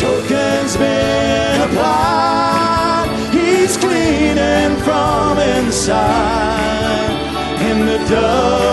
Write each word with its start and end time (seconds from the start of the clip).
Token's 0.00 0.76
been 0.78 1.60
applied, 1.60 3.08
he's 3.32 3.76
cleaning 3.76 4.76
from 4.78 5.38
inside. 5.38 5.98
And 7.60 7.86
the 7.86 7.98
dove 8.08 8.67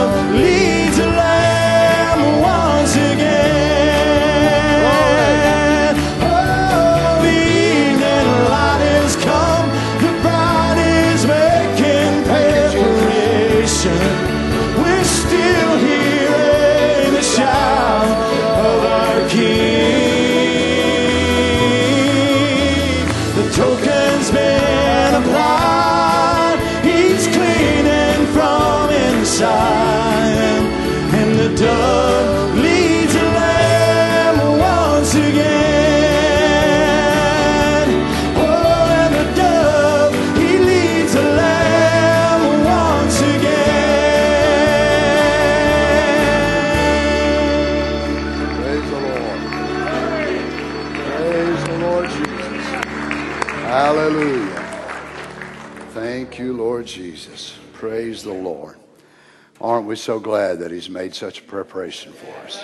Aren't 59.95 60.03
so 60.03 60.19
glad 60.19 60.59
that 60.59 60.71
He's 60.71 60.89
made 60.89 61.15
such 61.15 61.39
a 61.39 61.43
preparation 61.43 62.11
for 62.11 62.29
us? 62.45 62.61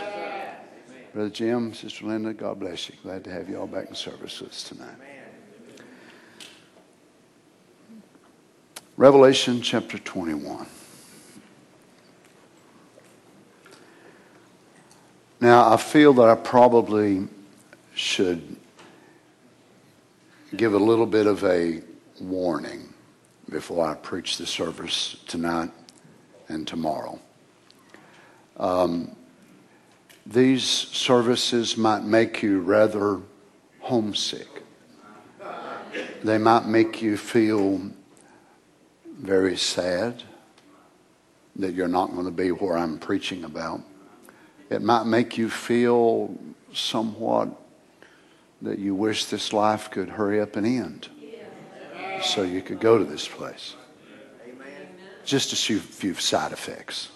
Brother 1.14 1.30
Jim, 1.30 1.74
Sister 1.74 2.06
Linda, 2.06 2.34
God 2.34 2.60
bless 2.60 2.90
you. 2.90 2.96
Glad 3.04 3.24
to 3.24 3.32
have 3.32 3.48
you 3.48 3.58
all 3.58 3.68
back 3.68 3.88
in 3.88 3.96
service 3.96 4.42
with 4.42 4.50
us 4.50 4.64
tonight. 4.66 4.98
Revelation 8.98 9.62
chapter 9.62 9.98
21. 9.98 10.66
Now, 15.40 15.72
I 15.72 15.78
feel 15.78 16.12
that 16.12 16.28
I 16.28 16.36
probably 16.36 17.30
should 17.96 18.58
give 20.54 20.74
a 20.74 20.80
little 20.80 21.06
bit 21.06 21.28
of 21.28 21.46
a 21.46 21.82
warning 22.20 22.94
before 23.50 23.88
I 23.88 23.94
preach 23.94 24.36
the 24.36 24.46
service 24.46 25.16
tonight 25.28 25.72
and 26.52 26.68
tomorrow. 26.68 27.20
Um, 28.58 29.16
these 30.26 30.64
services 30.64 31.78
might 31.78 32.04
make 32.04 32.44
you 32.44 32.60
rather 32.60 33.22
homesick. 33.80 34.48
They 36.24 36.38
might 36.38 36.68
make 36.68 37.02
you 37.02 37.18
feel 37.18 37.82
very 39.20 39.58
sad 39.58 40.24
that 41.56 41.74
you're 41.74 41.88
not 41.88 42.14
going 42.14 42.26
to 42.26 42.32
be 42.32 42.52
where 42.52 42.78
I'm 42.78 43.00
preaching 43.00 43.44
about. 43.44 43.82
It 44.70 44.82
might 44.82 45.06
make 45.06 45.38
you 45.38 45.50
feel 45.50 46.36
somewhat 46.74 47.50
that 48.62 48.80
you 48.80 48.96
wish 48.96 49.26
this 49.26 49.52
life 49.52 49.90
could 49.90 50.10
hurry 50.10 50.40
up 50.40 50.56
and 50.56 50.66
end 50.66 51.10
so 52.24 52.44
you 52.44 52.62
could 52.62 52.80
go 52.80 52.98
to 52.98 53.04
this 53.04 53.28
place. 53.28 53.76
Just 55.24 55.54
a 55.54 55.56
few, 55.56 55.80
few 55.80 56.14
side 56.16 56.52
effects. 56.52 57.10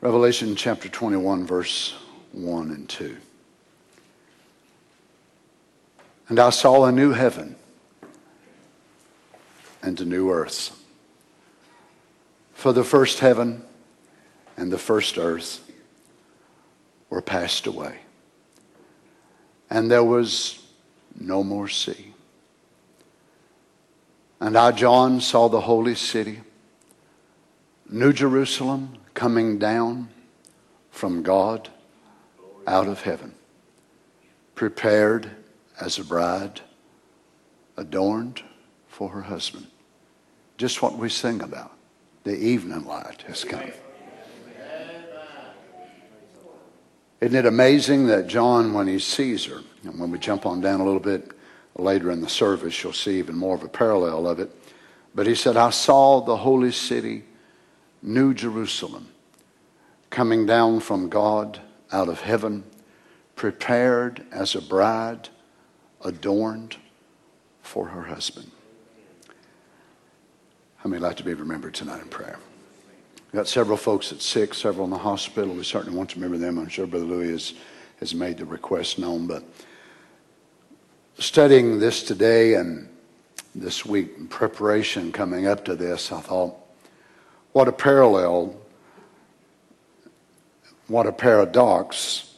Revelation 0.00 0.54
chapter 0.54 0.88
21, 0.88 1.46
verse 1.46 1.94
1 2.32 2.70
and 2.70 2.88
2. 2.88 3.16
And 6.28 6.38
I 6.38 6.50
saw 6.50 6.84
a 6.84 6.92
new 6.92 7.12
heaven 7.12 7.56
and 9.82 10.00
a 10.00 10.04
new 10.04 10.30
earth. 10.30 10.78
For 12.52 12.72
the 12.72 12.84
first 12.84 13.20
heaven 13.20 13.62
and 14.56 14.70
the 14.70 14.78
first 14.78 15.18
earth 15.18 15.70
were 17.10 17.22
passed 17.22 17.66
away, 17.66 17.98
and 19.70 19.90
there 19.90 20.04
was 20.04 20.66
no 21.18 21.42
more 21.42 21.68
sea. 21.68 22.12
And 24.46 24.56
I, 24.56 24.70
John, 24.70 25.20
saw 25.20 25.48
the 25.48 25.62
holy 25.62 25.96
city, 25.96 26.38
New 27.90 28.12
Jerusalem, 28.12 28.96
coming 29.12 29.58
down 29.58 30.08
from 30.92 31.24
God 31.24 31.68
out 32.64 32.86
of 32.86 33.02
heaven, 33.02 33.34
prepared 34.54 35.28
as 35.80 35.98
a 35.98 36.04
bride, 36.04 36.60
adorned 37.76 38.44
for 38.86 39.08
her 39.08 39.22
husband. 39.22 39.66
Just 40.58 40.80
what 40.80 40.96
we 40.96 41.08
sing 41.08 41.42
about. 41.42 41.76
The 42.22 42.36
evening 42.36 42.84
light 42.84 43.22
has 43.22 43.42
come. 43.42 43.72
Isn't 47.20 47.36
it 47.36 47.46
amazing 47.46 48.06
that 48.06 48.28
John, 48.28 48.74
when 48.74 48.86
he 48.86 49.00
sees 49.00 49.44
her, 49.46 49.62
and 49.82 49.98
when 49.98 50.12
we 50.12 50.20
jump 50.20 50.46
on 50.46 50.60
down 50.60 50.78
a 50.78 50.84
little 50.84 51.00
bit 51.00 51.32
later 51.78 52.10
in 52.10 52.20
the 52.20 52.28
service, 52.28 52.82
you'll 52.82 52.92
see 52.92 53.18
even 53.18 53.36
more 53.36 53.54
of 53.54 53.62
a 53.62 53.68
parallel 53.68 54.26
of 54.26 54.40
it. 54.40 54.50
But 55.14 55.26
he 55.26 55.34
said, 55.34 55.56
I 55.56 55.70
saw 55.70 56.20
the 56.20 56.36
holy 56.36 56.72
city, 56.72 57.24
New 58.02 58.34
Jerusalem, 58.34 59.08
coming 60.10 60.46
down 60.46 60.80
from 60.80 61.08
God 61.08 61.60
out 61.92 62.08
of 62.08 62.20
heaven, 62.20 62.64
prepared 63.34 64.26
as 64.30 64.54
a 64.54 64.62
bride, 64.62 65.28
adorned 66.02 66.76
for 67.62 67.88
her 67.88 68.02
husband. 68.02 68.50
How 70.76 70.90
many 70.90 71.02
like 71.02 71.16
to 71.16 71.24
be 71.24 71.34
remembered 71.34 71.74
tonight 71.74 72.00
in 72.00 72.08
prayer? 72.08 72.38
We've 73.16 73.40
got 73.40 73.48
several 73.48 73.76
folks 73.76 74.10
that's 74.10 74.24
sick, 74.24 74.54
several 74.54 74.84
in 74.84 74.90
the 74.90 74.98
hospital. 74.98 75.54
We 75.54 75.64
certainly 75.64 75.96
want 75.96 76.10
to 76.10 76.16
remember 76.16 76.38
them. 76.38 76.58
I'm 76.58 76.68
sure 76.68 76.86
Brother 76.86 77.06
Louis 77.06 77.32
has, 77.32 77.54
has 77.98 78.14
made 78.14 78.38
the 78.38 78.44
request 78.44 78.98
known. 78.98 79.26
But 79.26 79.42
studying 81.18 81.78
this 81.78 82.02
today 82.02 82.54
and 82.54 82.88
this 83.54 83.86
week 83.86 84.12
in 84.18 84.28
preparation 84.28 85.12
coming 85.12 85.46
up 85.46 85.64
to 85.64 85.74
this, 85.74 86.12
I 86.12 86.20
thought, 86.20 86.54
what 87.52 87.68
a 87.68 87.72
parallel, 87.72 88.56
what 90.88 91.06
a 91.06 91.12
paradox, 91.12 92.34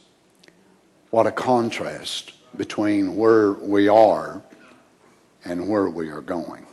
what 1.09 1.27
a 1.27 1.31
contrast 1.31 2.33
between 2.55 3.15
where 3.15 3.53
we 3.53 3.87
are 3.87 4.41
and 5.43 5.67
where 5.67 5.89
we 5.89 6.09
are 6.09 6.21
going. 6.21 6.65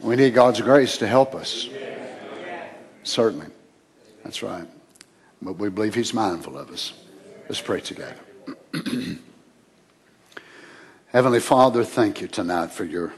We 0.00 0.16
need 0.16 0.34
God's 0.34 0.60
grace 0.60 0.98
to 0.98 1.06
help 1.06 1.34
us. 1.34 1.68
Certainly. 3.04 3.46
That's 4.24 4.42
right. 4.42 4.66
But 5.40 5.54
we 5.54 5.68
believe 5.68 5.94
He's 5.94 6.12
mindful 6.12 6.58
of 6.58 6.70
us. 6.70 6.92
Let's 7.48 7.60
pray 7.60 7.80
together. 7.80 8.16
Heavenly 11.12 11.40
Father, 11.40 11.84
thank 11.84 12.22
you 12.22 12.26
tonight 12.26 12.72
for 12.72 12.84
your 12.84 13.12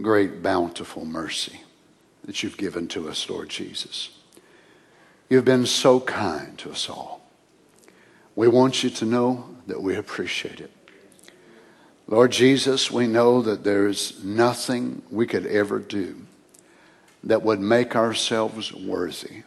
great 0.00 0.42
bountiful 0.42 1.04
mercy 1.04 1.60
that 2.24 2.42
you've 2.42 2.56
given 2.56 2.88
to 2.88 3.10
us, 3.10 3.28
Lord 3.28 3.50
Jesus. 3.50 4.08
You've 5.28 5.44
been 5.44 5.66
so 5.66 6.00
kind 6.00 6.56
to 6.56 6.70
us 6.70 6.88
all. 6.88 7.20
We 8.34 8.48
want 8.48 8.82
you 8.82 8.88
to 8.88 9.04
know 9.04 9.54
that 9.66 9.82
we 9.82 9.96
appreciate 9.96 10.60
it. 10.60 10.70
Lord 12.06 12.32
Jesus, 12.32 12.90
we 12.90 13.06
know 13.06 13.42
that 13.42 13.64
there 13.64 13.86
is 13.86 14.24
nothing 14.24 15.02
we 15.10 15.26
could 15.26 15.44
ever 15.44 15.78
do 15.78 16.22
that 17.22 17.42
would 17.42 17.60
make 17.60 17.94
ourselves 17.94 18.72
worthy 18.72 19.42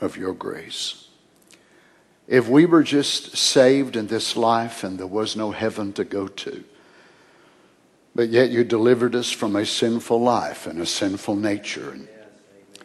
of 0.00 0.16
your 0.16 0.34
grace. 0.34 1.08
If 2.28 2.48
we 2.48 2.64
were 2.64 2.84
just 2.84 3.36
saved 3.36 3.96
in 3.96 4.06
this 4.06 4.36
life 4.36 4.84
and 4.84 5.00
there 5.00 5.06
was 5.08 5.34
no 5.34 5.50
heaven 5.50 5.92
to 5.94 6.04
go 6.04 6.28
to, 6.28 6.62
but 8.14 8.28
yet 8.28 8.50
you 8.50 8.64
delivered 8.64 9.14
us 9.14 9.30
from 9.30 9.56
a 9.56 9.64
sinful 9.64 10.20
life 10.20 10.66
and 10.66 10.80
a 10.80 10.86
sinful 10.86 11.36
nature 11.36 11.90
and 11.90 12.08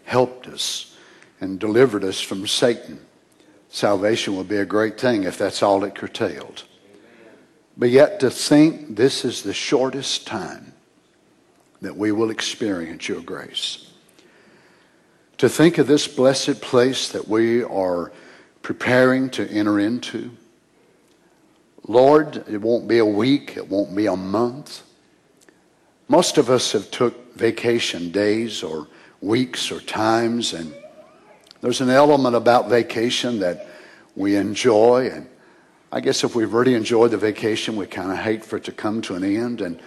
helped 0.04 0.48
us 0.48 0.96
and 1.42 1.60
delivered 1.60 2.04
us 2.04 2.22
from 2.22 2.48
Satan, 2.48 3.00
salvation 3.70 4.36
would 4.38 4.48
be 4.48 4.58
a 4.58 4.66
great 4.66 5.00
thing 5.00 5.24
if 5.24 5.38
that's 5.38 5.62
all 5.62 5.84
it 5.84 5.96
curtailed. 5.96 6.64
But 7.76 7.90
yet 7.90 8.20
to 8.22 8.32
think 8.32 8.96
this 8.96 9.24
is 9.26 9.44
the 9.44 9.54
shortest 9.54 10.26
time 10.26 10.74
that 11.82 11.96
we 11.96 12.12
will 12.12 12.32
experience 12.32 13.08
your 13.08 13.22
grace. 13.22 13.84
to 15.38 15.48
think 15.48 15.78
of 15.78 15.86
this 15.86 16.08
blessed 16.08 16.62
place 16.62 17.10
that 17.10 17.28
we 17.28 17.62
are 17.64 18.12
preparing 18.64 19.30
to 19.30 19.48
enter 19.50 19.80
into. 19.80 20.32
Lord, 21.88 22.44
it 22.50 22.60
won't 22.60 22.88
be 22.88 22.98
a 22.98 23.06
week, 23.06 23.56
it 23.56 23.70
won't 23.70 23.96
be 23.96 24.08
a 24.08 24.16
month. 24.16 24.82
Most 26.08 26.38
of 26.38 26.50
us 26.50 26.72
have 26.72 26.90
took 26.92 27.36
vacation 27.36 28.12
days 28.12 28.64
or 28.64 28.88
weeks 29.22 29.72
or 29.72 29.80
times 29.82 30.54
and 30.54 30.74
there's 31.62 31.82
an 31.82 31.90
element 31.90 32.36
about 32.36 32.70
vacation 32.70 33.40
that 33.40 33.68
we 34.16 34.36
enjoy 34.36 35.10
and 35.12 35.28
I 35.92 36.02
guess 36.02 36.24
if 36.24 36.36
we've 36.36 36.52
really 36.52 36.74
enjoyed 36.74 37.12
the 37.12 37.18
vacation, 37.18 37.78
we 37.78 37.86
kind 37.88 38.12
of 38.12 38.18
hate 38.18 38.44
for 38.44 38.58
it 38.58 38.66
to 38.66 38.74
come 38.74 39.02
to 39.04 39.16
an 39.16 39.24
end. 39.24 39.62
And 39.62 39.80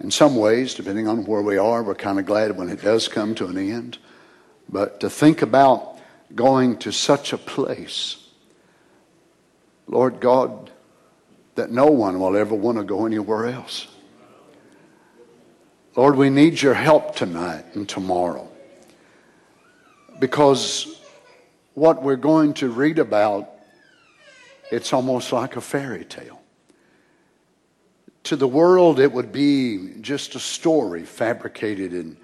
in 0.00 0.10
some 0.10 0.36
ways, 0.36 0.74
depending 0.74 1.08
on 1.08 1.24
where 1.24 1.40
we 1.40 1.56
are, 1.56 1.82
we're 1.82 1.94
kind 1.94 2.18
of 2.18 2.26
glad 2.26 2.56
when 2.56 2.68
it 2.68 2.82
does 2.82 3.08
come 3.08 3.34
to 3.36 3.46
an 3.46 3.56
end. 3.56 3.96
But 4.68 5.00
to 5.00 5.08
think 5.08 5.40
about 5.40 5.98
going 6.34 6.76
to 6.78 6.92
such 6.92 7.32
a 7.32 7.38
place, 7.38 8.28
Lord 9.86 10.20
God, 10.20 10.70
that 11.54 11.70
no 11.70 11.86
one 11.86 12.20
will 12.20 12.36
ever 12.36 12.54
want 12.54 12.76
to 12.76 12.84
go 12.84 13.06
anywhere 13.06 13.46
else. 13.46 13.88
Lord, 15.96 16.16
we 16.16 16.28
need 16.28 16.60
your 16.60 16.74
help 16.74 17.16
tonight 17.16 17.64
and 17.74 17.88
tomorrow. 17.88 18.46
Because 20.18 21.00
what 21.72 22.02
we're 22.02 22.16
going 22.16 22.52
to 22.54 22.68
read 22.68 22.98
about, 22.98 23.50
it's 24.70 24.92
almost 24.92 25.32
like 25.32 25.56
a 25.56 25.60
fairy 25.62 26.04
tale. 26.04 26.42
To 28.24 28.36
the 28.36 28.46
world, 28.46 29.00
it 29.00 29.10
would 29.10 29.32
be 29.32 29.94
just 30.02 30.34
a 30.34 30.38
story 30.38 31.02
fabricated 31.04 31.94
in 31.94 32.18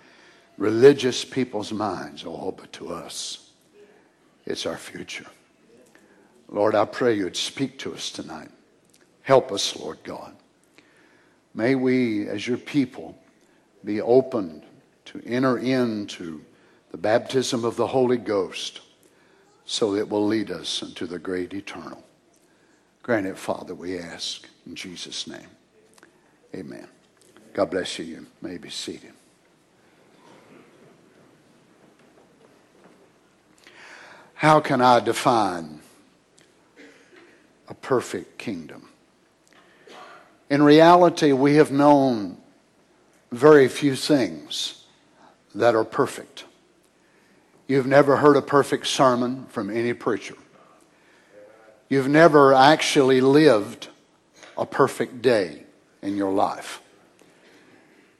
religious 0.58 1.24
people's 1.24 1.72
minds. 1.72 2.24
Oh, 2.26 2.52
but 2.52 2.72
to 2.74 2.92
us, 2.92 3.50
it's 4.44 4.66
our 4.66 4.76
future. 4.76 5.26
Lord, 6.50 6.74
I 6.74 6.84
pray 6.84 7.14
you'd 7.14 7.36
speak 7.36 7.78
to 7.78 7.94
us 7.94 8.10
tonight. 8.10 8.50
Help 9.22 9.50
us, 9.50 9.74
Lord 9.76 9.98
God. 10.04 10.34
May 11.54 11.74
we, 11.74 12.28
as 12.28 12.46
your 12.46 12.58
people, 12.58 13.16
be 13.84 14.00
opened 14.00 14.62
to 15.06 15.23
enter 15.26 15.58
into 15.58 16.43
the 16.90 16.99
baptism 16.99 17.64
of 17.64 17.76
the 17.76 17.87
Holy 17.87 18.19
Ghost 18.19 18.81
so 19.64 19.94
it 19.94 20.08
will 20.08 20.26
lead 20.26 20.50
us 20.50 20.82
into 20.82 21.06
the 21.06 21.19
great 21.19 21.55
eternal. 21.55 22.02
Grant 23.02 23.26
it, 23.26 23.38
Father, 23.38 23.75
we 23.75 23.99
ask 23.99 24.46
in 24.67 24.75
Jesus' 24.75 25.26
name. 25.26 25.49
Amen. 26.55 26.87
God 27.55 27.70
bless 27.70 27.99
you. 27.99 28.05
You 28.05 28.26
may 28.40 28.58
be 28.58 28.70
seated. 28.70 29.12
How 34.34 34.61
can 34.61 34.81
I 34.81 35.00
define 35.00 35.81
a 37.69 37.75
perfect 37.75 38.38
kingdom? 38.38 38.88
In 40.50 40.62
reality, 40.62 41.32
we 41.32 41.55
have 41.55 41.70
known 41.70 42.42
very 43.32 43.67
few 43.67 43.96
things 43.96 44.84
that 45.55 45.75
are 45.75 45.84
perfect. 45.84 46.44
You've 47.67 47.87
never 47.87 48.17
heard 48.17 48.37
a 48.37 48.43
perfect 48.43 48.87
sermon 48.87 49.46
from 49.46 49.70
any 49.70 49.94
preacher. 49.94 50.37
You've 51.88 52.08
never 52.08 52.52
actually 52.52 53.20
lived 53.20 53.88
a 54.56 54.67
perfect 54.67 55.23
day 55.23 55.64
in 56.02 56.17
your 56.17 56.32
life. 56.32 56.81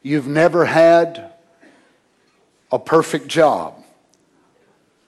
You've 0.03 0.27
never 0.27 0.65
had 0.65 1.33
a 2.71 2.79
perfect 2.79 3.29
job. 3.29 3.75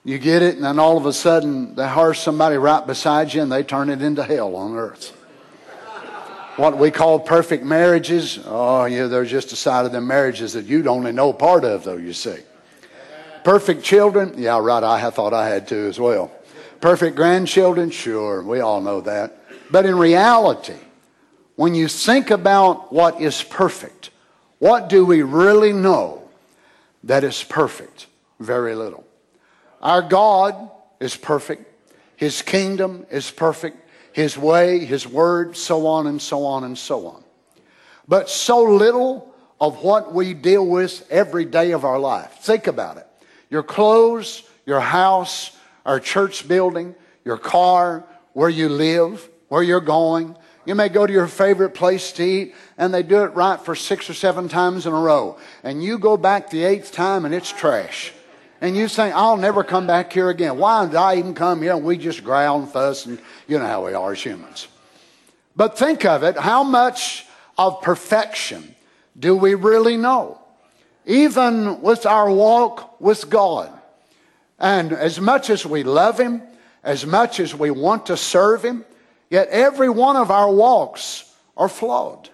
You 0.03 0.19
get 0.19 0.43
it, 0.43 0.55
and 0.55 0.63
then 0.63 0.77
all 0.77 0.97
of 0.97 1.07
a 1.07 1.13
sudden, 1.13 1.75
they 1.75 1.87
hire 1.87 2.13
somebody 2.13 2.57
right 2.57 2.85
beside 2.85 3.33
you 3.33 3.41
and 3.41 3.51
they 3.51 3.63
turn 3.63 3.89
it 3.89 4.03
into 4.03 4.23
hell 4.23 4.55
on 4.55 4.75
earth 4.75 5.14
what 6.57 6.77
we 6.77 6.91
call 6.91 7.19
perfect 7.19 7.63
marriages. 7.63 8.39
Oh, 8.45 8.85
yeah, 8.85 9.07
there's 9.07 9.29
just 9.29 9.51
a 9.51 9.55
side 9.55 9.85
of 9.85 9.91
the 9.91 10.01
marriages 10.01 10.53
that 10.53 10.65
you'd 10.65 10.87
only 10.87 11.11
know 11.11 11.33
part 11.33 11.65
of, 11.65 11.83
though, 11.83 11.97
you 11.97 12.13
see. 12.13 12.37
Perfect 13.43 13.83
children, 13.83 14.33
yeah, 14.37 14.57
right, 14.59 14.83
I 14.83 15.09
thought 15.11 15.33
I 15.33 15.49
had 15.49 15.67
to 15.67 15.87
as 15.87 15.99
well. 15.99 16.31
Perfect 16.81 17.15
grandchildren, 17.15 17.89
sure, 17.91 18.41
we 18.41 18.59
all 18.59 18.81
know 18.81 19.01
that. 19.01 19.37
But 19.69 19.85
in 19.85 19.97
reality, 19.97 20.77
when 21.55 21.75
you 21.75 21.87
think 21.87 22.31
about 22.31 22.91
what 22.91 23.21
is 23.21 23.43
perfect, 23.43 24.09
what 24.59 24.89
do 24.89 25.05
we 25.05 25.21
really 25.21 25.73
know 25.73 26.27
that 27.03 27.23
is 27.23 27.43
perfect? 27.43 28.07
Very 28.39 28.75
little. 28.75 29.05
Our 29.81 30.01
God 30.01 30.71
is 30.99 31.15
perfect. 31.15 31.71
His 32.15 32.41
kingdom 32.41 33.05
is 33.11 33.29
perfect. 33.29 33.77
His 34.15 34.37
way, 34.37 34.85
His 34.85 35.05
word, 35.05 35.57
so 35.57 35.87
on 35.87 36.07
and 36.07 36.21
so 36.21 36.45
on 36.45 36.63
and 36.63 36.77
so 36.77 37.07
on. 37.07 37.21
But 38.07 38.29
so 38.29 38.63
little 38.63 39.35
of 39.59 39.83
what 39.83 40.13
we 40.13 40.33
deal 40.33 40.65
with 40.65 41.05
every 41.11 41.43
day 41.43 41.71
of 41.71 41.83
our 41.83 41.99
life. 41.99 42.31
Think 42.39 42.67
about 42.67 42.95
it. 42.95 43.05
Your 43.49 43.61
clothes, 43.61 44.43
your 44.65 44.79
house, 44.79 45.51
our 45.85 45.99
church 45.99 46.47
building, 46.47 46.95
your 47.25 47.37
car, 47.37 48.05
where 48.31 48.47
you 48.47 48.69
live, 48.69 49.27
where 49.49 49.63
you're 49.63 49.81
going. 49.81 50.37
You 50.63 50.75
may 50.75 50.87
go 50.87 51.05
to 51.05 51.11
your 51.11 51.27
favorite 51.27 51.71
place 51.71 52.13
to 52.13 52.23
eat 52.23 52.55
and 52.77 52.93
they 52.93 53.03
do 53.03 53.25
it 53.25 53.35
right 53.35 53.59
for 53.59 53.75
six 53.75 54.09
or 54.09 54.13
seven 54.13 54.47
times 54.47 54.85
in 54.85 54.93
a 54.93 54.97
row. 54.97 55.37
And 55.61 55.83
you 55.83 55.99
go 55.99 56.15
back 56.15 56.49
the 56.49 56.63
eighth 56.63 56.93
time 56.93 57.25
and 57.25 57.35
it's 57.35 57.51
trash 57.51 58.13
and 58.65 58.75
you 58.75 58.87
say, 58.87 59.11
I'll 59.11 59.37
never 59.37 59.63
come 59.63 59.85
back 59.85 60.11
here 60.11 60.31
again. 60.31 60.57
Why 60.57 60.87
did 60.87 60.95
I 60.95 61.17
even 61.17 61.35
come 61.35 61.61
here? 61.61 61.77
We 61.77 61.97
just 61.97 62.23
growl 62.23 62.59
and 62.59 62.67
fuss, 62.69 63.05
and 63.05 63.19
you 63.47 63.59
know 63.59 63.67
how 63.67 63.85
we 63.85 63.93
are 63.93 64.13
as 64.13 64.21
humans. 64.23 64.67
But 65.55 65.77
think 65.77 66.03
of 66.03 66.23
it 66.23 66.35
how 66.35 66.63
much 66.63 67.27
of 67.59 67.81
perfection 67.81 68.73
do 69.17 69.35
we 69.35 69.53
really 69.53 69.97
know? 69.97 70.41
Even 71.05 71.81
with 71.81 72.07
our 72.07 72.29
walk 72.29 72.99
with 72.99 73.29
God. 73.29 73.71
And 74.57 74.91
as 74.91 75.21
much 75.21 75.51
as 75.51 75.63
we 75.63 75.83
love 75.83 76.19
Him, 76.19 76.41
as 76.83 77.05
much 77.05 77.39
as 77.39 77.53
we 77.53 77.69
want 77.69 78.07
to 78.07 78.17
serve 78.17 78.65
Him, 78.65 78.83
yet 79.29 79.47
every 79.49 79.89
one 79.89 80.15
of 80.15 80.31
our 80.31 80.51
walks 80.51 81.31
are 81.55 81.69
flawed. 81.69 82.29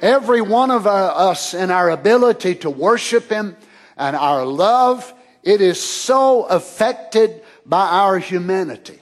Every 0.00 0.40
one 0.40 0.70
of 0.70 0.86
uh, 0.86 0.90
us 0.90 1.52
in 1.52 1.72
our 1.72 1.90
ability 1.90 2.54
to 2.56 2.70
worship 2.70 3.28
Him 3.28 3.56
and 3.96 4.14
our 4.14 4.46
love 4.46 5.12
it 5.44 5.60
is 5.60 5.80
so 5.80 6.44
affected 6.44 7.42
by 7.66 7.86
our 7.86 8.18
humanity, 8.18 8.98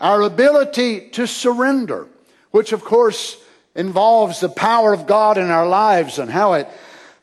our 0.00 0.22
ability 0.22 1.10
to 1.10 1.26
surrender, 1.26 2.06
which 2.52 2.72
of 2.72 2.82
course 2.82 3.36
involves 3.74 4.40
the 4.40 4.48
power 4.48 4.92
of 4.92 5.06
God 5.06 5.36
in 5.36 5.50
our 5.50 5.68
lives 5.68 6.18
and 6.18 6.30
how 6.30 6.54
it 6.54 6.68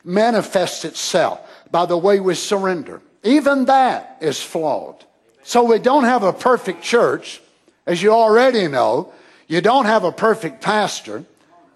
manifests 0.04 0.84
itself 0.84 1.40
by 1.70 1.86
the 1.86 1.96
way 1.96 2.20
we 2.20 2.34
surrender. 2.34 3.00
Even 3.24 3.64
that 3.64 4.18
is 4.20 4.40
flawed. 4.40 5.04
So 5.42 5.64
we 5.64 5.78
don't 5.78 6.04
have 6.04 6.22
a 6.22 6.32
perfect 6.32 6.82
church, 6.82 7.40
as 7.86 8.02
you 8.02 8.12
already 8.12 8.68
know. 8.68 9.12
You 9.46 9.62
don't 9.62 9.86
have 9.86 10.04
a 10.04 10.12
perfect 10.12 10.60
pastor. 10.62 11.24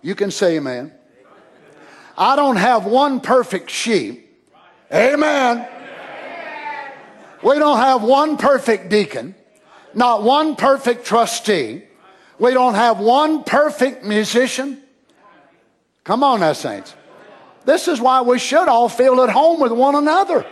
You 0.02 0.14
can 0.14 0.30
say 0.30 0.56
amen. 0.56 0.92
I 2.18 2.36
don't 2.36 2.56
have 2.56 2.84
one 2.84 3.20
perfect 3.20 3.70
sheep. 3.70 4.30
Amen. 4.92 5.66
We 7.42 7.58
don't 7.58 7.78
have 7.78 8.02
one 8.02 8.36
perfect 8.36 8.88
deacon, 8.88 9.34
not 9.94 10.22
one 10.22 10.56
perfect 10.56 11.04
trustee. 11.04 11.82
We 12.38 12.54
don't 12.54 12.74
have 12.74 12.98
one 12.98 13.44
perfect 13.44 14.04
musician. 14.04 14.82
Come 16.04 16.24
on 16.24 16.40
now, 16.40 16.52
saints. 16.52 16.94
This 17.64 17.88
is 17.88 18.00
why 18.00 18.22
we 18.22 18.38
should 18.38 18.68
all 18.68 18.88
feel 18.88 19.20
at 19.22 19.30
home 19.30 19.60
with 19.60 19.72
one 19.72 19.94
another. 19.94 20.44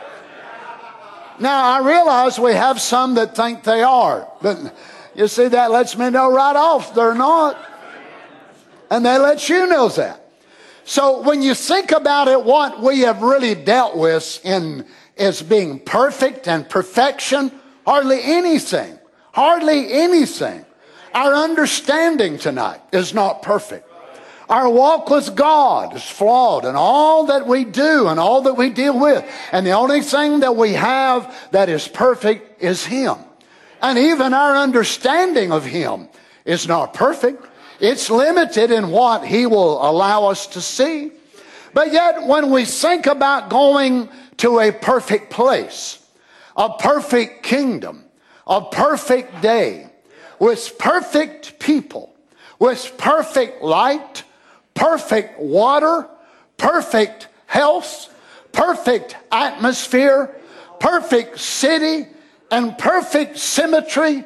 Now, 1.40 1.64
I 1.64 1.87
realize 1.87 2.38
we 2.38 2.52
have 2.52 2.80
some 2.80 3.14
that 3.14 3.35
think 3.35 3.64
they 3.64 3.82
are, 3.82 4.28
but 4.42 4.76
you 5.14 5.26
see, 5.26 5.49
that 5.49 5.70
lets 5.70 5.97
me 5.97 6.11
know 6.11 6.30
right 6.30 6.54
off 6.54 6.94
they're 6.94 7.14
not. 7.14 7.56
And 8.90 9.06
they 9.06 9.18
let 9.18 9.49
you 9.49 9.66
know 9.66 9.88
that. 9.88 10.20
So 10.85 11.23
when 11.23 11.42
you 11.42 11.54
think 11.54 11.92
about 11.92 12.28
it, 12.28 12.44
what 12.44 12.80
we 12.80 13.00
have 13.00 13.23
really 13.23 13.54
dealt 13.54 13.97
with 13.97 14.40
in 14.44 14.87
as 15.21 15.43
being 15.43 15.79
perfect 15.79 16.49
and 16.49 16.69
perfection? 16.69 17.53
Hardly 17.87 18.21
anything. 18.23 18.99
Hardly 19.33 19.93
anything. 19.93 20.65
Our 21.15 21.35
understanding 21.35 22.39
tonight 22.39 22.81
is 22.93 23.15
not 23.15 23.43
perfect. 23.43 23.87
Our 24.49 24.69
walk 24.69 25.11
with 25.11 25.37
God 25.37 25.95
is 25.95 26.03
flawed 26.03 26.65
and 26.65 26.77
all 26.77 27.27
that 27.27 27.47
we 27.47 27.65
do 27.65 28.09
and 28.09 28.19
all 28.19 28.43
that 28.43 28.55
we 28.55 28.71
deal 28.71 28.99
with. 28.99 29.25
And 29.53 29.65
the 29.65 29.73
only 29.73 30.00
thing 30.00 30.41
that 30.41 30.57
we 30.57 30.73
have 30.73 31.33
that 31.53 31.69
is 31.69 31.87
perfect 31.87 32.61
is 32.61 32.85
Him. 32.85 33.17
And 33.81 33.97
even 33.97 34.35
our 34.35 34.57
understanding 34.57 35.53
of 35.53 35.65
Him 35.65 36.09
is 36.45 36.67
not 36.67 36.95
perfect. 36.95 37.47
It's 37.79 38.11
limited 38.11 38.73
in 38.73 38.91
what 38.91 39.25
He 39.25 39.47
will 39.47 39.89
allow 39.89 40.27
us 40.27 40.49
to 40.49 40.61
see. 40.61 41.12
But 41.73 41.93
yet, 41.93 42.27
when 42.27 42.50
we 42.50 42.65
think 42.65 43.07
about 43.07 43.50
going 43.50 44.09
to 44.40 44.59
a 44.59 44.73
perfect 44.73 45.30
place, 45.30 45.99
a 46.56 46.70
perfect 46.70 47.42
kingdom, 47.42 48.04
a 48.47 48.62
perfect 48.62 49.42
day, 49.42 49.87
with 50.38 50.78
perfect 50.78 51.59
people, 51.59 52.14
with 52.59 52.94
perfect 52.97 53.62
light, 53.62 54.25
perfect 54.73 55.38
water, 55.38 56.09
perfect 56.56 57.28
health, 57.47 58.12
perfect 58.52 59.14
atmosphere, 59.30 60.35
perfect 60.78 61.38
city, 61.38 62.06
and 62.50 62.78
perfect 62.78 63.38
symmetry, 63.38 64.25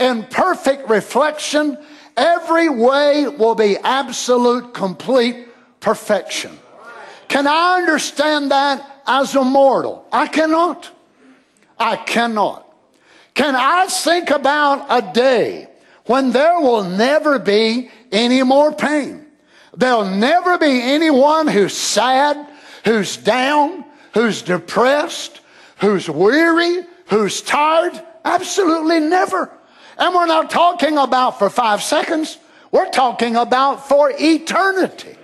and 0.00 0.28
perfect 0.28 0.90
reflection. 0.90 1.78
Every 2.16 2.68
way 2.68 3.28
will 3.28 3.54
be 3.54 3.76
absolute, 3.76 4.74
complete 4.74 5.46
perfection. 5.78 6.58
Can 7.28 7.46
I 7.46 7.78
understand 7.78 8.50
that 8.50 8.91
as 9.06 9.34
a 9.34 9.44
mortal? 9.44 10.06
I 10.12 10.26
cannot. 10.26 10.90
I 11.78 11.96
cannot. 11.96 12.68
Can 13.34 13.54
I 13.56 13.86
think 13.86 14.30
about 14.30 14.86
a 14.90 15.12
day 15.12 15.68
when 16.04 16.30
there 16.32 16.60
will 16.60 16.84
never 16.84 17.38
be 17.38 17.90
any 18.10 18.42
more 18.42 18.72
pain? 18.72 19.26
There'll 19.74 20.04
never 20.04 20.58
be 20.58 20.82
anyone 20.82 21.48
who's 21.48 21.76
sad, 21.76 22.46
who's 22.84 23.16
down, 23.16 23.84
who's 24.12 24.42
depressed, 24.42 25.40
who's 25.78 26.08
weary, 26.08 26.84
who's 27.06 27.40
tired? 27.40 28.00
Absolutely 28.24 29.00
never. 29.00 29.50
And 29.98 30.14
we're 30.14 30.26
not 30.26 30.50
talking 30.50 30.98
about 30.98 31.38
for 31.38 31.48
five 31.48 31.82
seconds. 31.82 32.38
We're 32.70 32.90
talking 32.90 33.36
about 33.36 33.88
for 33.88 34.12
eternity. 34.14 35.16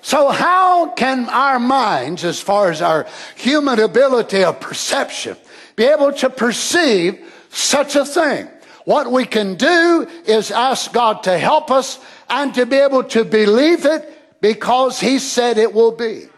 So, 0.00 0.30
how 0.30 0.90
can 0.90 1.28
our 1.28 1.58
minds, 1.58 2.24
as 2.24 2.40
far 2.40 2.70
as 2.70 2.80
our 2.80 3.06
human 3.36 3.80
ability 3.80 4.44
of 4.44 4.60
perception, 4.60 5.36
be 5.76 5.84
able 5.84 6.12
to 6.12 6.30
perceive 6.30 7.18
such 7.50 7.96
a 7.96 8.04
thing? 8.04 8.48
What 8.84 9.10
we 9.10 9.24
can 9.24 9.56
do 9.56 10.08
is 10.24 10.50
ask 10.50 10.92
God 10.92 11.24
to 11.24 11.36
help 11.36 11.70
us 11.70 11.98
and 12.30 12.54
to 12.54 12.64
be 12.64 12.76
able 12.76 13.04
to 13.04 13.24
believe 13.24 13.84
it 13.84 14.40
because 14.40 15.00
He 15.00 15.18
said 15.18 15.58
it 15.58 15.74
will 15.74 15.92
be. 15.92 16.28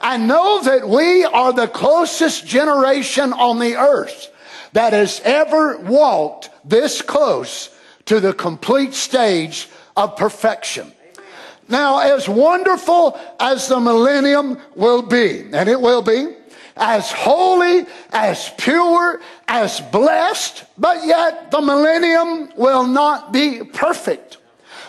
I 0.00 0.16
know 0.16 0.62
that 0.62 0.88
we 0.88 1.24
are 1.24 1.52
the 1.52 1.68
closest 1.68 2.46
generation 2.46 3.32
on 3.32 3.58
the 3.58 3.76
earth 3.76 4.30
that 4.72 4.92
has 4.92 5.20
ever 5.24 5.78
walked 5.78 6.50
this 6.64 7.02
close 7.02 7.74
to 8.06 8.20
the 8.20 8.32
complete 8.32 8.94
stage 8.94 9.68
of 9.96 10.16
perfection. 10.16 10.92
Now, 11.70 12.00
as 12.00 12.28
wonderful 12.28 13.18
as 13.38 13.68
the 13.68 13.78
millennium 13.78 14.58
will 14.74 15.02
be, 15.02 15.44
and 15.52 15.68
it 15.68 15.80
will 15.80 16.02
be, 16.02 16.34
as 16.76 17.12
holy, 17.12 17.86
as 18.10 18.50
pure, 18.58 19.20
as 19.46 19.80
blessed, 19.80 20.64
but 20.76 21.04
yet 21.06 21.50
the 21.50 21.60
millennium 21.60 22.50
will 22.56 22.86
not 22.86 23.32
be 23.32 23.62
perfect. 23.62 24.38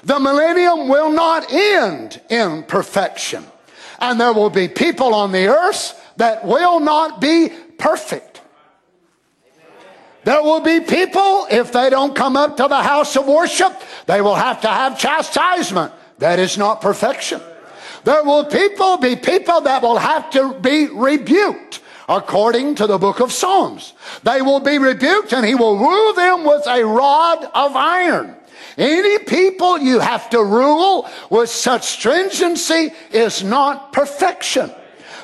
The 0.03 0.19
millennium 0.19 0.87
will 0.87 1.11
not 1.11 1.51
end 1.51 2.19
in 2.29 2.63
perfection. 2.63 3.45
And 3.99 4.19
there 4.19 4.33
will 4.33 4.49
be 4.49 4.67
people 4.67 5.13
on 5.13 5.31
the 5.31 5.47
earth 5.47 5.99
that 6.17 6.43
will 6.45 6.79
not 6.79 7.21
be 7.21 7.49
perfect. 7.77 8.41
There 10.23 10.41
will 10.41 10.61
be 10.61 10.79
people, 10.79 11.47
if 11.51 11.71
they 11.71 11.89
don't 11.89 12.15
come 12.15 12.35
up 12.35 12.57
to 12.57 12.67
the 12.67 12.81
house 12.81 13.15
of 13.15 13.27
worship, 13.27 13.73
they 14.07 14.21
will 14.21 14.35
have 14.35 14.61
to 14.61 14.67
have 14.67 14.97
chastisement. 14.97 15.93
That 16.21 16.37
is 16.37 16.55
not 16.55 16.81
perfection. 16.81 17.41
There 18.03 18.23
will 18.23 18.45
people 18.45 18.97
be 18.97 19.15
people 19.15 19.61
that 19.61 19.81
will 19.81 19.97
have 19.97 20.29
to 20.31 20.53
be 20.53 20.85
rebuked 20.85 21.81
according 22.07 22.75
to 22.75 22.85
the 22.85 22.99
book 22.99 23.21
of 23.21 23.31
Psalms. 23.31 23.93
They 24.21 24.43
will 24.43 24.59
be 24.59 24.77
rebuked 24.77 25.33
and 25.33 25.43
he 25.43 25.55
will 25.55 25.79
rule 25.79 26.13
them 26.13 26.45
with 26.45 26.67
a 26.67 26.83
rod 26.85 27.43
of 27.55 27.75
iron. 27.75 28.35
Any 28.77 29.17
people 29.17 29.79
you 29.79 29.97
have 29.97 30.29
to 30.29 30.43
rule 30.43 31.09
with 31.31 31.49
such 31.49 31.87
stringency 31.87 32.91
is 33.11 33.43
not 33.43 33.91
perfection. 33.91 34.69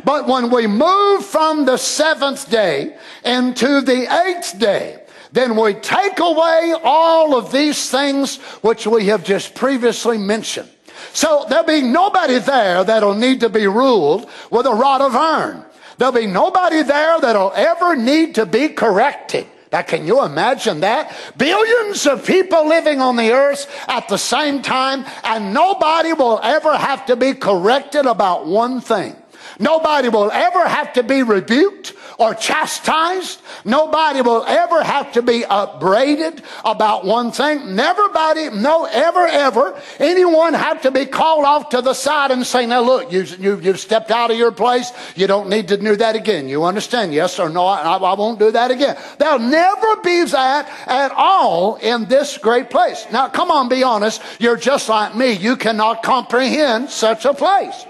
But 0.03 0.27
when 0.27 0.49
we 0.49 0.65
move 0.65 1.23
from 1.23 1.65
the 1.65 1.77
seventh 1.77 2.49
day 2.49 2.97
into 3.23 3.81
the 3.81 4.11
eighth 4.25 4.57
day, 4.57 5.03
then 5.31 5.55
we 5.55 5.75
take 5.75 6.17
away 6.17 6.73
all 6.83 7.35
of 7.35 7.51
these 7.51 7.91
things 7.91 8.37
which 8.63 8.87
we 8.87 9.05
have 9.07 9.23
just 9.23 9.53
previously 9.53 10.17
mentioned. 10.17 10.69
So 11.13 11.45
there'll 11.49 11.65
be 11.65 11.81
nobody 11.81 12.39
there 12.39 12.83
that'll 12.83 13.15
need 13.15 13.41
to 13.41 13.49
be 13.49 13.67
ruled 13.67 14.29
with 14.51 14.65
a 14.65 14.73
rod 14.73 15.01
of 15.01 15.15
iron. 15.15 15.63
There'll 15.97 16.13
be 16.13 16.27
nobody 16.27 16.83
there 16.83 17.19
that'll 17.19 17.53
ever 17.53 17.95
need 17.95 18.35
to 18.35 18.45
be 18.45 18.69
corrected. 18.69 19.47
Now, 19.71 19.81
can 19.81 20.07
you 20.07 20.23
imagine 20.23 20.79
that? 20.81 21.13
Billions 21.37 22.07
of 22.07 22.25
people 22.25 22.67
living 22.67 23.01
on 23.01 23.17
the 23.17 23.33
earth 23.33 23.67
at 23.87 24.07
the 24.07 24.17
same 24.17 24.61
time, 24.61 25.05
and 25.23 25.53
nobody 25.53 26.13
will 26.13 26.39
ever 26.41 26.77
have 26.77 27.05
to 27.07 27.15
be 27.15 27.33
corrected 27.33 28.05
about 28.05 28.45
one 28.45 28.79
thing. 28.79 29.15
Nobody 29.59 30.09
will 30.09 30.31
ever 30.31 30.67
have 30.67 30.93
to 30.93 31.03
be 31.03 31.23
rebuked 31.23 31.93
or 32.17 32.33
chastised. 32.33 33.41
Nobody 33.63 34.21
will 34.21 34.43
ever 34.45 34.83
have 34.83 35.11
to 35.13 35.21
be 35.21 35.45
upbraided 35.45 36.41
about 36.65 37.05
one 37.05 37.31
thing. 37.31 37.59
Neverbody, 37.59 38.53
no, 38.53 38.85
ever, 38.85 39.27
ever, 39.27 39.79
anyone 39.99 40.53
have 40.53 40.81
to 40.81 40.91
be 40.91 41.05
called 41.05 41.45
off 41.45 41.69
to 41.69 41.81
the 41.81 41.93
side 41.93 42.31
and 42.31 42.45
say, 42.45 42.65
now 42.65 42.81
look, 42.81 43.11
you, 43.11 43.21
you, 43.21 43.59
you've 43.59 43.79
stepped 43.79 44.11
out 44.11 44.31
of 44.31 44.37
your 44.37 44.51
place. 44.51 44.91
You 45.15 45.27
don't 45.27 45.49
need 45.49 45.67
to 45.69 45.77
do 45.77 45.95
that 45.97 46.15
again. 46.15 46.49
You 46.49 46.63
understand? 46.63 47.13
Yes 47.13 47.39
or 47.39 47.49
no? 47.49 47.65
I, 47.65 47.97
I 47.97 48.13
won't 48.13 48.39
do 48.39 48.51
that 48.51 48.71
again. 48.71 48.97
There'll 49.19 49.39
never 49.39 49.97
be 49.97 50.23
that 50.25 50.69
at 50.87 51.11
all 51.11 51.75
in 51.75 52.05
this 52.05 52.37
great 52.37 52.69
place. 52.69 53.05
Now, 53.11 53.29
come 53.29 53.51
on, 53.51 53.69
be 53.69 53.83
honest. 53.83 54.21
You're 54.39 54.57
just 54.57 54.89
like 54.89 55.15
me. 55.15 55.33
You 55.33 55.55
cannot 55.55 56.03
comprehend 56.03 56.89
such 56.89 57.25
a 57.25 57.33
place. 57.33 57.85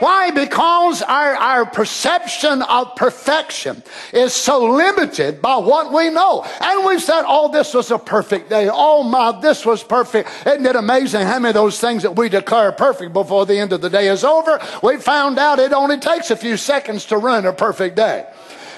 Why? 0.00 0.30
Because 0.30 1.02
our, 1.02 1.34
our 1.36 1.66
perception 1.66 2.62
of 2.62 2.96
perfection 2.96 3.82
is 4.14 4.32
so 4.32 4.64
limited 4.64 5.42
by 5.42 5.58
what 5.58 5.92
we 5.92 6.08
know. 6.08 6.44
And 6.60 6.86
we've 6.86 7.02
said, 7.02 7.22
oh, 7.26 7.52
this 7.52 7.74
was 7.74 7.90
a 7.90 7.98
perfect 7.98 8.48
day. 8.48 8.68
Oh 8.72 9.02
my, 9.02 9.38
this 9.40 9.64
was 9.66 9.84
perfect. 9.84 10.30
Isn't 10.46 10.64
it 10.64 10.74
amazing 10.74 11.26
how 11.26 11.38
many 11.38 11.50
of 11.50 11.54
those 11.54 11.78
things 11.78 12.02
that 12.02 12.16
we 12.16 12.30
declare 12.30 12.72
perfect 12.72 13.12
before 13.12 13.44
the 13.44 13.58
end 13.58 13.74
of 13.74 13.82
the 13.82 13.90
day 13.90 14.08
is 14.08 14.24
over? 14.24 14.58
We 14.82 14.96
found 14.96 15.38
out 15.38 15.58
it 15.58 15.74
only 15.74 15.98
takes 15.98 16.30
a 16.30 16.36
few 16.36 16.56
seconds 16.56 17.04
to 17.06 17.18
ruin 17.18 17.44
a 17.44 17.52
perfect 17.52 17.96
day. 17.96 18.26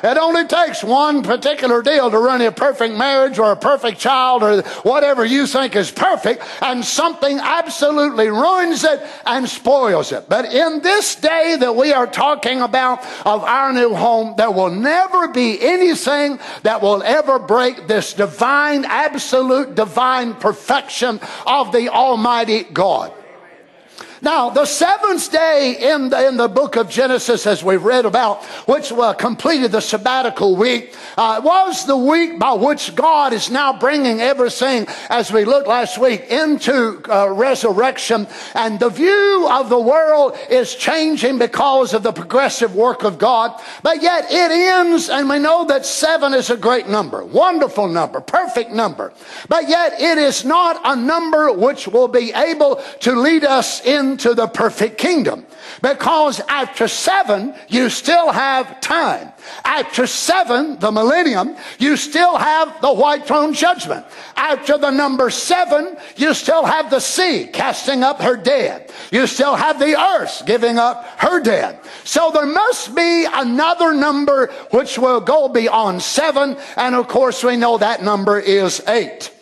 It 0.02 0.18
only 0.18 0.46
takes 0.46 0.82
one 0.82 1.22
particular 1.22 1.80
deal 1.80 2.10
to 2.10 2.18
ruin 2.18 2.40
a 2.42 2.50
perfect 2.50 2.96
marriage 2.96 3.38
or 3.38 3.52
a 3.52 3.56
perfect 3.56 4.00
child 4.00 4.42
or 4.42 4.62
whatever 4.82 5.24
you 5.24 5.46
think 5.46 5.76
is 5.76 5.90
perfect, 5.90 6.42
and 6.60 6.84
something 6.84 7.38
absolutely 7.38 8.28
ruins 8.28 8.82
it 8.82 9.00
and 9.24 9.48
spoils 9.48 10.10
it. 10.10 10.28
But 10.28 10.46
in 10.46 10.82
this 10.82 11.14
day 11.14 11.56
that 11.60 11.76
we 11.76 11.92
are 11.92 12.06
talking 12.06 12.60
about 12.60 13.04
of 13.24 13.44
our 13.44 13.72
new 13.72 13.94
home, 13.94 14.34
there 14.36 14.50
will 14.50 14.70
never 14.70 15.28
be 15.28 15.60
anything 15.60 16.40
that 16.64 16.82
will 16.82 17.02
ever 17.04 17.38
break 17.38 17.86
this 17.86 18.12
divine, 18.12 18.84
absolute 18.84 19.76
divine 19.76 20.34
perfection 20.34 21.20
of 21.46 21.70
the 21.70 21.88
Almighty 21.88 22.64
God. 22.64 23.12
Now, 24.22 24.50
the 24.50 24.66
seventh 24.66 25.32
day 25.32 25.76
in 25.80 26.10
the, 26.10 26.28
in 26.28 26.36
the 26.36 26.46
book 26.46 26.76
of 26.76 26.88
Genesis, 26.88 27.44
as 27.44 27.64
we've 27.64 27.82
read 27.82 28.06
about, 28.06 28.44
which 28.68 28.92
uh, 28.92 29.14
completed 29.14 29.72
the 29.72 29.80
sabbatical 29.80 30.54
week, 30.54 30.94
uh, 31.18 31.40
was 31.42 31.86
the 31.86 31.96
week 31.96 32.38
by 32.38 32.52
which 32.52 32.94
God 32.94 33.32
is 33.32 33.50
now 33.50 33.76
bringing 33.76 34.20
everything, 34.20 34.86
as 35.10 35.32
we 35.32 35.44
looked 35.44 35.66
last 35.66 35.98
week, 35.98 36.30
into 36.30 37.02
uh, 37.10 37.30
resurrection. 37.30 38.28
And 38.54 38.78
the 38.78 38.90
view 38.90 39.48
of 39.50 39.68
the 39.68 39.80
world 39.80 40.38
is 40.48 40.76
changing 40.76 41.38
because 41.40 41.92
of 41.92 42.04
the 42.04 42.12
progressive 42.12 42.76
work 42.76 43.02
of 43.02 43.18
God. 43.18 43.60
But 43.82 44.02
yet 44.02 44.26
it 44.30 44.52
ends, 44.52 45.08
and 45.08 45.28
we 45.28 45.40
know 45.40 45.64
that 45.64 45.84
seven 45.84 46.32
is 46.32 46.48
a 46.48 46.56
great 46.56 46.86
number, 46.86 47.24
wonderful 47.24 47.88
number, 47.88 48.20
perfect 48.20 48.70
number. 48.70 49.12
But 49.48 49.68
yet 49.68 50.00
it 50.00 50.16
is 50.16 50.44
not 50.44 50.80
a 50.84 50.94
number 50.94 51.52
which 51.52 51.88
will 51.88 52.06
be 52.06 52.32
able 52.32 52.76
to 53.00 53.16
lead 53.16 53.42
us 53.42 53.84
in 53.84 54.11
into 54.12 54.34
the 54.34 54.46
perfect 54.46 54.98
kingdom. 54.98 55.46
Because 55.80 56.40
after 56.48 56.86
seven, 56.86 57.54
you 57.68 57.88
still 57.88 58.30
have 58.30 58.80
time. 58.80 59.32
After 59.64 60.06
seven, 60.06 60.78
the 60.78 60.92
millennium, 60.92 61.56
you 61.78 61.96
still 61.96 62.36
have 62.36 62.80
the 62.82 62.92
white 62.92 63.26
throne 63.26 63.54
judgment. 63.54 64.04
After 64.36 64.76
the 64.76 64.90
number 64.90 65.30
seven, 65.30 65.96
you 66.16 66.34
still 66.34 66.64
have 66.64 66.90
the 66.90 67.00
sea 67.00 67.48
casting 67.50 68.02
up 68.02 68.20
her 68.20 68.36
dead. 68.36 68.92
You 69.10 69.26
still 69.26 69.56
have 69.56 69.78
the 69.78 69.98
earth 69.98 70.42
giving 70.46 70.78
up 70.78 71.04
her 71.18 71.40
dead. 71.40 71.78
So 72.04 72.30
there 72.30 72.46
must 72.46 72.94
be 72.94 73.26
another 73.32 73.94
number 73.94 74.48
which 74.72 74.98
will 74.98 75.20
go 75.20 75.48
beyond 75.48 76.02
seven. 76.02 76.56
And 76.76 76.94
of 76.94 77.08
course, 77.08 77.42
we 77.42 77.56
know 77.56 77.78
that 77.78 78.02
number 78.02 78.38
is 78.38 78.82
eight. 78.86 79.32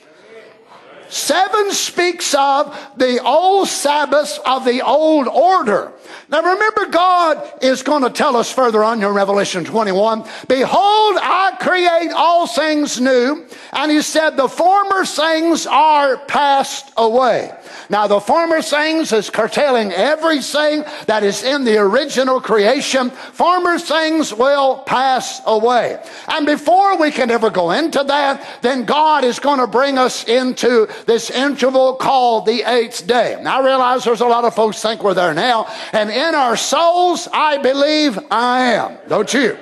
Seven 1.11 1.73
speaks 1.73 2.35
of 2.35 2.93
the 2.97 3.21
old 3.23 3.69
Sabbaths 3.69 4.39
of 4.47 4.65
the 4.65 4.83
old 4.83 5.27
order. 5.27 5.93
Now 6.29 6.43
remember, 6.43 6.87
God 6.87 7.63
is 7.63 7.83
going 7.83 8.03
to 8.03 8.11
tell 8.11 8.37
us 8.37 8.53
further 8.53 8.85
on 8.85 9.03
in 9.03 9.09
Revelation 9.09 9.65
21, 9.65 10.25
Behold, 10.49 11.17
I 11.21 11.57
create 11.61 12.13
all 12.15 12.47
things 12.47 13.01
new. 13.01 13.47
And 13.73 13.91
he 13.91 14.03
said, 14.03 14.31
the 14.31 14.49
former 14.49 15.05
things 15.05 15.67
are 15.67 16.19
passed 16.27 16.93
away. 16.97 17.53
Now, 17.89 18.07
the 18.07 18.21
former 18.21 18.63
things 18.63 19.13
is 19.13 19.31
curtailing 19.31 19.91
everything 19.93 20.85
that 21.07 21.25
is 21.25 21.43
in 21.43 21.65
the 21.65 21.79
original 21.79 22.41
creation. 22.41 23.11
Former 23.11 23.79
things 23.79 24.33
will 24.33 24.79
pass 24.79 25.41
away. 25.45 26.01
And 26.29 26.47
before 26.47 26.99
we 26.99 27.11
can 27.11 27.33
ever 27.33 27.51
go 27.51 27.73
into 27.73 28.05
that, 28.05 28.63
then 28.63 28.85
God 28.85 29.25
is 29.25 29.41
going 29.41 29.59
to 29.59 29.67
bring 29.67 29.99
us 29.99 30.25
into 30.29 30.89
this 31.07 31.31
interval 31.31 31.95
called 31.95 32.47
the 32.47 32.63
eighth 32.63 33.09
day. 33.09 33.39
Now, 33.43 33.61
I 33.61 33.65
realize 33.65 34.05
there's 34.05 34.21
a 34.21 34.27
lot 34.27 34.45
of 34.45 34.55
folks 34.55 34.81
think 34.81 35.03
we're 35.03 35.15
there 35.15 35.35
now. 35.35 35.67
And 36.01 36.09
in 36.09 36.35
our 36.35 36.57
souls, 36.57 37.29
I 37.31 37.59
believe 37.59 38.19
I 38.31 38.73
am. 38.73 38.97
Don't 39.07 39.35
you? 39.35 39.55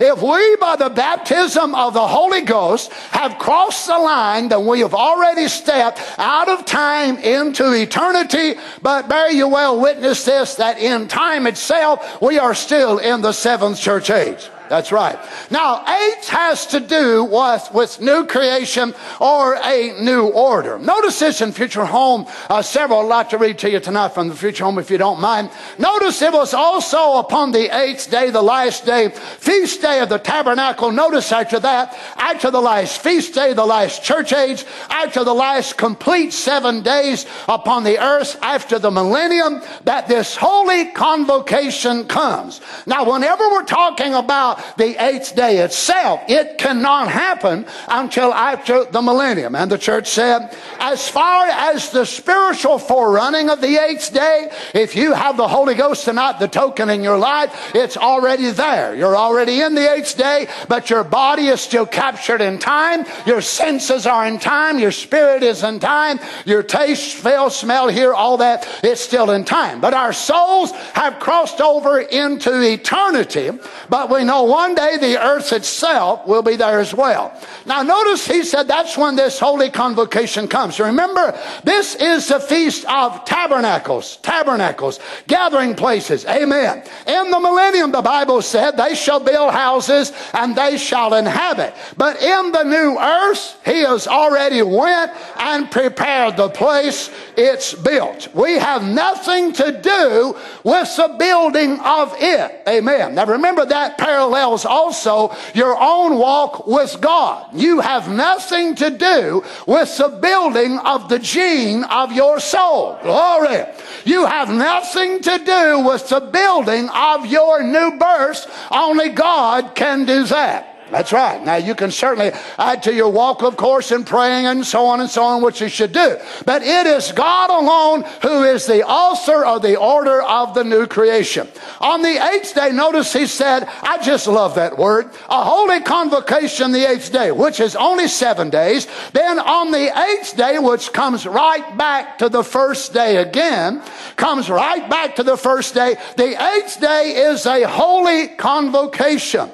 If 0.00 0.20
we, 0.20 0.56
by 0.56 0.74
the 0.74 0.90
baptism 0.90 1.72
of 1.72 1.94
the 1.94 2.04
Holy 2.04 2.40
Ghost, 2.40 2.92
have 3.12 3.38
crossed 3.38 3.86
the 3.86 3.96
line, 3.96 4.48
then 4.48 4.66
we 4.66 4.80
have 4.80 4.92
already 4.92 5.46
stepped 5.46 6.00
out 6.18 6.48
of 6.48 6.64
time 6.64 7.18
into 7.18 7.72
eternity. 7.74 8.58
But 8.82 9.08
bear 9.08 9.30
you 9.30 9.46
well 9.46 9.78
witness 9.78 10.24
this, 10.24 10.56
that 10.56 10.80
in 10.80 11.06
time 11.06 11.46
itself, 11.46 12.20
we 12.20 12.40
are 12.40 12.52
still 12.52 12.98
in 12.98 13.20
the 13.22 13.30
seventh 13.30 13.78
church 13.78 14.10
age. 14.10 14.50
That's 14.68 14.92
right. 14.92 15.18
Now, 15.50 15.84
eight 15.86 16.24
has 16.26 16.66
to 16.68 16.80
do 16.80 17.24
with, 17.24 17.68
with 17.72 18.00
new 18.00 18.26
creation 18.26 18.94
or 19.20 19.54
a 19.54 20.00
new 20.00 20.26
order. 20.28 20.78
Notice 20.78 21.18
this 21.18 21.40
in 21.40 21.52
Future 21.52 21.84
Home. 21.84 22.26
Uh, 22.50 22.62
several 22.62 23.00
I'd 23.00 23.06
like 23.06 23.30
to 23.30 23.38
read 23.38 23.58
to 23.58 23.70
you 23.70 23.80
tonight 23.80 24.08
from 24.08 24.28
the 24.28 24.34
Future 24.34 24.64
Home, 24.64 24.78
if 24.78 24.90
you 24.90 24.98
don't 24.98 25.20
mind. 25.20 25.50
Notice 25.78 26.20
it 26.22 26.32
was 26.32 26.54
also 26.54 27.18
upon 27.18 27.52
the 27.52 27.74
eighth 27.76 28.10
day, 28.10 28.30
the 28.30 28.42
last 28.42 28.84
day, 28.84 29.10
feast 29.10 29.82
day 29.82 30.00
of 30.00 30.08
the 30.08 30.18
tabernacle. 30.18 30.90
Notice 30.90 31.32
after 31.32 31.60
that, 31.60 31.96
after 32.16 32.50
the 32.50 32.60
last 32.60 33.00
feast 33.00 33.34
day, 33.34 33.52
the 33.52 33.64
last 33.64 34.02
church 34.02 34.32
age, 34.32 34.64
after 34.90 35.24
the 35.24 35.34
last 35.34 35.76
complete 35.76 36.32
seven 36.32 36.82
days 36.82 37.26
upon 37.48 37.84
the 37.84 37.98
earth, 37.98 38.38
after 38.42 38.78
the 38.78 38.90
millennium, 38.90 39.62
that 39.84 40.08
this 40.08 40.36
holy 40.36 40.86
convocation 40.92 42.06
comes. 42.06 42.60
Now, 42.86 43.10
whenever 43.10 43.48
we're 43.50 43.64
talking 43.64 44.14
about 44.14 44.55
the 44.76 44.96
eighth 45.02 45.34
day 45.34 45.58
itself. 45.58 46.22
It 46.28 46.58
cannot 46.58 47.08
happen 47.08 47.66
until 47.88 48.32
after 48.32 48.84
the 48.84 49.02
millennium. 49.02 49.54
And 49.54 49.70
the 49.70 49.78
church 49.78 50.08
said, 50.08 50.54
as 50.78 51.08
far 51.08 51.46
as 51.46 51.90
the 51.90 52.04
spiritual 52.04 52.78
forerunning 52.78 53.50
of 53.50 53.60
the 53.60 53.76
eighth 53.76 54.12
day, 54.12 54.50
if 54.74 54.96
you 54.96 55.12
have 55.12 55.36
the 55.36 55.48
Holy 55.48 55.74
Ghost 55.74 56.04
tonight, 56.04 56.38
the 56.38 56.48
token 56.48 56.90
in 56.90 57.02
your 57.02 57.18
life, 57.18 57.72
it's 57.74 57.96
already 57.96 58.50
there. 58.50 58.94
You're 58.94 59.16
already 59.16 59.60
in 59.60 59.74
the 59.74 59.92
eighth 59.92 60.16
day, 60.16 60.48
but 60.68 60.90
your 60.90 61.04
body 61.04 61.46
is 61.46 61.60
still 61.60 61.86
captured 61.86 62.40
in 62.40 62.58
time. 62.58 63.04
Your 63.26 63.40
senses 63.40 64.06
are 64.06 64.26
in 64.26 64.38
time. 64.38 64.78
Your 64.78 64.92
spirit 64.92 65.42
is 65.42 65.62
in 65.62 65.80
time. 65.80 66.18
Your 66.44 66.62
taste, 66.62 67.16
feel, 67.16 67.50
smell, 67.50 67.88
hear, 67.88 68.12
all 68.12 68.38
that, 68.38 68.66
it's 68.82 69.00
still 69.00 69.30
in 69.30 69.44
time. 69.44 69.80
But 69.80 69.94
our 69.94 70.12
souls 70.12 70.72
have 70.94 71.18
crossed 71.18 71.60
over 71.60 72.00
into 72.00 72.60
eternity. 72.62 73.50
But 73.88 74.10
we 74.10 74.24
know 74.24 74.44
one 74.46 74.74
day 74.74 74.96
the 74.98 75.22
earth 75.22 75.52
itself 75.52 76.26
will 76.26 76.42
be 76.42 76.56
there 76.56 76.78
as 76.78 76.94
well. 76.94 77.38
Now 77.66 77.82
notice 77.82 78.26
he 78.26 78.44
said 78.44 78.68
that's 78.68 78.96
when 78.96 79.16
this 79.16 79.38
holy 79.38 79.70
convocation 79.70 80.46
comes. 80.48 80.78
Remember, 80.78 81.38
this 81.64 81.94
is 81.96 82.28
the 82.28 82.38
feast 82.38 82.84
of 82.86 83.24
tabernacles, 83.24 84.18
tabernacles, 84.18 85.00
gathering 85.26 85.74
places. 85.74 86.24
Amen. 86.26 86.84
In 87.06 87.30
the 87.30 87.40
millennium, 87.40 87.92
the 87.92 88.02
Bible 88.02 88.42
said 88.42 88.76
they 88.76 88.94
shall 88.94 89.20
build 89.20 89.52
houses 89.52 90.12
and 90.32 90.54
they 90.54 90.76
shall 90.76 91.14
inhabit. 91.14 91.74
But 91.96 92.22
in 92.22 92.52
the 92.52 92.62
new 92.62 92.98
earth, 92.98 93.58
he 93.64 93.80
has 93.80 94.06
already 94.06 94.62
went 94.62 95.12
and 95.38 95.70
prepared 95.70 96.36
the 96.36 96.48
place 96.48 97.10
it's 97.36 97.74
built. 97.74 98.32
We 98.34 98.54
have 98.54 98.84
nothing 98.84 99.52
to 99.54 99.80
do 99.80 100.36
with 100.62 100.96
the 100.96 101.16
building 101.18 101.80
of 101.80 102.14
it. 102.18 102.62
Amen. 102.68 103.14
Now 103.14 103.26
remember 103.26 103.66
that 103.66 103.98
parallel 103.98 104.35
parallels 104.36 104.66
also 104.66 105.34
your 105.54 105.76
own 105.80 106.18
walk 106.18 106.66
with 106.66 107.00
God. 107.00 107.46
You 107.54 107.80
have 107.80 108.10
nothing 108.10 108.74
to 108.76 108.90
do 108.90 109.42
with 109.66 109.96
the 109.96 110.08
building 110.08 110.78
of 110.78 111.08
the 111.08 111.18
gene 111.18 111.84
of 111.84 112.12
your 112.12 112.38
soul. 112.38 112.98
Glory. 113.02 113.64
You 114.04 114.26
have 114.26 114.50
nothing 114.50 115.22
to 115.22 115.38
do 115.38 115.84
with 115.86 116.08
the 116.08 116.20
building 116.20 116.88
of 116.90 117.26
your 117.26 117.62
new 117.62 117.98
birth. 117.98 118.46
Only 118.70 119.08
God 119.08 119.74
can 119.74 120.04
do 120.04 120.24
that. 120.24 120.75
That's 120.90 121.12
right. 121.12 121.44
Now 121.44 121.56
you 121.56 121.74
can 121.74 121.90
certainly 121.90 122.30
add 122.58 122.84
to 122.84 122.94
your 122.94 123.08
walk, 123.08 123.42
of 123.42 123.56
course, 123.56 123.90
in 123.90 124.04
praying 124.04 124.46
and 124.46 124.64
so 124.64 124.86
on 124.86 125.00
and 125.00 125.10
so 125.10 125.24
on, 125.24 125.42
which 125.42 125.60
you 125.60 125.68
should 125.68 125.92
do. 125.92 126.16
But 126.44 126.62
it 126.62 126.86
is 126.86 127.10
God 127.10 127.50
alone 127.50 128.04
who 128.22 128.44
is 128.44 128.66
the 128.66 128.86
author 128.86 129.44
of 129.44 129.62
the 129.62 129.76
order 129.76 130.22
of 130.22 130.54
the 130.54 130.62
new 130.62 130.86
creation. 130.86 131.48
On 131.80 132.02
the 132.02 132.24
eighth 132.32 132.54
day, 132.54 132.70
notice 132.70 133.12
he 133.12 133.26
said, 133.26 133.68
I 133.82 134.00
just 134.02 134.28
love 134.28 134.54
that 134.54 134.78
word, 134.78 135.06
a 135.28 135.42
holy 135.42 135.80
convocation 135.80 136.70
the 136.70 136.88
eighth 136.88 137.12
day, 137.12 137.32
which 137.32 137.58
is 137.58 137.74
only 137.74 138.06
seven 138.06 138.48
days. 138.48 138.86
Then 139.12 139.40
on 139.40 139.72
the 139.72 139.90
eighth 139.98 140.36
day, 140.36 140.58
which 140.60 140.92
comes 140.92 141.26
right 141.26 141.76
back 141.76 142.18
to 142.18 142.28
the 142.28 142.44
first 142.44 142.94
day 142.94 143.16
again, 143.16 143.82
comes 144.14 144.48
right 144.48 144.88
back 144.88 145.16
to 145.16 145.24
the 145.24 145.36
first 145.36 145.74
day. 145.74 145.96
The 146.16 146.54
eighth 146.54 146.80
day 146.80 147.14
is 147.28 147.44
a 147.44 147.64
holy 147.64 148.28
convocation. 148.28 149.50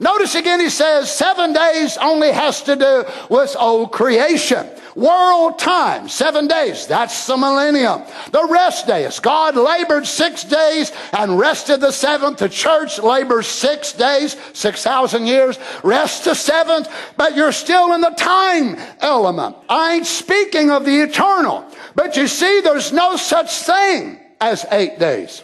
Notice 0.00 0.34
again, 0.34 0.60
he 0.60 0.70
says 0.70 1.10
seven 1.10 1.52
days 1.52 1.96
only 1.96 2.32
has 2.32 2.62
to 2.62 2.76
do 2.76 3.04
with 3.30 3.56
old 3.58 3.92
creation. 3.92 4.68
World 4.96 5.58
time, 5.58 6.08
seven 6.08 6.46
days. 6.46 6.86
That's 6.86 7.26
the 7.26 7.36
millennium. 7.36 8.02
The 8.30 8.46
rest 8.48 8.86
days. 8.86 9.20
God 9.20 9.56
labored 9.56 10.06
six 10.06 10.44
days 10.44 10.92
and 11.12 11.38
rested 11.38 11.80
the 11.80 11.92
seventh. 11.92 12.38
The 12.38 12.48
church 12.48 12.98
labors 12.98 13.46
six 13.46 13.92
days, 13.92 14.36
6,000 14.52 15.26
years, 15.26 15.58
rest 15.82 16.24
the 16.24 16.34
seventh, 16.34 16.88
but 17.16 17.36
you're 17.36 17.52
still 17.52 17.92
in 17.94 18.00
the 18.00 18.10
time 18.10 18.76
element. 19.00 19.56
I 19.68 19.94
ain't 19.94 20.06
speaking 20.06 20.70
of 20.70 20.84
the 20.84 21.02
eternal. 21.02 21.64
But 21.94 22.16
you 22.16 22.26
see, 22.26 22.60
there's 22.60 22.92
no 22.92 23.16
such 23.16 23.50
thing 23.58 24.18
as 24.40 24.66
eight 24.70 24.98
days. 24.98 25.42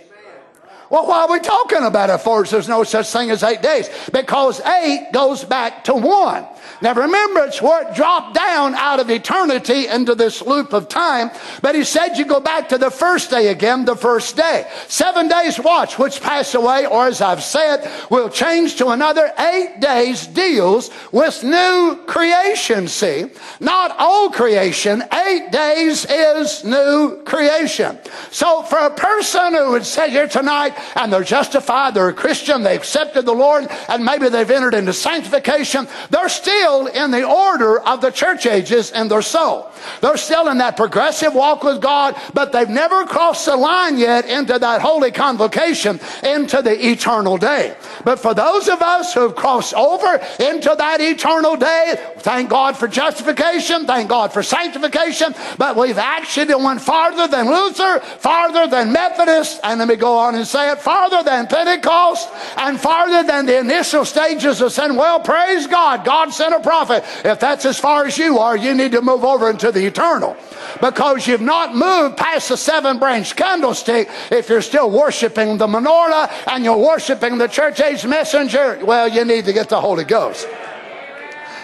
Well, 0.90 1.06
why 1.06 1.22
are 1.22 1.30
we 1.30 1.38
talking 1.38 1.84
about 1.84 2.10
it 2.10 2.18
for? 2.18 2.44
There's 2.44 2.68
no 2.68 2.82
such 2.82 3.08
thing 3.10 3.30
as 3.30 3.44
eight 3.44 3.62
days. 3.62 3.88
Because 4.12 4.60
eight 4.60 5.10
goes 5.12 5.44
back 5.44 5.84
to 5.84 5.94
one. 5.94 6.44
Now 6.82 6.94
remember, 6.94 7.44
it's 7.44 7.60
where 7.60 7.86
it 7.86 7.94
dropped 7.94 8.34
down 8.34 8.74
out 8.74 9.00
of 9.00 9.10
eternity 9.10 9.86
into 9.86 10.14
this 10.14 10.40
loop 10.40 10.72
of 10.72 10.88
time. 10.88 11.30
But 11.60 11.74
he 11.74 11.84
said 11.84 12.14
you 12.14 12.24
go 12.24 12.40
back 12.40 12.70
to 12.70 12.78
the 12.78 12.90
first 12.90 13.30
day 13.30 13.48
again, 13.48 13.84
the 13.84 13.96
first 13.96 14.36
day. 14.36 14.66
Seven 14.88 15.28
days 15.28 15.60
watch, 15.60 15.98
which 15.98 16.22
pass 16.22 16.54
away, 16.54 16.86
or 16.86 17.06
as 17.06 17.20
I've 17.20 17.42
said, 17.42 17.90
will 18.10 18.30
change 18.30 18.76
to 18.76 18.88
another 18.88 19.30
eight 19.38 19.80
days 19.80 20.26
deals 20.26 20.90
with 21.12 21.44
new 21.44 21.98
creation, 22.06 22.88
see? 22.88 23.26
Not 23.60 24.00
old 24.00 24.32
creation. 24.32 25.02
Eight 25.12 25.50
days 25.52 26.06
is 26.08 26.64
new 26.64 27.22
creation. 27.24 27.98
So 28.30 28.62
for 28.62 28.78
a 28.78 28.90
person 28.90 29.54
who 29.54 29.72
would 29.72 29.84
sit 29.84 30.10
here 30.10 30.28
tonight 30.28 30.74
and 30.96 31.12
they're 31.12 31.24
justified, 31.24 31.94
they're 31.94 32.08
a 32.08 32.14
Christian, 32.14 32.62
they 32.62 32.76
accepted 32.76 33.26
the 33.26 33.34
Lord, 33.34 33.68
and 33.88 34.04
maybe 34.04 34.28
they've 34.28 34.50
entered 34.50 34.74
into 34.74 34.92
sanctification, 34.92 35.86
they're 36.08 36.28
still 36.28 36.69
in 36.86 37.10
the 37.10 37.24
order 37.24 37.80
of 37.80 38.00
the 38.00 38.10
church 38.10 38.46
ages 38.46 38.90
in 38.92 39.08
their 39.08 39.22
soul. 39.22 39.70
They're 40.00 40.16
still 40.16 40.48
in 40.48 40.58
that 40.58 40.76
progressive 40.76 41.34
walk 41.34 41.64
with 41.64 41.80
God, 41.80 42.16
but 42.34 42.52
they've 42.52 42.68
never 42.68 43.06
crossed 43.06 43.46
the 43.46 43.56
line 43.56 43.98
yet 43.98 44.26
into 44.26 44.58
that 44.58 44.80
holy 44.80 45.10
convocation, 45.10 46.00
into 46.22 46.62
the 46.62 46.90
eternal 46.90 47.38
day. 47.38 47.76
But 48.04 48.18
for 48.18 48.34
those 48.34 48.68
of 48.68 48.82
us 48.82 49.14
who've 49.14 49.34
crossed 49.34 49.74
over 49.74 50.20
into 50.38 50.74
that 50.76 51.00
eternal 51.00 51.56
day, 51.56 51.94
thank 52.18 52.50
God 52.50 52.76
for 52.76 52.88
justification, 52.88 53.86
thank 53.86 54.08
God 54.08 54.32
for 54.32 54.42
sanctification, 54.42 55.34
but 55.58 55.76
we've 55.76 55.98
actually 55.98 56.54
went 56.54 56.80
farther 56.80 57.28
than 57.28 57.46
Luther, 57.46 58.00
farther 58.00 58.66
than 58.66 58.92
Methodist, 58.92 59.60
and 59.64 59.78
let 59.78 59.88
me 59.88 59.96
go 59.96 60.16
on 60.16 60.34
and 60.34 60.46
say 60.46 60.70
it, 60.72 60.78
farther 60.78 61.22
than 61.22 61.46
Pentecost, 61.46 62.28
and 62.56 62.78
farther 62.80 63.26
than 63.26 63.46
the 63.46 63.58
initial 63.58 64.04
stages 64.04 64.60
of 64.60 64.72
saying, 64.72 64.96
well, 64.96 65.20
praise 65.20 65.66
God, 65.66 66.04
God 66.04 66.30
sent 66.30 66.54
a 66.54 66.59
prophet. 66.62 67.04
If 67.24 67.40
that's 67.40 67.64
as 67.64 67.78
far 67.78 68.06
as 68.06 68.18
you 68.18 68.38
are, 68.38 68.56
you 68.56 68.74
need 68.74 68.92
to 68.92 69.02
move 69.02 69.24
over 69.24 69.50
into 69.50 69.72
the 69.72 69.86
eternal 69.86 70.36
because 70.80 71.26
you've 71.26 71.40
not 71.40 71.74
moved 71.74 72.16
past 72.16 72.48
the 72.48 72.56
seven 72.56 72.98
branch 72.98 73.36
candlestick 73.36 74.08
if 74.30 74.48
you're 74.48 74.62
still 74.62 74.90
worshiping 74.90 75.58
the 75.58 75.66
menorah 75.66 76.30
and 76.48 76.64
you're 76.64 76.76
worshiping 76.76 77.38
the 77.38 77.48
church 77.48 77.80
age 77.80 78.06
messenger 78.06 78.78
well 78.84 79.08
you 79.08 79.24
need 79.24 79.44
to 79.44 79.52
get 79.52 79.68
the 79.68 79.80
holy 79.80 80.04
ghost 80.04 80.46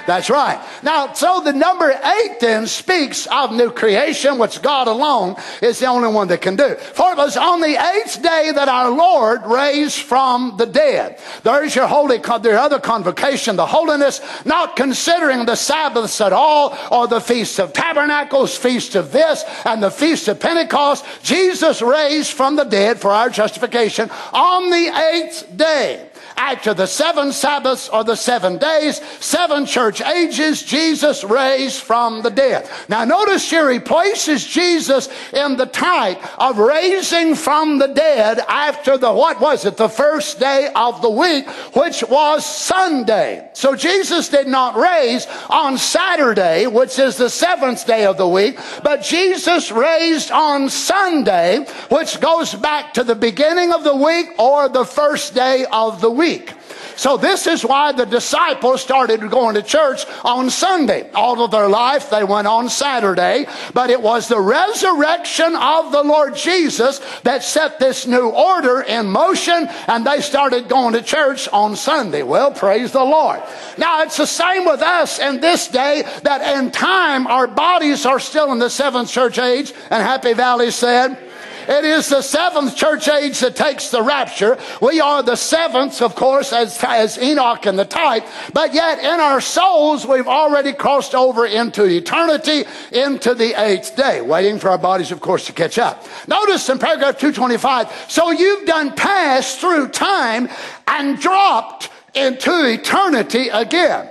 That's 0.06 0.30
right. 0.30 0.64
Now, 0.82 1.12
so 1.12 1.40
the 1.40 1.52
number 1.52 1.90
eight 1.90 2.40
then 2.40 2.66
speaks 2.66 3.26
of 3.26 3.52
new 3.52 3.70
creation, 3.70 4.38
which 4.38 4.62
God 4.62 4.88
alone 4.88 5.36
is 5.60 5.78
the 5.78 5.86
only 5.86 6.08
one 6.08 6.28
that 6.28 6.40
can 6.40 6.56
do. 6.56 6.74
For 6.74 7.12
it 7.12 7.18
was 7.18 7.36
on 7.36 7.60
the 7.60 7.76
eighth 7.76 8.22
day 8.22 8.52
that 8.54 8.68
our 8.68 8.90
Lord 8.90 9.44
raised 9.44 9.98
from 9.98 10.56
the 10.56 10.66
dead. 10.66 11.18
There's 11.42 11.74
your 11.74 11.86
holy, 11.86 12.18
the 12.18 12.60
other 12.60 12.78
convocation, 12.78 13.56
the 13.56 13.66
holiness, 13.66 14.20
not 14.44 14.76
considering 14.76 15.44
the 15.44 15.56
Sabbaths 15.56 16.20
at 16.20 16.32
all, 16.32 16.78
or 16.90 17.08
the 17.08 17.20
Feast 17.20 17.58
of 17.58 17.72
Tabernacles, 17.72 18.56
Feast 18.56 18.94
of 18.94 19.12
this, 19.12 19.44
and 19.64 19.82
the 19.82 19.90
Feast 19.90 20.28
of 20.28 20.38
Pentecost. 20.38 21.04
Jesus 21.22 21.82
raised 21.82 22.32
from 22.32 22.56
the 22.56 22.64
dead 22.64 23.00
for 23.00 23.10
our 23.10 23.30
justification 23.30 24.10
on 24.32 24.70
the 24.70 24.96
eighth 24.96 25.56
day 25.56 26.08
after 26.36 26.74
the 26.74 26.86
seven 26.86 27.32
Sabbaths 27.32 27.88
or 27.88 28.04
the 28.04 28.14
seven 28.14 28.58
days, 28.58 29.00
seven 29.20 29.64
church 29.64 30.02
ages, 30.02 30.62
Jesus 30.62 31.24
raised 31.24 31.82
from 31.82 32.22
the 32.22 32.30
dead. 32.30 32.68
Now 32.88 33.04
notice 33.04 33.48
here 33.48 33.70
he 33.70 33.78
places 33.78 34.46
Jesus 34.46 35.08
in 35.32 35.56
the 35.56 35.66
type 35.66 36.20
of 36.38 36.58
raising 36.58 37.34
from 37.34 37.78
the 37.78 37.88
dead 37.88 38.38
after 38.48 38.98
the, 38.98 39.12
what 39.12 39.40
was 39.40 39.64
it, 39.64 39.76
the 39.76 39.88
first 39.88 40.38
day 40.38 40.68
of 40.76 41.00
the 41.00 41.10
week, 41.10 41.48
which 41.74 42.04
was 42.04 42.44
Sunday. 42.44 43.48
So 43.54 43.74
Jesus 43.74 44.28
did 44.28 44.46
not 44.46 44.76
raise 44.76 45.26
on 45.48 45.78
Saturday, 45.78 46.66
which 46.66 46.98
is 46.98 47.16
the 47.16 47.30
seventh 47.30 47.86
day 47.86 48.04
of 48.04 48.18
the 48.18 48.28
week, 48.28 48.58
but 48.82 49.02
Jesus 49.02 49.72
raised 49.72 50.30
on 50.30 50.68
Sunday, 50.68 51.64
which 51.88 52.20
goes 52.20 52.54
back 52.54 52.94
to 52.94 53.04
the 53.04 53.14
beginning 53.14 53.72
of 53.72 53.84
the 53.84 53.96
week 53.96 54.38
or 54.38 54.68
the 54.68 54.84
first 54.84 55.34
day 55.34 55.64
of 55.72 56.00
the 56.00 56.10
week 56.10 56.25
week. 56.26 56.52
So 56.96 57.18
this 57.18 57.46
is 57.46 57.62
why 57.62 57.92
the 57.92 58.06
disciples 58.06 58.80
started 58.80 59.20
going 59.30 59.54
to 59.56 59.62
church 59.62 60.06
on 60.24 60.48
Sunday. 60.48 61.10
All 61.12 61.42
of 61.44 61.50
their 61.50 61.68
life 61.68 62.08
they 62.08 62.24
went 62.24 62.46
on 62.46 62.70
Saturday, 62.70 63.46
but 63.74 63.90
it 63.90 64.00
was 64.00 64.28
the 64.28 64.40
resurrection 64.40 65.54
of 65.54 65.92
the 65.92 66.02
Lord 66.02 66.34
Jesus 66.34 67.00
that 67.22 67.44
set 67.44 67.78
this 67.78 68.06
new 68.06 68.30
order 68.30 68.80
in 68.80 69.06
motion 69.10 69.68
and 69.86 70.06
they 70.06 70.22
started 70.22 70.68
going 70.68 70.94
to 70.94 71.02
church 71.02 71.48
on 71.52 71.76
Sunday. 71.76 72.22
Well, 72.22 72.50
praise 72.50 72.92
the 72.92 73.04
Lord. 73.04 73.42
Now 73.76 74.02
it's 74.02 74.16
the 74.16 74.26
same 74.26 74.64
with 74.64 74.80
us 74.80 75.18
in 75.18 75.40
this 75.40 75.68
day 75.68 76.02
that 76.22 76.56
in 76.56 76.70
time 76.70 77.26
our 77.26 77.46
bodies 77.46 78.06
are 78.06 78.20
still 78.20 78.52
in 78.52 78.58
the 78.58 78.70
seventh 78.70 79.10
church 79.10 79.38
age 79.38 79.74
and 79.90 80.02
Happy 80.02 80.32
Valley 80.32 80.70
said, 80.70 81.18
it 81.68 81.84
is 81.84 82.08
the 82.08 82.22
seventh 82.22 82.76
church 82.76 83.08
age 83.08 83.40
that 83.40 83.56
takes 83.56 83.90
the 83.90 84.02
rapture. 84.02 84.58
We 84.80 85.00
are 85.00 85.22
the 85.22 85.36
seventh, 85.36 86.02
of 86.02 86.14
course, 86.14 86.52
as, 86.52 86.82
as 86.82 87.18
Enoch 87.18 87.66
and 87.66 87.78
the 87.78 87.84
type, 87.84 88.24
but 88.52 88.74
yet 88.74 88.98
in 88.98 89.20
our 89.20 89.40
souls, 89.40 90.06
we've 90.06 90.28
already 90.28 90.72
crossed 90.72 91.14
over 91.14 91.46
into 91.46 91.84
eternity, 91.84 92.64
into 92.92 93.34
the 93.34 93.60
eighth 93.60 93.96
day, 93.96 94.20
waiting 94.20 94.58
for 94.58 94.70
our 94.70 94.78
bodies, 94.78 95.12
of 95.12 95.20
course, 95.20 95.46
to 95.46 95.52
catch 95.52 95.78
up. 95.78 96.06
Notice 96.28 96.68
in 96.68 96.78
paragraph 96.78 97.18
225, 97.18 98.06
so 98.08 98.30
you've 98.30 98.66
done 98.66 98.94
passed 98.94 99.60
through 99.60 99.88
time 99.88 100.48
and 100.86 101.18
dropped 101.18 101.90
into 102.14 102.64
eternity 102.72 103.48
again 103.48 104.10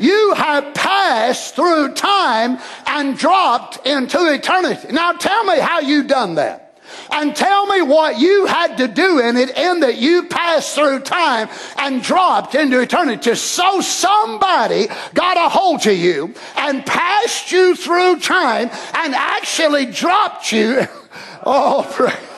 you 0.00 0.34
have 0.34 0.74
passed 0.74 1.54
through 1.54 1.94
time 1.94 2.58
and 2.86 3.16
dropped 3.16 3.86
into 3.86 4.32
eternity. 4.32 4.92
Now 4.92 5.12
tell 5.12 5.44
me 5.44 5.58
how 5.58 5.80
you 5.80 6.04
done 6.04 6.36
that. 6.36 6.70
And 7.12 7.34
tell 7.34 7.66
me 7.66 7.82
what 7.82 8.18
you 8.18 8.46
had 8.46 8.78
to 8.78 8.88
do 8.88 9.20
in 9.20 9.36
it 9.36 9.56
in 9.56 9.80
that 9.80 9.98
you 9.98 10.24
passed 10.24 10.74
through 10.74 11.00
time 11.00 11.48
and 11.76 12.02
dropped 12.02 12.54
into 12.54 12.80
eternity. 12.80 13.34
So 13.34 13.80
somebody 13.80 14.88
got 15.14 15.36
a 15.36 15.48
hold 15.48 15.86
of 15.86 15.96
you 15.96 16.34
and 16.56 16.84
passed 16.84 17.52
you 17.52 17.76
through 17.76 18.20
time 18.20 18.70
and 18.94 19.14
actually 19.14 19.86
dropped 19.86 20.52
you. 20.52 20.86
Oh, 21.42 21.88
praise. 21.90 22.29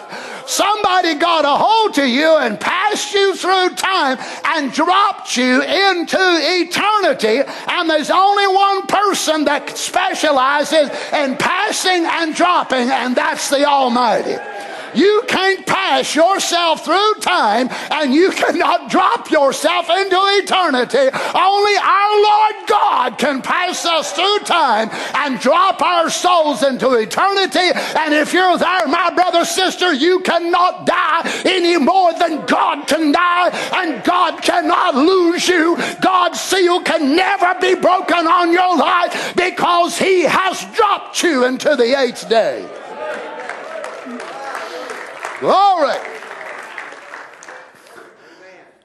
Somebody 0.53 1.15
got 1.15 1.47
a 1.47 1.57
hold 1.57 1.95
to 1.95 2.07
you 2.07 2.37
and 2.37 2.61
passed 2.61 3.15
you 3.15 3.35
through 3.35 3.71
time 3.71 4.19
and 4.45 4.71
dropped 4.71 5.35
you 5.35 5.62
into 5.62 6.19
eternity. 6.19 7.41
And 7.69 7.88
there's 7.88 8.11
only 8.11 8.47
one 8.49 8.87
person 8.87 9.47
that 9.47 9.79
specializes 9.79 10.91
in 11.11 11.38
passing 11.38 12.05
and 12.05 12.35
dropping, 12.35 12.91
and 12.91 13.17
that's 13.17 13.49
the 13.49 13.65
Almighty. 13.65 14.37
You 14.95 15.25
can't 15.29 15.67
pass 15.67 16.15
yourself 16.15 16.85
through 16.85 17.15
time 17.21 17.69
and 17.91 18.15
you 18.15 18.31
cannot 18.31 18.91
drop 18.91 19.31
yourself 19.31 19.89
into 19.89 20.17
eternity. 20.17 21.09
Only 21.35 21.77
our 21.77 22.23
Lord 22.23 22.69
God 22.69 23.19
can 23.19 23.43
pass 23.43 23.85
us 23.85 24.13
through 24.13 24.41
time 24.41 24.91
and 25.15 25.41
drop 25.41 25.83
our 25.83 26.11
souls 26.11 26.63
into 26.63 26.93
eternity. 26.93 27.71
And 27.97 28.15
if 28.15 28.33
you're 28.33 28.59
there, 28.59 28.87
my 28.89 29.11
brother, 29.15 29.45
sister, 29.45 29.93
you 29.93 30.21
cannot 30.21 30.87
die 30.87 31.43
any 31.45 31.79
more 31.79 32.13
than 32.15 32.45
God 32.47 32.87
can 32.87 33.13
die, 33.13 33.51
and 33.75 34.05
God 34.05 34.43
cannot 34.43 34.95
lose 34.95 35.49
you. 35.49 35.77
God's 36.01 36.41
seal 36.41 36.83
can 36.83 37.17
never 37.17 37.59
be 37.61 37.75
broken 37.75 38.27
on 38.27 38.53
your 38.53 38.77
life 38.77 39.35
because 39.37 39.99
He 39.99 40.23
has 40.23 40.65
dropped 40.75 41.23
you 41.23 41.45
into 41.45 41.77
the 41.77 41.99
eighth 41.99 42.29
day. 42.29 42.82
Glory. 45.43 45.97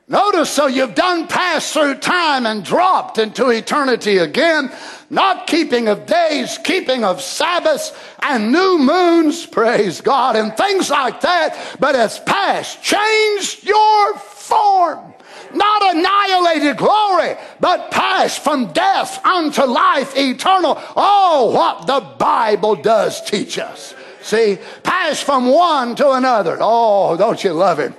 Notice, 0.07 0.49
so 0.49 0.65
you've 0.65 0.95
done 0.95 1.27
passed 1.27 1.71
through 1.71 1.99
time 1.99 2.47
and 2.47 2.65
dropped 2.65 3.19
into 3.19 3.49
eternity 3.49 4.17
again, 4.17 4.71
not 5.11 5.45
keeping 5.45 5.87
of 5.87 6.07
days, 6.07 6.57
keeping 6.63 7.03
of 7.03 7.21
Sabbaths 7.21 7.93
and 8.23 8.51
new 8.51 8.79
moons, 8.79 9.45
praise 9.45 10.01
God, 10.01 10.35
and 10.35 10.57
things 10.57 10.89
like 10.89 11.21
that, 11.21 11.77
but 11.79 11.93
it's 11.93 12.17
past. 12.17 12.81
Changed 12.81 13.63
your 13.63 14.17
form. 14.17 15.13
Not 15.53 15.95
annihilated 15.95 16.77
glory, 16.77 17.35
but 17.59 17.91
passed 17.91 18.43
from 18.43 18.73
death 18.73 19.23
unto 19.23 19.61
life 19.61 20.17
eternal. 20.17 20.81
Oh, 20.95 21.51
what 21.53 21.85
the 21.85 22.15
Bible 22.17 22.75
does 22.75 23.21
teach 23.21 23.59
us. 23.59 23.93
See, 24.27 24.59
pass 24.83 25.21
from 25.21 25.47
one 25.47 25.95
to 25.95 26.11
another. 26.11 26.57
Oh, 26.59 27.15
don't 27.15 27.41
you 27.41 27.53
love 27.53 27.79
him? 27.79 27.95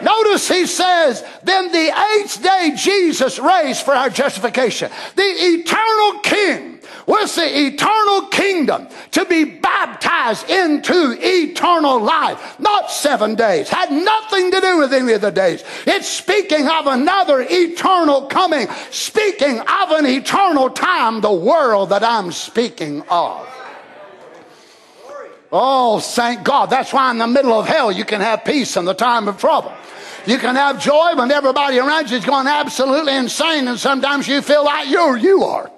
Notice 0.00 0.48
he 0.48 0.64
says, 0.64 1.22
then 1.42 1.70
the 1.70 1.92
eighth 2.18 2.42
day 2.42 2.72
Jesus 2.74 3.38
raised 3.38 3.82
for 3.82 3.92
our 3.92 4.08
justification. 4.08 4.90
The 5.16 5.22
eternal 5.22 6.20
King 6.20 6.80
was 7.06 7.34
the 7.34 7.66
eternal 7.66 8.28
kingdom 8.28 8.88
to 9.10 9.26
be 9.26 9.44
baptized 9.44 10.48
into 10.48 11.14
eternal 11.20 12.00
life. 12.00 12.58
Not 12.58 12.90
seven 12.90 13.34
days. 13.34 13.68
Had 13.68 13.92
nothing 13.92 14.50
to 14.52 14.60
do 14.62 14.78
with 14.78 14.94
any 14.94 15.12
of 15.12 15.20
the 15.20 15.30
days. 15.30 15.62
It's 15.86 16.08
speaking 16.08 16.68
of 16.68 16.86
another 16.86 17.46
eternal 17.46 18.28
coming, 18.28 18.66
speaking 18.90 19.60
of 19.60 19.90
an 19.90 20.06
eternal 20.06 20.70
time, 20.70 21.20
the 21.20 21.30
world 21.30 21.90
that 21.90 22.02
I'm 22.02 22.32
speaking 22.32 23.02
of. 23.10 23.46
Oh, 25.52 26.00
thank 26.00 26.44
God. 26.44 26.70
That's 26.70 26.92
why 26.92 27.10
in 27.10 27.18
the 27.18 27.26
middle 27.26 27.58
of 27.58 27.66
hell 27.66 27.92
you 27.92 28.04
can 28.04 28.20
have 28.20 28.44
peace 28.44 28.76
in 28.76 28.84
the 28.84 28.94
time 28.94 29.28
of 29.28 29.38
trouble. 29.38 29.72
You 30.26 30.38
can 30.38 30.56
have 30.56 30.82
joy 30.82 31.14
when 31.14 31.30
everybody 31.30 31.78
around 31.78 32.10
you 32.10 32.16
is 32.16 32.24
going 32.24 32.48
absolutely 32.48 33.14
insane, 33.14 33.68
and 33.68 33.78
sometimes 33.78 34.26
you 34.26 34.42
feel 34.42 34.64
like 34.64 34.88
you're 34.88 35.16
you 35.16 35.44
are. 35.44 35.70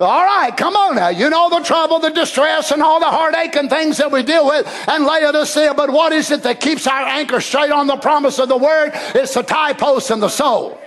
All 0.00 0.24
right, 0.24 0.56
come 0.56 0.76
on 0.76 0.96
now. 0.96 1.08
You 1.08 1.30
know 1.30 1.48
the 1.50 1.60
trouble, 1.60 2.00
the 2.00 2.10
distress, 2.10 2.72
and 2.72 2.82
all 2.82 2.98
the 2.98 3.06
heartache 3.06 3.54
and 3.56 3.70
things 3.70 3.98
that 3.98 4.10
we 4.10 4.22
deal 4.22 4.46
with 4.46 4.66
and 4.88 5.04
Laodicea. 5.04 5.74
But 5.74 5.90
what 5.90 6.12
is 6.12 6.30
it 6.30 6.42
that 6.42 6.60
keeps 6.60 6.86
our 6.86 7.06
anchor 7.06 7.40
straight 7.40 7.70
on 7.70 7.86
the 7.86 7.96
promise 7.96 8.38
of 8.38 8.48
the 8.48 8.56
word? 8.56 8.90
It's 9.14 9.34
the 9.34 9.42
tie 9.42 9.72
post 9.72 10.10
and 10.10 10.20
the 10.20 10.28
soul. 10.28 10.80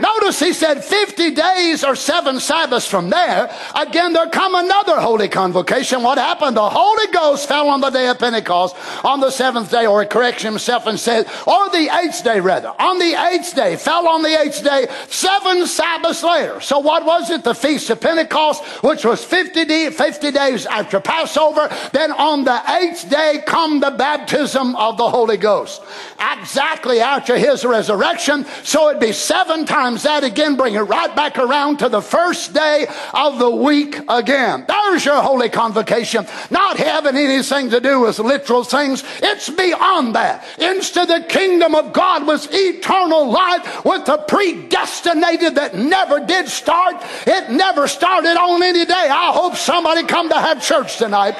Notice 0.00 0.40
he 0.40 0.54
said 0.54 0.82
50 0.82 1.34
days 1.34 1.84
or 1.84 1.94
seven 1.94 2.40
Sabbaths 2.40 2.86
from 2.86 3.10
there. 3.10 3.54
Again, 3.74 4.14
there 4.14 4.28
come 4.30 4.54
another 4.54 4.98
holy 4.98 5.28
convocation. 5.28 6.02
What 6.02 6.16
happened? 6.16 6.56
The 6.56 6.68
Holy 6.68 7.12
Ghost 7.12 7.46
fell 7.46 7.68
on 7.68 7.82
the 7.82 7.90
day 7.90 8.08
of 8.08 8.18
Pentecost 8.18 8.74
on 9.04 9.20
the 9.20 9.30
seventh 9.30 9.70
day, 9.70 9.86
or 9.86 10.02
he 10.02 10.08
corrects 10.08 10.42
himself 10.42 10.86
and 10.86 10.98
said, 10.98 11.26
or 11.46 11.68
the 11.70 11.90
eighth 12.02 12.24
day 12.24 12.40
rather. 12.40 12.72
On 12.78 12.98
the 12.98 13.14
eighth 13.32 13.54
day, 13.54 13.76
fell 13.76 14.08
on 14.08 14.22
the 14.22 14.40
eighth 14.40 14.64
day, 14.64 14.86
seven 15.08 15.66
Sabbaths 15.66 16.22
later. 16.22 16.60
So 16.60 16.78
what 16.78 17.04
was 17.04 17.28
it? 17.30 17.44
The 17.44 17.54
Feast 17.54 17.90
of 17.90 18.00
Pentecost, 18.00 18.64
which 18.82 19.04
was 19.04 19.22
50, 19.22 19.64
day, 19.66 19.90
50 19.90 20.30
days 20.30 20.64
after 20.66 21.00
Passover. 21.00 21.68
Then 21.92 22.12
on 22.12 22.44
the 22.44 22.62
eighth 22.80 23.10
day 23.10 23.42
come 23.46 23.80
the 23.80 23.90
baptism 23.90 24.74
of 24.76 24.96
the 24.96 25.10
Holy 25.10 25.36
Ghost. 25.36 25.82
Exactly 26.18 27.00
after 27.00 27.36
his 27.36 27.64
resurrection. 27.64 28.46
So 28.62 28.88
it'd 28.88 29.00
be 29.00 29.12
seven 29.12 29.66
times 29.66 29.81
times 29.82 30.04
that 30.04 30.22
again, 30.22 30.54
bring 30.54 30.74
it 30.74 30.80
right 30.80 31.14
back 31.16 31.38
around 31.38 31.80
to 31.80 31.88
the 31.88 32.00
first 32.00 32.54
day 32.54 32.86
of 33.12 33.40
the 33.40 33.50
week 33.50 33.98
again. 34.08 34.64
There's 34.68 35.04
your 35.04 35.20
holy 35.20 35.48
convocation. 35.48 36.24
Not 36.50 36.76
having 36.76 37.16
anything 37.16 37.70
to 37.70 37.80
do 37.80 38.00
with 38.00 38.20
literal 38.20 38.62
things. 38.62 39.02
It's 39.20 39.50
beyond 39.50 40.14
that. 40.14 40.46
Into 40.58 41.04
the 41.04 41.26
kingdom 41.28 41.74
of 41.74 41.92
God 41.92 42.24
was 42.28 42.46
eternal 42.52 43.28
life 43.28 43.84
with 43.84 44.04
the 44.04 44.18
predestinated 44.18 45.56
that 45.56 45.74
never 45.74 46.20
did 46.20 46.46
start. 46.46 47.02
It 47.26 47.50
never 47.50 47.88
started 47.88 48.36
on 48.36 48.62
any 48.62 48.84
day. 48.84 49.08
I 49.10 49.32
hope 49.32 49.56
somebody 49.56 50.04
come 50.04 50.28
to 50.28 50.38
have 50.38 50.62
church 50.62 50.98
tonight. 50.98 51.34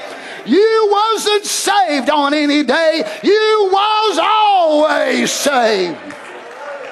You 0.46 0.88
wasn't 0.90 1.44
saved 1.44 2.10
on 2.10 2.34
any 2.34 2.64
day. 2.64 3.08
You 3.22 3.70
was 3.72 4.18
always 4.20 5.30
saved. 5.30 6.11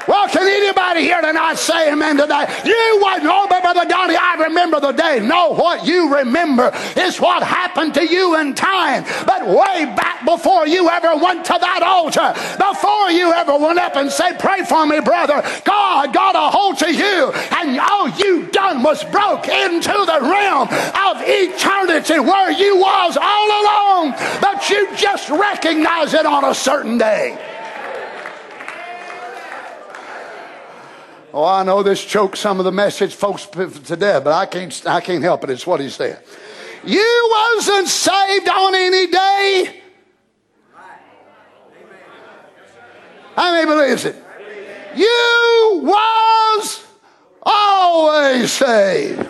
Well, 0.09 0.29
can 0.29 0.49
anybody 0.49 1.03
here 1.03 1.21
tonight 1.21 1.59
say 1.59 1.93
amen 1.93 2.17
today? 2.17 2.47
You 2.65 2.99
wasn't, 3.03 3.29
oh, 3.31 3.47
but 3.49 3.63
Brother 3.63 3.87
Donnie, 3.89 4.17
I 4.17 4.35
remember 4.49 4.81
the 4.81 4.93
day. 4.93 5.21
No, 5.21 5.51
what 5.53 5.87
you 5.87 6.15
remember 6.17 6.73
is 6.97 7.21
what 7.21 7.43
happened 7.43 7.95
to 7.95 8.07
you 8.07 8.37
in 8.41 8.55
time. 8.55 9.05
But 9.27 9.47
way 9.47 9.85
back 9.95 10.25
before 10.25 10.67
you 10.67 10.89
ever 10.89 11.17
went 11.17 11.45
to 11.47 11.59
that 11.61 11.83
altar, 11.83 12.33
before 12.57 13.11
you 13.11 13.33
ever 13.33 13.57
went 13.59 13.79
up 13.79 13.97
and 13.97 14.11
said, 14.11 14.39
Pray 14.39 14.65
for 14.65 14.87
me, 14.87 15.01
brother, 15.01 15.43
God 15.65 16.15
got 16.15 16.35
a 16.35 16.51
hold 16.51 16.79
to 16.79 16.93
you, 16.93 17.33
and 17.59 17.79
all 17.79 18.09
you 18.09 18.47
done 18.49 18.83
was 18.83 19.05
broke 19.05 19.49
into 19.49 19.93
the 19.93 20.19
realm 20.23 20.69
of 20.69 21.23
eternity 21.23 22.19
where 22.19 22.51
you 22.51 22.77
was 22.77 23.19
all 23.21 23.49
along, 23.63 24.13
but 24.41 24.69
you 24.71 24.89
just 24.97 25.29
recognize 25.29 26.15
it 26.15 26.25
on 26.25 26.45
a 26.45 26.55
certain 26.55 26.97
day. 26.97 27.39
Oh, 31.33 31.45
I 31.45 31.63
know 31.63 31.83
this 31.83 32.05
chokes 32.05 32.41
some 32.41 32.59
of 32.59 32.65
the 32.65 32.73
message 32.73 33.15
folks 33.15 33.47
to 33.47 33.97
death, 33.97 34.25
but 34.25 34.33
I 34.33 34.47
can't, 34.47 34.87
I 34.87 35.01
can't 35.01 35.23
help 35.23 35.45
it. 35.45 35.51
It's 35.51 35.67
what 35.67 35.81
he 35.81 35.89
said. 35.89 36.23
You 36.85 37.29
wasn't 37.57 37.89
saved 37.89 38.49
on 38.49 38.75
any 38.75 39.07
day. 39.07 39.83
How 43.37 43.53
many 43.53 43.67
believes 43.67 44.05
it? 44.05 44.17
You 44.97 45.81
was 45.85 46.85
always 47.43 48.51
saved. 48.51 49.29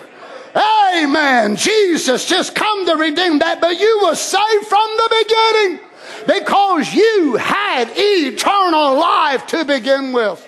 Amen. 0.57 1.57
Jesus 1.57 2.27
just 2.27 2.55
come 2.55 2.87
to 2.87 2.97
redeem 2.97 3.39
that, 3.41 3.61
but 3.61 3.79
you 3.79 4.01
were 4.05 4.15
saved 4.15 4.67
from 4.67 4.89
the 4.97 5.25
beginning 5.25 5.81
because 6.27 6.93
you 6.95 7.37
had 7.37 7.89
eternal 7.95 8.99
life 8.99 9.47
to 9.49 9.65
begin 9.65 10.13
with. 10.13 10.47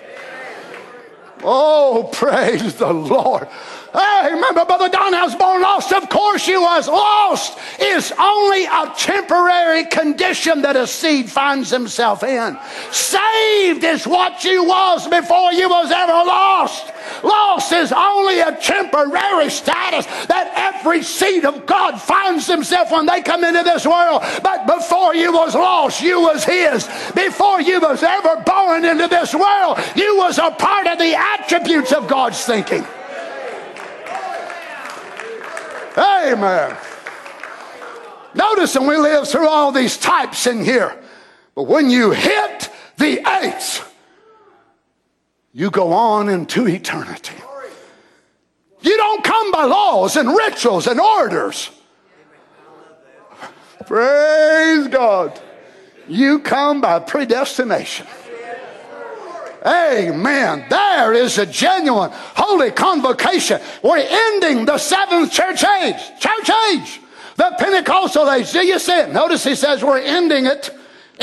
Oh, 1.43 2.09
praise 2.11 2.75
the 2.75 2.93
Lord. 2.93 3.47
Hey, 3.93 4.29
remember 4.31 4.65
Brother 4.65 4.89
Don 4.89 5.11
was 5.11 5.35
born 5.35 5.61
lost? 5.61 5.93
Of 5.93 6.09
course 6.09 6.47
you 6.47 6.63
was. 6.63 6.87
Lost 6.87 7.59
is 7.79 8.11
only 8.19 8.65
a 8.65 8.91
temporary 8.97 9.85
condition 9.85 10.63
that 10.63 10.75
a 10.75 10.87
seed 10.87 11.29
finds 11.29 11.69
himself 11.69 12.23
in. 12.23 12.57
Saved 12.91 13.83
is 13.83 14.07
what 14.07 14.43
you 14.43 14.63
was 14.63 15.07
before 15.07 15.53
you 15.53 15.69
was 15.69 15.91
ever 15.91 16.11
lost. 16.11 16.91
Lost 17.23 17.71
is 17.71 17.91
only 17.91 18.39
a 18.39 18.55
temporary 18.55 19.51
status 19.51 20.07
that 20.25 20.51
every 20.55 21.03
seed 21.03 21.45
of 21.45 21.67
God 21.67 22.01
finds 22.01 22.47
himself 22.47 22.89
when 22.89 23.05
they 23.05 23.21
come 23.21 23.43
into 23.43 23.61
this 23.61 23.85
world. 23.85 24.23
But 24.41 24.65
before 24.65 25.13
you 25.13 25.31
was 25.31 25.53
lost, 25.53 26.01
you 26.01 26.19
was 26.19 26.43
his. 26.43 26.87
Before 27.13 27.61
you 27.61 27.79
was 27.79 28.01
ever 28.01 28.41
born 28.43 28.85
into 28.85 29.07
this 29.07 29.35
world, 29.35 29.77
you 29.95 30.17
was 30.17 30.39
a 30.39 30.49
part 30.49 30.87
of 30.87 30.97
the 30.97 31.13
attributes 31.13 31.93
of 31.93 32.07
God's 32.07 32.43
thinking. 32.43 32.83
Amen. 35.97 36.75
Notice, 38.33 38.75
and 38.75 38.87
we 38.87 38.97
live 38.97 39.27
through 39.27 39.47
all 39.47 39.71
these 39.71 39.97
types 39.97 40.47
in 40.47 40.63
here, 40.63 40.99
but 41.55 41.63
when 41.63 41.89
you 41.89 42.11
hit 42.11 42.69
the 42.97 43.21
eighth, 43.27 43.89
you 45.51 45.69
go 45.69 45.93
on 45.93 46.29
into 46.29 46.67
eternity. 46.67 47.35
You 48.81 48.97
don't 48.97 49.23
come 49.23 49.51
by 49.51 49.63
laws 49.63 50.15
and 50.17 50.29
rituals 50.29 50.87
and 50.87 50.99
orders. 50.99 51.69
Praise 53.85 54.87
God. 54.87 55.39
You 56.07 56.39
come 56.39 56.81
by 56.81 56.99
predestination. 56.99 58.07
Amen. 59.65 60.65
There 60.69 61.13
is 61.13 61.37
a 61.37 61.45
genuine 61.45 62.11
holy 62.13 62.71
convocation. 62.71 63.61
We're 63.81 63.97
ending 63.97 64.65
the 64.65 64.77
seventh 64.77 65.31
church 65.31 65.63
age. 65.63 66.01
Church 66.19 66.49
age. 66.71 66.99
The 67.35 67.55
Pentecostal 67.57 68.29
age. 68.31 68.51
Do 68.51 68.65
you 68.65 68.77
see 68.79 68.99
it? 68.99 69.11
Notice 69.11 69.43
he 69.43 69.55
says 69.55 69.83
we're 69.83 69.99
ending 69.99 70.45
it 70.45 70.69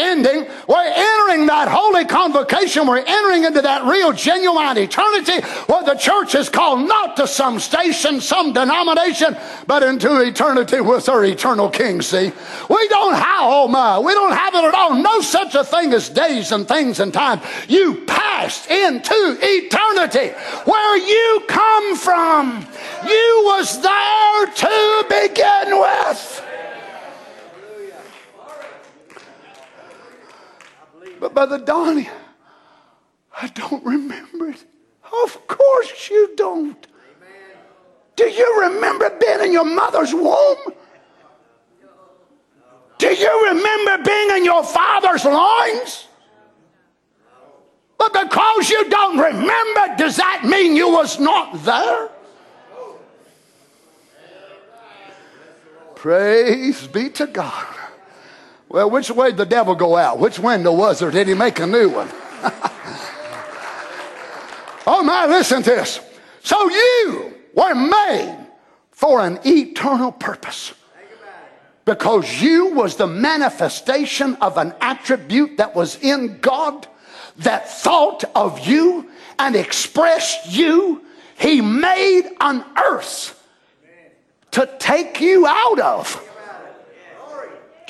ending. 0.01 0.47
We're 0.67 0.93
entering 0.95 1.47
that 1.47 1.69
holy 1.69 2.05
convocation. 2.05 2.87
We're 2.87 3.05
entering 3.07 3.45
into 3.45 3.63
that 3.63 3.85
real, 3.85 4.13
genuine 4.13 4.79
eternity 4.79 5.47
where 5.67 5.85
the 5.85 5.95
church 5.95 6.35
is 6.35 6.49
called 6.49 6.89
not 6.89 7.17
to 7.17 7.27
some 7.27 7.61
station, 7.61 8.21
some 8.21 8.53
denomination, 8.53 9.37
but 9.67 9.83
into 9.83 10.21
eternity 10.21 10.81
with 10.81 11.09
our 11.09 11.25
eternal 11.25 11.69
King. 11.69 12.03
See, 12.03 12.33
we 12.69 12.89
don't 12.89 13.15
have, 13.15 13.43
oh 13.43 13.69
my, 13.69 13.99
we 13.99 14.13
don't 14.15 14.33
have 14.33 14.55
it 14.55 14.65
at 14.65 14.75
all. 14.75 14.95
No 14.95 15.21
such 15.21 15.55
a 15.55 15.65
thing 15.65 15.93
as 15.93 16.09
days 16.09 16.53
and 16.53 16.67
things 16.67 17.01
and 17.01 17.13
time. 17.13 17.41
You 17.69 18.05
passed 18.07 18.71
into 18.71 19.39
eternity 19.41 20.29
where 20.65 20.97
you 20.97 21.45
come 21.49 21.97
from. 21.97 22.67
You 23.07 23.43
was 23.45 23.81
there 23.81 24.47
to 24.47 25.05
begin 25.09 25.79
with. 25.79 26.50
But 31.21 31.35
Brother 31.35 31.59
Donnie, 31.59 32.09
I 33.41 33.47
don't 33.49 33.85
remember 33.85 34.49
it. 34.49 34.65
Of 35.25 35.47
course 35.47 36.09
you 36.11 36.31
don't. 36.35 36.87
Do 38.17 38.25
you 38.25 38.63
remember 38.63 39.11
being 39.21 39.41
in 39.41 39.53
your 39.53 39.65
mother's 39.65 40.15
womb? 40.15 40.59
Do 42.99 43.09
you 43.09 43.49
remember 43.49 44.03
being 44.03 44.37
in 44.39 44.45
your 44.45 44.65
father's 44.65 45.25
loins? 45.25 46.07
But 47.99 48.13
because 48.13 48.71
you 48.71 48.89
don't 48.89 49.19
remember, 49.19 49.97
does 49.99 50.17
that 50.17 50.45
mean 50.45 50.75
you 50.75 50.91
was 50.91 51.21
not 51.21 51.63
there? 51.65 52.09
Praise 55.95 56.87
be 56.87 57.11
to 57.11 57.27
God. 57.27 57.80
Well, 58.71 58.89
which 58.89 59.11
way 59.11 59.31
did 59.31 59.37
the 59.37 59.47
devil 59.47 59.75
go 59.75 59.97
out? 59.97 60.21
Which 60.21 60.39
window 60.39 60.73
was 60.73 61.01
there? 61.01 61.11
Did 61.11 61.27
he 61.27 61.35
make 61.35 61.59
a 61.59 61.67
new 61.67 61.89
one? 61.89 62.09
oh 64.87 65.03
my, 65.03 65.27
listen 65.27 65.65
to 65.65 65.71
this. 65.71 65.99
So 66.45 66.71
you 66.71 67.35
were 67.53 67.75
made 67.75 68.47
for 68.93 69.21
an 69.23 69.41
eternal 69.45 70.13
purpose. 70.13 70.73
Because 71.85 72.41
you 72.41 72.67
was 72.67 72.95
the 72.95 73.09
manifestation 73.09 74.37
of 74.37 74.57
an 74.57 74.73
attribute 74.81 75.57
that 75.57 75.75
was 75.75 75.97
in 75.97 76.39
God 76.39 76.87
that 77.39 77.69
thought 77.69 78.23
of 78.37 78.65
you 78.69 79.11
and 79.41 79.57
expressed 79.57 80.53
you. 80.53 81.03
He 81.37 81.61
made 81.61 82.31
an 82.41 82.65
earth 82.77 83.37
to 84.53 84.71
take 84.79 85.21
you 85.21 85.45
out 85.49 85.81
of. 85.81 86.30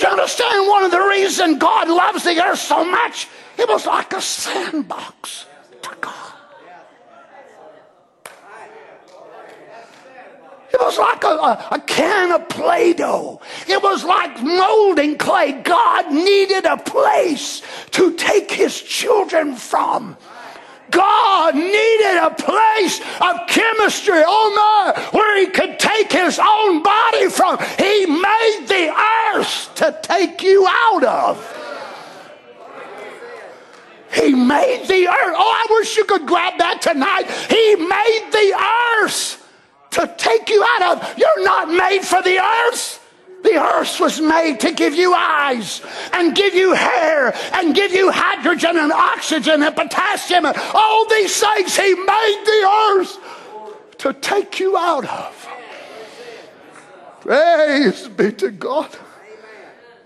Do 0.00 0.06
you 0.06 0.12
understand 0.12 0.66
one 0.66 0.82
of 0.84 0.90
the 0.90 1.02
reasons 1.02 1.58
God 1.58 1.86
loves 1.88 2.24
the 2.24 2.42
earth 2.42 2.58
so 2.58 2.82
much? 2.82 3.28
It 3.58 3.68
was 3.68 3.84
like 3.84 4.14
a 4.14 4.20
sandbox 4.22 5.44
to 5.82 5.90
God. 6.00 6.32
It 10.72 10.80
was 10.80 10.96
like 10.96 11.22
a, 11.24 11.26
a, 11.26 11.68
a 11.72 11.80
can 11.80 12.32
of 12.32 12.48
Play 12.48 12.94
Doh. 12.94 13.42
It 13.68 13.82
was 13.82 14.02
like 14.02 14.42
molding 14.42 15.18
clay. 15.18 15.52
God 15.52 16.10
needed 16.10 16.64
a 16.64 16.78
place 16.78 17.60
to 17.90 18.14
take 18.14 18.50
his 18.50 18.80
children 18.80 19.54
from. 19.54 20.16
God 20.90 21.54
needed 21.54 22.16
a 22.22 22.30
place 22.30 23.00
of 23.20 23.46
chemistry, 23.48 24.22
oh 24.24 24.94
my, 24.94 25.02
where 25.12 25.40
he 25.40 25.46
could 25.46 25.78
take 25.78 26.12
his 26.12 26.38
own 26.38 26.82
body 26.82 27.28
from. 27.28 27.58
He 27.78 28.06
made 28.06 28.66
the 28.66 28.94
earth 29.34 29.70
to 29.76 29.98
take 30.02 30.42
you 30.42 30.66
out 30.68 31.04
of. 31.04 31.56
He 34.12 34.34
made 34.34 34.86
the 34.88 35.06
earth. 35.06 35.34
Oh, 35.36 35.66
I 35.66 35.66
wish 35.78 35.96
you 35.96 36.04
could 36.04 36.26
grab 36.26 36.58
that 36.58 36.82
tonight. 36.82 37.30
He 37.48 37.76
made 37.76 38.28
the 38.32 39.04
earth 39.04 39.48
to 39.92 40.12
take 40.18 40.48
you 40.48 40.64
out 40.64 40.98
of. 40.98 41.18
You're 41.18 41.44
not 41.44 41.68
made 41.68 42.02
for 42.02 42.20
the 42.22 42.38
earth. 42.38 42.99
The 43.42 43.56
earth 43.56 44.00
was 44.00 44.20
made 44.20 44.60
to 44.60 44.72
give 44.72 44.94
you 44.94 45.14
eyes 45.14 45.80
and 46.12 46.34
give 46.34 46.54
you 46.54 46.74
hair 46.74 47.34
and 47.54 47.74
give 47.74 47.92
you 47.92 48.10
hydrogen 48.10 48.76
and 48.76 48.92
oxygen 48.92 49.62
and 49.62 49.74
potassium 49.74 50.44
and 50.44 50.56
all 50.74 51.08
these 51.08 51.40
things 51.40 51.76
He 51.76 51.94
made 51.94 52.42
the 52.44 52.70
earth 52.96 53.18
to 53.98 54.12
take 54.14 54.60
you 54.60 54.76
out 54.76 55.06
of. 55.06 55.48
Praise 57.20 58.08
be 58.08 58.32
to 58.32 58.50
God. 58.50 58.88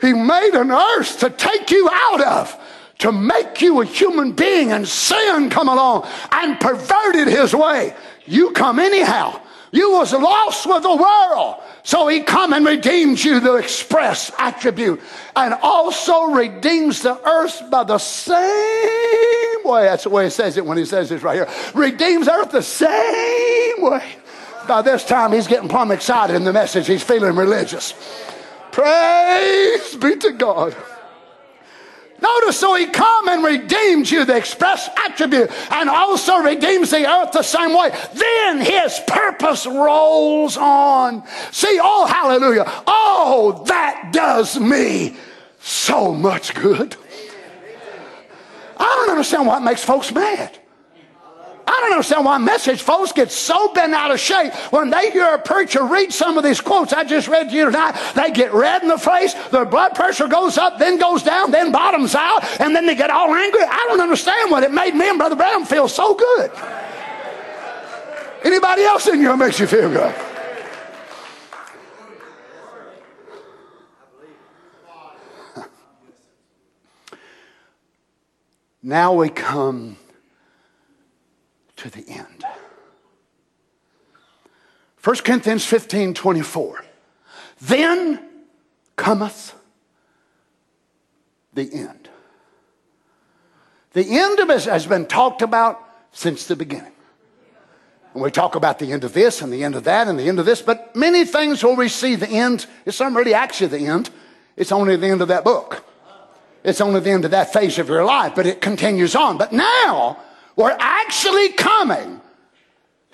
He 0.01 0.13
made 0.13 0.51
an 0.55 0.71
earth 0.71 1.21
to 1.21 1.31
take 1.31 1.71
you 1.71 1.89
out 1.91 2.21
of, 2.21 2.61
to 2.99 3.13
make 3.13 3.63
you 3.63 3.81
a 3.81 3.85
human 3.85 4.33
being, 4.33 4.73
and 4.73 4.87
sin 4.87 5.49
come 5.49 5.69
along 5.69 6.07
and 6.31 6.61
perverted 6.61 7.29
his 7.29 7.55
way. 7.55 7.95
You 8.27 8.51
come 8.51 8.79
anyhow. 8.79 9.41
You 9.73 9.93
was 9.93 10.13
lost 10.13 10.67
with 10.67 10.83
the 10.83 10.95
world. 10.95 11.57
So 11.95 12.09
he 12.09 12.23
come 12.23 12.53
and 12.53 12.67
redeems 12.67 13.25
you, 13.25 13.39
the 13.39 13.55
express 13.55 14.33
attribute, 14.37 15.01
and 15.37 15.55
also 15.63 16.25
redeems 16.25 17.03
the 17.03 17.25
earth 17.25 17.63
by 17.71 17.85
the 17.85 17.99
same 17.99 18.35
way. 19.65 19.85
That's 19.85 20.03
the 20.03 20.11
way 20.11 20.25
he 20.25 20.31
says 20.31 20.57
it 20.57 20.67
when 20.67 20.77
he 20.77 20.87
says 20.87 21.11
this 21.11 21.23
right 21.23 21.37
here. 21.37 21.49
Redeems 21.73 22.27
earth 22.27 22.51
the 22.51 22.63
same 22.63 23.81
way. 23.81 24.03
By 24.67 24.83
this 24.83 25.05
time, 25.05 25.31
he's 25.31 25.47
getting 25.47 25.69
plumb 25.69 25.93
excited 25.93 26.35
in 26.35 26.43
the 26.43 26.53
message. 26.53 26.89
He's 26.89 27.05
feeling 27.05 27.37
religious. 27.37 27.95
Praise 28.73 29.95
be 29.95 30.17
to 30.17 30.33
God. 30.33 30.75
Notice, 32.25 32.59
so 32.59 32.75
he 32.75 32.87
come 32.87 33.29
and 33.29 33.45
redeems 33.45 34.11
you, 34.11 34.25
the 34.25 34.35
express 34.35 34.89
attribute, 34.97 35.51
and 35.71 35.91
also 35.91 36.39
redeems 36.39 36.91
the 36.91 37.07
earth 37.07 37.33
the 37.33 37.43
same 37.43 37.77
way. 37.77 37.91
Then 38.15 38.61
his 38.61 38.99
purpose 39.07 39.67
rolls 39.67 40.57
on. 40.57 41.23
See, 41.51 41.79
oh, 41.83 42.07
hallelujah. 42.07 42.65
Oh, 42.87 43.63
that 43.67 44.11
does 44.13 44.59
me 44.59 45.17
so 45.61 46.15
much 46.15 46.55
good. 46.55 46.97
I 48.79 48.85
don't 48.85 49.11
understand 49.11 49.47
what 49.47 49.63
makes 49.63 49.85
folks 49.85 50.11
mad. 50.11 50.59
I 51.67 51.81
don't 51.81 51.93
understand 51.93 52.25
why 52.25 52.37
message 52.39 52.83
folks 52.83 53.13
get 53.13 53.31
so 53.31 53.73
bent 53.73 53.95
out 53.95 54.11
of 54.11 54.21
shape 54.21 54.53
when 54.71 54.91
they 54.91 55.11
hear 55.11 55.35
a 55.35 55.39
preacher 55.39 55.85
read 55.85 56.13
some 56.13 56.37
of 56.37 56.45
these 56.45 56.61
quotes 56.61 56.93
I 56.93 57.05
just 57.05 57.27
read 57.27 57.49
to 57.49 57.57
you 57.57 57.65
tonight. 57.67 57.93
They 58.15 58.31
get 58.33 58.53
red 58.53 58.83
in 58.83 58.89
the 58.89 58.99
face, 58.99 59.35
their 59.51 59.65
blood 59.65 59.95
pressure 59.95 60.29
goes 60.29 60.59
up, 60.59 60.79
then 60.79 60.99
goes 60.99 61.23
down, 61.23 61.51
then 61.51 61.73
bottoms 61.73 62.15
out, 62.15 62.45
and 62.61 62.77
then 62.77 62.87
they 62.87 62.95
get 62.95 63.11
all 63.11 63.35
angry. 63.35 63.63
I 63.63 63.87
don't 63.89 64.01
understand 64.01 64.51
what 64.51 64.63
it 64.63 64.73
made 64.73 64.95
me 64.95 65.09
and 65.09 65.19
Brother 65.19 65.37
Brown 65.37 65.65
feel 65.65 65.89
so 65.89 66.15
good. 66.15 66.51
Anybody 68.45 68.83
else 68.83 69.09
in 69.09 69.19
here 69.19 69.37
makes 69.37 69.59
you 69.59 69.67
feel 69.67 69.91
good? 69.91 70.15
Now 78.87 79.15
we 79.15 79.31
come 79.31 79.97
to 81.85 81.91
the 81.91 82.09
end. 82.09 82.45
1 85.03 85.17
Corinthians 85.17 85.67
15 85.67 86.15
24. 86.15 86.85
Then 87.61 88.27
cometh 88.97 89.55
the 91.53 91.71
end. 91.73 92.09
The 93.93 94.19
end 94.19 94.41
of 94.41 94.49
it 94.49 94.65
has 94.65 94.87
been 94.87 95.05
talked 95.05 95.43
about 95.43 95.79
since 96.13 96.47
the 96.47 96.57
beginning. 96.57 96.93
And 98.15 98.23
we 98.23 98.31
talk 98.31 98.55
about 98.55 98.79
the 98.79 98.91
end 98.91 99.05
of 99.05 99.13
this 99.13 99.43
and 99.43 99.53
the 99.53 99.63
end 99.63 99.75
of 99.75 99.85
that 99.85 100.09
and 100.09 100.19
the 100.19 100.27
end 100.27 100.39
of 100.39 100.47
this, 100.47 100.63
but 100.63 100.97
many 100.97 101.27
things 101.27 101.63
where 101.63 101.77
we 101.77 101.89
see 101.89 102.15
the 102.15 102.29
end, 102.29 102.67
it's 102.87 102.99
not 102.99 103.13
really 103.13 103.35
actually 103.35 103.67
the 103.67 103.87
end, 103.87 104.09
it's 104.57 104.73
only 104.73 104.97
the 104.97 105.09
end 105.09 105.21
of 105.21 105.29
that 105.29 105.45
book. 105.45 105.85
It's 106.63 106.81
only 106.81 107.01
the 107.01 107.11
end 107.11 107.27
of 107.27 107.33
that 107.33 107.53
phase 107.53 107.79
of 107.79 107.89
your 107.89 108.07
life, 108.07 108.33
but 108.35 108.47
it 108.47 108.63
continues 108.63 109.15
on. 109.15 109.37
But 109.37 109.53
now, 109.53 110.19
we're 110.57 110.77
actually 110.79 111.51
coming 111.53 112.21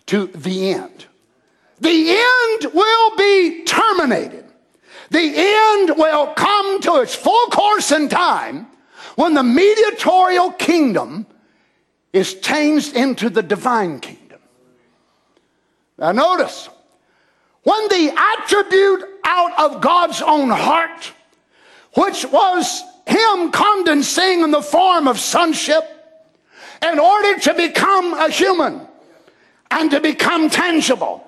to 0.07 0.26
the 0.29 0.72
end. 0.72 1.07
The 1.81 2.11
end 2.11 2.74
will 2.74 3.16
be 3.16 3.64
terminated. 3.64 4.44
The 5.11 5.33
end 5.35 5.96
will 5.96 6.29
come 6.35 6.81
to 6.83 6.96
its 6.96 7.14
full 7.14 7.46
course 7.46 7.90
in 7.90 8.09
time 8.09 8.66
when 9.16 9.35
the 9.35 9.42
mediatorial 9.42 10.53
kingdom 10.53 11.26
is 12.12 12.35
changed 12.35 12.94
into 12.94 13.31
the 13.31 13.42
divine 13.42 14.00
kingdom. 14.00 14.40
Now, 15.98 16.12
notice 16.12 16.68
when 17.62 17.88
the 17.88 18.14
attribute 18.16 19.05
out 19.24 19.59
of 19.59 19.81
God's 19.81 20.22
own 20.22 20.50
heart, 20.50 21.12
which 21.94 22.24
was 22.26 22.83
Him 23.07 23.50
condensing 23.50 24.40
in 24.40 24.50
the 24.50 24.62
form 24.62 25.09
of 25.09 25.18
sonship, 25.18 25.99
in 26.83 26.99
order 26.99 27.38
to 27.40 27.55
become 27.55 28.14
a 28.14 28.31
human 28.31 28.87
and 29.71 29.90
to 29.90 30.01
become 30.01 30.51
tangible. 30.51 31.27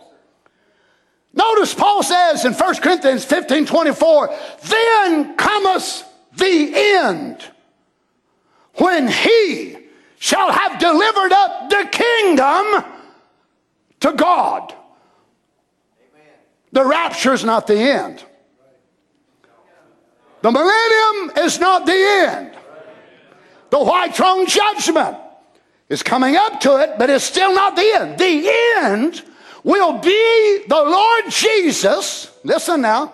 Notice 1.35 1.75
Paul 1.75 2.03
says 2.03 2.45
in 2.45 2.53
1 2.53 2.77
Corinthians 2.77 3.25
15 3.25 3.67
24, 3.67 4.35
then 4.65 5.37
cometh 5.37 6.05
the 6.37 6.73
end 6.75 7.45
when 8.75 9.09
he 9.09 9.77
shall 10.19 10.53
have 10.53 10.79
delivered 10.79 11.33
up 11.33 11.71
the 11.71 11.89
kingdom 11.91 12.85
to 14.01 14.13
God. 14.13 14.75
The 16.73 16.85
rapture 16.85 17.33
is 17.33 17.45
not 17.45 17.67
the 17.67 17.77
end. 17.77 18.25
The 20.41 20.51
millennium 20.51 21.45
is 21.45 21.61
not 21.61 21.87
the 21.87 21.93
end. 21.93 22.57
The 23.71 23.79
white 23.79 24.15
throne 24.15 24.47
judgment 24.47 25.17
is 25.93 26.03
coming 26.03 26.37
up 26.37 26.59
to 26.59 26.79
it, 26.79 26.99
but 26.99 27.11
it's 27.11 27.23
still 27.23 27.55
not 27.55 27.77
the 27.77 27.93
end. 28.01 28.19
The 28.19 28.49
end 28.77 29.23
will 29.63 29.99
be 29.99 30.65
the 30.67 30.83
Lord 30.83 31.25
Jesus. 31.29 32.35
Listen 32.45 32.81
now. 32.81 33.13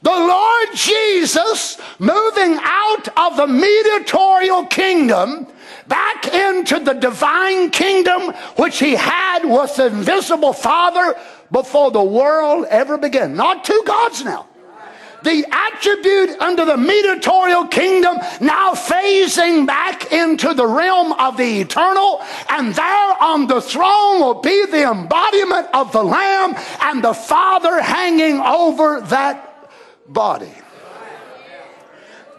The 0.00 0.10
Lord 0.10 0.68
Jesus 0.74 1.78
moving 1.98 2.58
out 2.62 3.08
of 3.14 3.36
the 3.36 3.46
mediatorial 3.46 4.64
kingdom 4.66 5.46
back 5.86 6.32
into 6.32 6.80
the 6.80 6.94
divine 6.94 7.70
kingdom 7.70 8.32
which 8.56 8.78
he 8.78 8.94
had 8.94 9.44
with 9.44 9.76
the 9.76 9.88
invisible 9.88 10.54
Father 10.54 11.14
before 11.52 11.90
the 11.90 12.02
world 12.02 12.66
ever 12.70 12.96
began. 12.96 13.36
Not 13.36 13.64
two 13.64 13.82
gods 13.84 14.24
now 14.24 14.46
the 15.22 15.44
attribute 15.50 16.40
under 16.40 16.64
the 16.64 16.76
mediatorial 16.76 17.66
kingdom 17.66 18.16
now 18.40 18.74
phasing 18.74 19.66
back 19.66 20.12
into 20.12 20.54
the 20.54 20.66
realm 20.66 21.12
of 21.12 21.36
the 21.36 21.60
eternal, 21.60 22.22
and 22.48 22.74
there 22.74 23.22
on 23.22 23.46
the 23.46 23.60
throne 23.60 24.20
will 24.20 24.40
be 24.40 24.66
the 24.66 24.90
embodiment 24.90 25.68
of 25.74 25.92
the 25.92 26.02
Lamb 26.02 26.54
and 26.82 27.02
the 27.02 27.14
Father 27.14 27.80
hanging 27.80 28.40
over 28.40 29.00
that 29.02 29.70
body. 30.06 30.52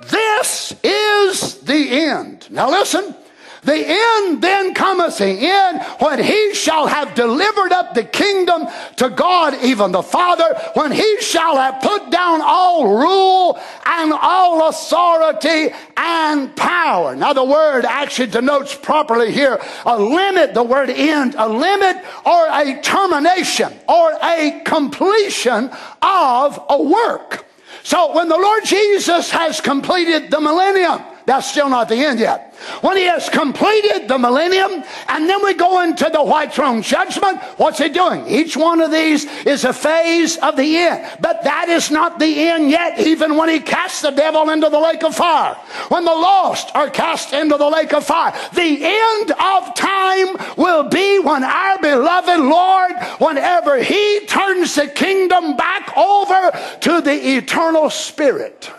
This 0.09 0.73
is 0.83 1.55
the 1.61 1.89
end. 1.89 2.49
Now 2.49 2.69
listen. 2.69 3.15
The 3.63 3.75
end 3.75 4.41
then 4.41 4.73
cometh 4.73 5.17
the 5.17 5.25
end 5.25 5.81
when 5.99 6.23
he 6.23 6.53
shall 6.53 6.87
have 6.87 7.13
delivered 7.13 7.71
up 7.71 7.93
the 7.93 8.03
kingdom 8.03 8.67
to 8.97 9.09
God, 9.09 9.55
even 9.63 9.91
the 9.91 10.01
Father, 10.01 10.55
when 10.75 10.91
he 10.91 11.21
shall 11.21 11.57
have 11.57 11.81
put 11.81 12.09
down 12.09 12.41
all 12.41 12.87
rule 12.87 13.59
and 13.85 14.13
all 14.13 14.69
authority 14.69 15.73
and 15.97 16.55
power. 16.55 17.15
Now, 17.15 17.33
the 17.33 17.43
word 17.43 17.85
actually 17.85 18.27
denotes 18.27 18.75
properly 18.75 19.31
here 19.31 19.59
a 19.85 19.99
limit, 19.99 20.53
the 20.53 20.63
word 20.63 20.89
end, 20.89 21.35
a 21.37 21.47
limit 21.47 21.97
or 22.25 22.47
a 22.47 22.81
termination 22.81 23.73
or 23.87 24.13
a 24.23 24.61
completion 24.63 25.69
of 26.01 26.59
a 26.69 26.81
work. 26.81 27.45
So, 27.83 28.15
when 28.15 28.29
the 28.29 28.37
Lord 28.37 28.65
Jesus 28.65 29.31
has 29.31 29.61
completed 29.61 30.29
the 30.31 30.39
millennium, 30.39 31.01
that's 31.29 31.49
still 31.49 31.69
not 31.69 31.89
the 31.89 31.95
end 31.95 32.19
yet. 32.19 32.49
When 32.81 32.97
he 32.97 33.03
has 33.03 33.29
completed 33.29 34.07
the 34.07 34.17
millennium, 34.17 34.83
and 35.07 35.29
then 35.29 35.43
we 35.43 35.53
go 35.53 35.81
into 35.81 36.09
the 36.11 36.23
white 36.23 36.53
throne 36.53 36.81
judgment, 36.81 37.39
what's 37.57 37.77
he 37.77 37.89
doing? 37.89 38.27
Each 38.27 38.57
one 38.57 38.81
of 38.81 38.91
these 38.91 39.25
is 39.45 39.63
a 39.63 39.71
phase 39.71 40.37
of 40.37 40.57
the 40.57 40.77
end. 40.77 41.07
But 41.21 41.43
that 41.43 41.69
is 41.69 41.91
not 41.91 42.19
the 42.19 42.47
end 42.49 42.71
yet, 42.71 42.99
even 42.99 43.35
when 43.35 43.47
he 43.47 43.59
casts 43.59 44.01
the 44.01 44.11
devil 44.11 44.49
into 44.49 44.69
the 44.69 44.79
lake 44.79 45.03
of 45.03 45.15
fire. 45.15 45.53
When 45.89 46.03
the 46.03 46.11
lost 46.11 46.75
are 46.75 46.89
cast 46.89 47.31
into 47.31 47.57
the 47.57 47.69
lake 47.69 47.93
of 47.93 48.05
fire. 48.05 48.33
The 48.53 48.79
end 48.83 49.31
of 49.31 49.75
time 49.75 50.55
will 50.57 50.89
be 50.89 51.19
when 51.19 51.43
our 51.43 51.79
beloved 51.79 52.39
Lord, 52.39 52.93
whenever 53.19 53.81
he 53.81 54.25
turns 54.25 54.75
the 54.75 54.87
kingdom 54.87 55.55
back 55.55 55.95
over 55.95 56.51
to 56.81 57.01
the 57.01 57.37
eternal 57.37 57.89
spirit. 57.89 58.71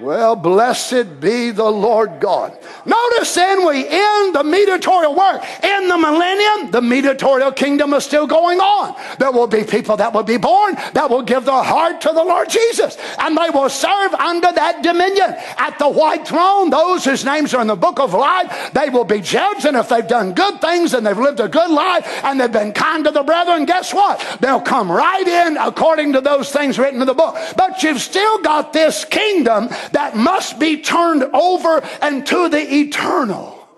Well, 0.00 0.34
blessed 0.34 1.20
be 1.20 1.50
the 1.50 1.70
Lord 1.70 2.20
God. 2.20 2.56
Notice 2.86 3.34
then 3.34 3.66
we 3.66 3.86
end 3.86 4.34
the 4.34 4.42
mediatorial 4.42 5.14
work. 5.14 5.44
In 5.62 5.88
the 5.88 5.98
millennium, 5.98 6.70
the 6.70 6.80
mediatorial 6.80 7.52
kingdom 7.52 7.92
is 7.92 8.06
still 8.06 8.26
going 8.26 8.60
on. 8.60 8.96
There 9.18 9.30
will 9.30 9.46
be 9.46 9.62
people 9.62 9.98
that 9.98 10.14
will 10.14 10.22
be 10.22 10.38
born 10.38 10.76
that 10.94 11.10
will 11.10 11.20
give 11.20 11.44
their 11.44 11.62
heart 11.62 12.00
to 12.00 12.08
the 12.08 12.24
Lord 12.24 12.48
Jesus, 12.48 12.96
and 13.18 13.36
they 13.36 13.50
will 13.50 13.68
serve 13.68 14.14
under 14.14 14.50
that 14.50 14.82
dominion. 14.82 15.34
At 15.58 15.78
the 15.78 15.90
white 15.90 16.26
throne, 16.26 16.70
those 16.70 17.04
whose 17.04 17.26
names 17.26 17.52
are 17.52 17.60
in 17.60 17.66
the 17.66 17.76
book 17.76 18.00
of 18.00 18.14
life, 18.14 18.72
they 18.72 18.88
will 18.88 19.04
be 19.04 19.20
judged, 19.20 19.66
and 19.66 19.76
if 19.76 19.90
they've 19.90 20.08
done 20.08 20.32
good 20.32 20.62
things 20.62 20.94
and 20.94 21.06
they've 21.06 21.18
lived 21.18 21.40
a 21.40 21.48
good 21.48 21.70
life 21.70 22.24
and 22.24 22.40
they've 22.40 22.50
been 22.50 22.72
kind 22.72 23.04
to 23.04 23.10
the 23.10 23.22
brethren, 23.22 23.66
guess 23.66 23.92
what? 23.92 24.18
They'll 24.40 24.62
come 24.62 24.90
right 24.90 25.28
in 25.28 25.58
according 25.58 26.14
to 26.14 26.22
those 26.22 26.50
things 26.50 26.78
written 26.78 27.02
in 27.02 27.06
the 27.06 27.12
book. 27.12 27.36
But 27.54 27.82
you've 27.82 28.00
still 28.00 28.40
got 28.40 28.72
this 28.72 29.04
kingdom 29.04 29.68
that 29.92 30.16
must 30.16 30.58
be 30.58 30.80
turned 30.82 31.22
over 31.22 31.80
and 32.00 32.26
to 32.26 32.48
the 32.48 32.60
eternal. 32.60 33.68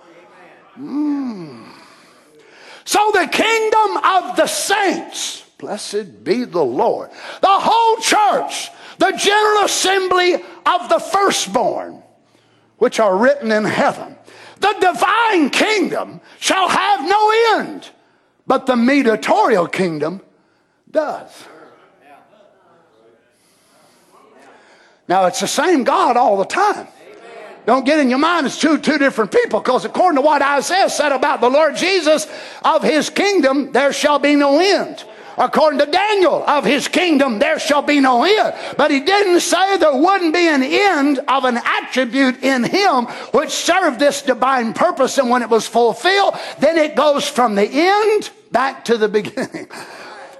Mm. 0.78 1.64
So 2.84 3.10
the 3.12 3.28
kingdom 3.30 3.96
of 3.98 4.36
the 4.36 4.46
saints, 4.46 5.42
blessed 5.58 6.24
be 6.24 6.44
the 6.44 6.64
Lord, 6.64 7.10
the 7.40 7.46
whole 7.48 7.96
church, 7.98 8.70
the 8.98 9.12
general 9.12 9.64
assembly 9.64 10.34
of 10.34 10.88
the 10.88 10.98
firstborn, 10.98 12.02
which 12.78 13.00
are 13.00 13.16
written 13.16 13.52
in 13.52 13.64
heaven, 13.64 14.16
the 14.58 14.74
divine 14.80 15.50
kingdom 15.50 16.20
shall 16.38 16.68
have 16.68 17.08
no 17.08 17.58
end, 17.58 17.90
but 18.46 18.66
the 18.66 18.76
mediatorial 18.76 19.66
kingdom 19.66 20.20
does. 20.90 21.30
Now, 25.12 25.26
it's 25.26 25.40
the 25.40 25.46
same 25.46 25.84
God 25.84 26.16
all 26.16 26.38
the 26.38 26.46
time. 26.46 26.86
Don't 27.66 27.84
get 27.84 27.98
in 27.98 28.08
your 28.08 28.18
mind 28.18 28.46
it's 28.46 28.58
two, 28.58 28.78
two 28.78 28.96
different 28.96 29.30
people 29.30 29.60
because 29.60 29.84
according 29.84 30.16
to 30.16 30.22
what 30.22 30.40
Isaiah 30.40 30.88
said 30.88 31.12
about 31.12 31.42
the 31.42 31.50
Lord 31.50 31.76
Jesus, 31.76 32.26
of 32.64 32.82
his 32.82 33.10
kingdom 33.10 33.72
there 33.72 33.92
shall 33.92 34.18
be 34.18 34.36
no 34.36 34.58
end. 34.58 35.04
According 35.36 35.80
to 35.80 35.86
Daniel, 35.86 36.42
of 36.48 36.64
his 36.64 36.88
kingdom 36.88 37.38
there 37.38 37.58
shall 37.58 37.82
be 37.82 38.00
no 38.00 38.24
end. 38.24 38.54
But 38.78 38.90
he 38.90 39.00
didn't 39.00 39.40
say 39.40 39.76
there 39.76 39.94
wouldn't 39.94 40.32
be 40.32 40.48
an 40.48 40.62
end 40.62 41.18
of 41.28 41.44
an 41.44 41.58
attribute 41.58 42.42
in 42.42 42.64
him 42.64 43.04
which 43.32 43.50
served 43.50 43.98
this 43.98 44.22
divine 44.22 44.72
purpose. 44.72 45.18
And 45.18 45.28
when 45.28 45.42
it 45.42 45.50
was 45.50 45.66
fulfilled, 45.66 46.36
then 46.58 46.78
it 46.78 46.96
goes 46.96 47.28
from 47.28 47.54
the 47.54 47.68
end 47.68 48.30
back 48.50 48.86
to 48.86 48.96
the 48.96 49.08
beginning. 49.20 49.68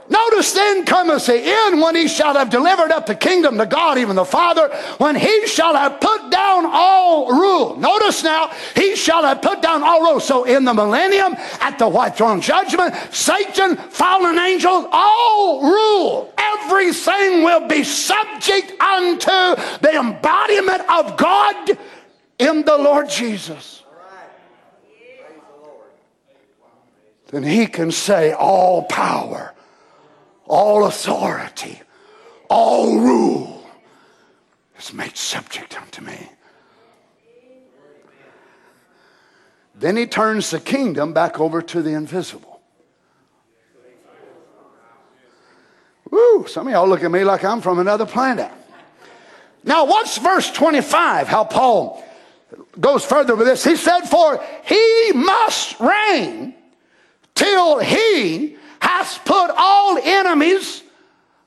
Notice 0.09 0.53
then 0.53 0.85
cometh 0.85 1.27
the 1.27 1.41
end 1.41 1.81
when 1.81 1.95
he 1.95 2.09
shall 2.09 2.35
have 2.35 2.51
delivered 2.51 2.91
up 2.91 3.07
the 3.07 3.15
kingdom 3.15 3.57
to 3.59 3.67
God, 3.67 3.99
even 3.99 4.17
the 4.17 4.25
Father, 4.25 4.69
when 4.99 5.15
he 5.15 5.47
shall 5.47 5.75
have 5.75 6.01
put 6.01 6.31
down 6.31 6.67
all 6.67 7.29
rule. 7.29 7.77
Notice 7.77 8.25
now, 8.25 8.51
he 8.75 8.97
shall 8.97 9.23
have 9.23 9.41
put 9.41 9.63
down 9.63 9.83
all 9.83 10.03
rule. 10.03 10.21
So 10.21 10.45
in 10.45 10.65
the 10.65 10.75
millennium, 10.75 11.35
at 11.61 11.79
the 11.79 11.89
white 11.89 12.17
throne 12.17 12.41
judgment, 12.41 12.95
Satan, 13.13 13.77
fallen 13.77 14.39
angels, 14.39 14.87
all 14.91 15.63
rule. 15.63 16.35
Everything 16.37 17.43
will 17.43 17.69
be 17.69 17.85
subject 17.85 18.81
unto 18.81 19.31
the 19.81 19.95
embodiment 19.95 20.83
of 20.91 21.17
God 21.17 21.79
in 22.39 22.65
the 22.65 22.77
Lord 22.77 23.09
Jesus. 23.09 23.83
Then 27.29 27.45
he 27.45 27.67
can 27.67 27.91
say, 27.91 28.33
All 28.33 28.83
power 28.83 29.52
all 30.47 30.87
authority, 30.87 31.81
all 32.49 32.99
rule 32.99 33.67
is 34.79 34.93
made 34.93 35.17
subject 35.17 35.81
unto 35.81 36.03
me. 36.03 36.29
Then 39.75 39.97
he 39.97 40.07
turns 40.07 40.51
the 40.51 40.61
kingdom 40.61 41.13
back 41.13 41.41
over 41.41 41.63
to 41.63 41.83
the 41.83 41.91
invisible. 41.91 42.61
Woo, 46.11 46.47
some 46.47 46.67
of 46.67 46.73
y'all 46.73 46.87
look 46.87 47.03
at 47.03 47.11
me 47.11 47.25
like 47.25 47.43
I'm 47.43 47.61
from 47.63 47.79
another 47.79 48.05
planet. 48.05 48.51
Now, 49.65 49.87
what's 49.87 50.19
verse 50.19 50.51
25? 50.51 51.27
How 51.27 51.45
Paul 51.45 52.05
goes 52.79 53.05
further 53.05 53.35
with 53.35 53.47
this. 53.47 53.65
He 53.65 53.77
said, 53.77 54.03
For 54.03 54.43
he 54.65 55.13
must 55.15 55.79
reign 55.81 56.55
till 57.35 57.79
he 57.79 58.57
has 58.83 59.19
put 59.19 59.51
all 59.57 59.97
enemies 59.97 60.83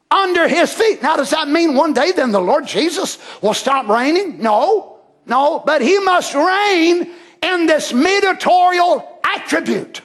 under 0.10 0.48
his 0.48 0.74
feet. 0.74 1.02
Now, 1.04 1.18
does 1.18 1.32
that 1.32 1.50
mean 1.50 1.76
one 1.76 1.94
day 1.94 2.14
then 2.14 2.32
the 2.32 2.40
Lord 2.40 2.66
Jesus 2.66 3.20
will 3.42 3.54
stop 3.54 3.90
reigning? 3.90 4.42
No, 4.42 5.00
no, 5.26 5.60
but 5.60 5.82
he 5.82 6.00
must 6.00 6.34
reign 6.34 7.12
in 7.44 7.66
this 7.66 7.94
mediatorial 7.94 9.20
attribute. 9.24 10.02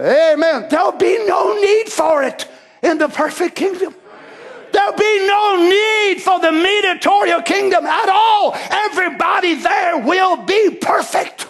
Amen. 0.00 0.66
There'll 0.70 0.92
be 0.92 1.24
no 1.26 1.60
need 1.60 1.88
for 1.88 2.22
it 2.22 2.48
in 2.82 2.98
the 2.98 3.08
perfect 3.08 3.54
kingdom. 3.54 3.94
There'll 4.72 4.96
be 4.96 5.26
no 5.28 5.68
need 5.68 6.22
for 6.22 6.40
the 6.40 6.50
mediatorial 6.50 7.42
kingdom 7.42 7.86
at 7.86 8.08
all. 8.08 8.54
Everybody 8.54 9.54
there 9.54 9.98
will 9.98 10.36
be 10.36 10.70
perfect. 10.80 11.46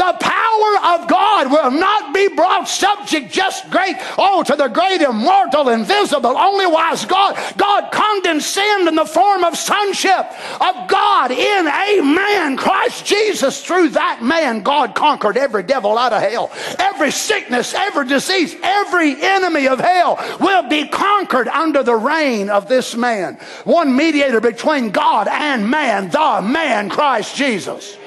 The 0.00 0.16
power 0.18 0.94
of 0.94 1.08
God 1.08 1.50
will 1.50 1.70
not 1.72 2.14
be 2.14 2.28
brought 2.28 2.66
subject 2.66 3.30
just 3.30 3.68
great, 3.68 3.96
oh, 4.16 4.42
to 4.44 4.56
the 4.56 4.68
great 4.68 5.02
immortal, 5.02 5.68
invisible, 5.68 6.38
only 6.38 6.66
wise 6.66 7.04
God. 7.04 7.38
God 7.58 7.92
condescended 7.92 8.88
in 8.88 8.94
the 8.94 9.04
form 9.04 9.44
of 9.44 9.58
sonship 9.58 10.24
of 10.58 10.88
God 10.88 11.32
in 11.32 11.66
a 11.66 12.00
man, 12.00 12.56
Christ 12.56 13.04
Jesus. 13.04 13.62
Through 13.62 13.90
that 13.90 14.22
man, 14.22 14.62
God 14.62 14.94
conquered 14.94 15.36
every 15.36 15.64
devil 15.64 15.98
out 15.98 16.14
of 16.14 16.22
hell. 16.22 16.50
Every 16.78 17.10
sickness, 17.10 17.74
every 17.74 18.06
disease, 18.06 18.56
every 18.62 19.20
enemy 19.20 19.68
of 19.68 19.80
hell 19.80 20.18
will 20.40 20.66
be 20.66 20.88
conquered 20.88 21.48
under 21.48 21.82
the 21.82 21.94
reign 21.94 22.48
of 22.48 22.68
this 22.68 22.96
man. 22.96 23.34
One 23.64 23.94
mediator 23.94 24.40
between 24.40 24.92
God 24.92 25.28
and 25.28 25.68
man, 25.68 26.08
the 26.08 26.40
man, 26.40 26.88
Christ 26.88 27.36
Jesus. 27.36 27.98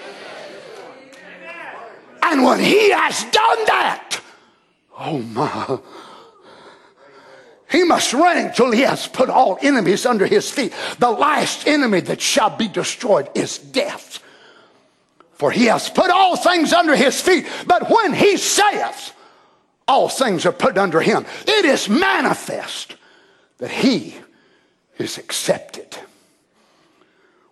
And 2.25 2.43
when 2.43 2.59
he 2.59 2.91
has 2.91 3.23
done 3.25 3.65
that, 3.65 4.21
oh 4.97 5.19
my, 5.19 5.79
he 7.69 7.83
must 7.83 8.13
reign 8.13 8.51
till 8.55 8.71
he 8.71 8.81
has 8.81 9.07
put 9.07 9.29
all 9.29 9.57
enemies 9.61 10.05
under 10.05 10.25
his 10.25 10.49
feet. 10.49 10.73
The 10.99 11.11
last 11.11 11.67
enemy 11.67 11.99
that 12.01 12.21
shall 12.21 12.55
be 12.55 12.67
destroyed 12.67 13.29
is 13.35 13.57
death. 13.57 14.19
For 15.33 15.51
he 15.51 15.65
has 15.65 15.89
put 15.89 16.09
all 16.09 16.37
things 16.37 16.71
under 16.71 16.95
his 16.95 17.19
feet. 17.19 17.45
But 17.67 17.89
when 17.89 18.13
he 18.13 18.37
saith, 18.37 19.13
all 19.87 20.07
things 20.07 20.45
are 20.45 20.53
put 20.53 20.77
under 20.77 21.01
him, 21.01 21.25
it 21.45 21.65
is 21.65 21.89
manifest 21.89 22.95
that 23.57 23.71
he 23.71 24.15
is 24.97 25.17
accepted, 25.17 25.97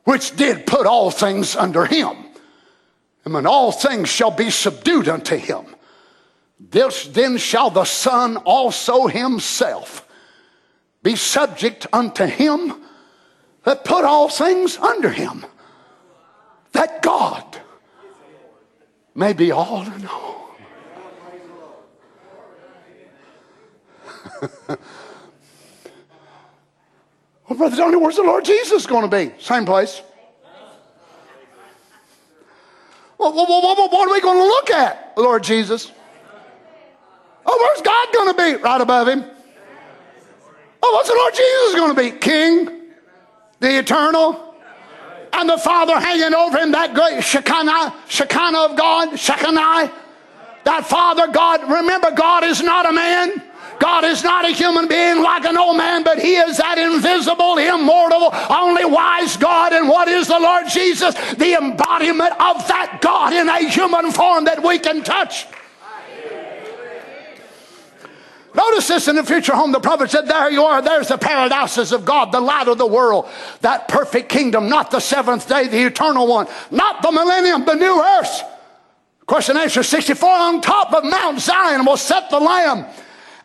which 0.06 0.36
did 0.38 0.66
put 0.66 0.88
all 0.88 1.12
things 1.12 1.56
under 1.56 1.86
him. 1.86 2.16
And 3.24 3.34
when 3.34 3.46
all 3.46 3.72
things 3.72 4.10
shall 4.10 4.32
be 4.32 4.50
subdued 4.50 5.08
unto 5.08 5.36
him, 5.36 5.66
this, 6.60 7.08
then 7.08 7.38
shall 7.38 7.70
the 7.70 7.86
Son 7.86 8.38
also 8.38 9.08
himself 9.08 10.08
be 11.04 11.16
subject 11.16 11.88
unto 11.92 12.26
him 12.26 12.82
that 13.64 13.84
put 13.84 14.06
all 14.06 14.30
things 14.30 14.78
under 14.78 15.10
him, 15.10 15.46
that 16.72 17.02
God 17.02 17.60
may 19.14 19.34
be 19.34 19.52
all 19.52 19.82
in 19.84 20.06
all. 20.08 20.56
well, 27.48 27.58
Brother 27.58 27.76
Tony, 27.76 27.98
where's 27.98 28.16
the 28.16 28.24
Lord 28.24 28.46
Jesus 28.46 28.86
going 28.88 29.08
to 29.10 29.16
be? 29.16 29.32
Same 29.40 29.66
place. 29.66 30.02
Well, 33.22 33.34
what, 33.34 33.48
what, 33.48 33.92
what 33.92 34.10
are 34.10 34.12
we 34.12 34.20
going 34.20 34.40
to 34.40 34.44
look 34.44 34.72
at, 34.72 35.14
Lord 35.16 35.44
Jesus? 35.44 35.92
Oh, 37.46 37.58
where's 37.60 37.82
God 37.84 38.08
going 38.14 38.28
to 38.30 38.58
be? 38.58 38.64
Right 38.64 38.82
above 38.82 39.08
him. 39.10 39.24
Oh, 40.82 40.92
what's 40.94 41.08
the 41.08 41.16
Lord 41.16 41.34
Jesus 41.36 41.76
going 41.76 41.96
to 41.96 42.02
be? 42.02 42.18
King, 42.18 42.94
the 43.60 43.78
eternal, 43.78 44.56
and 45.34 45.48
the 45.48 45.60
Father 45.60 46.00
hanging 46.00 46.34
over 46.34 46.58
him, 46.58 46.72
that 46.72 46.96
great 46.96 47.24
Shekinah, 47.24 47.96
Shekinah 48.08 48.60
of 48.60 48.76
God, 48.76 49.16
Shekinah. 49.20 49.94
That 50.64 50.88
Father 50.88 51.28
God, 51.28 51.70
remember, 51.70 52.10
God 52.12 52.44
is 52.44 52.64
not 52.64 52.90
a 52.90 52.92
man. 52.92 53.44
God 53.82 54.06
is 54.06 54.24
not 54.24 54.46
a 54.46 54.52
human 54.52 54.88
being 54.88 55.24
like 55.24 55.44
an 55.44 55.58
old 55.58 55.76
man, 55.76 56.04
but 56.04 56.20
He 56.20 56.36
is 56.36 56.58
that 56.58 56.78
invisible, 56.78 57.58
immortal, 57.58 58.30
only 58.48 58.86
wise 58.86 59.38
God. 59.38 59.74
And 59.74 59.90
what 59.90 60.08
is 60.08 60.28
the 60.28 60.40
Lord 60.40 60.66
Jesus? 60.72 61.16
The 61.34 61.56
embodiment 61.56 62.34
of 62.34 62.68
that 62.68 63.00
God 63.02 63.34
in 63.34 63.50
a 63.50 63.68
human 63.68 64.12
form 64.12 64.46
that 64.46 64.64
we 64.64 64.78
can 64.78 65.04
touch. 65.04 65.48
Notice 68.54 68.88
this 68.88 69.08
in 69.08 69.16
the 69.16 69.24
future 69.24 69.56
home. 69.56 69.72
The 69.72 69.80
prophet 69.80 70.12
said, 70.12 70.28
There 70.28 70.52
you 70.52 70.64
are. 70.64 70.84
There's 70.84 71.08
the 71.08 71.18
paradises 71.18 71.92
of 71.92 72.06
God, 72.06 72.32
the 72.32 72.40
light 72.40 72.68
of 72.68 72.78
the 72.78 72.86
world, 72.86 73.30
that 73.62 73.88
perfect 73.88 74.30
kingdom, 74.30 74.70
not 74.70 74.92
the 74.92 75.00
seventh 75.00 75.50
day, 75.50 75.68
the 75.68 75.88
eternal 75.88 76.28
one, 76.28 76.48
not 76.70 77.02
the 77.02 77.12
millennium, 77.12 77.66
the 77.66 77.74
new 77.74 78.00
earth. 78.00 78.44
Question 79.26 79.58
answer 79.58 79.82
64 79.82 80.30
on 80.30 80.62
top 80.62 80.94
of 80.94 81.04
Mount 81.04 81.40
Zion 81.40 81.86
will 81.86 81.98
set 81.98 82.30
the 82.30 82.40
Lamb, 82.40 82.86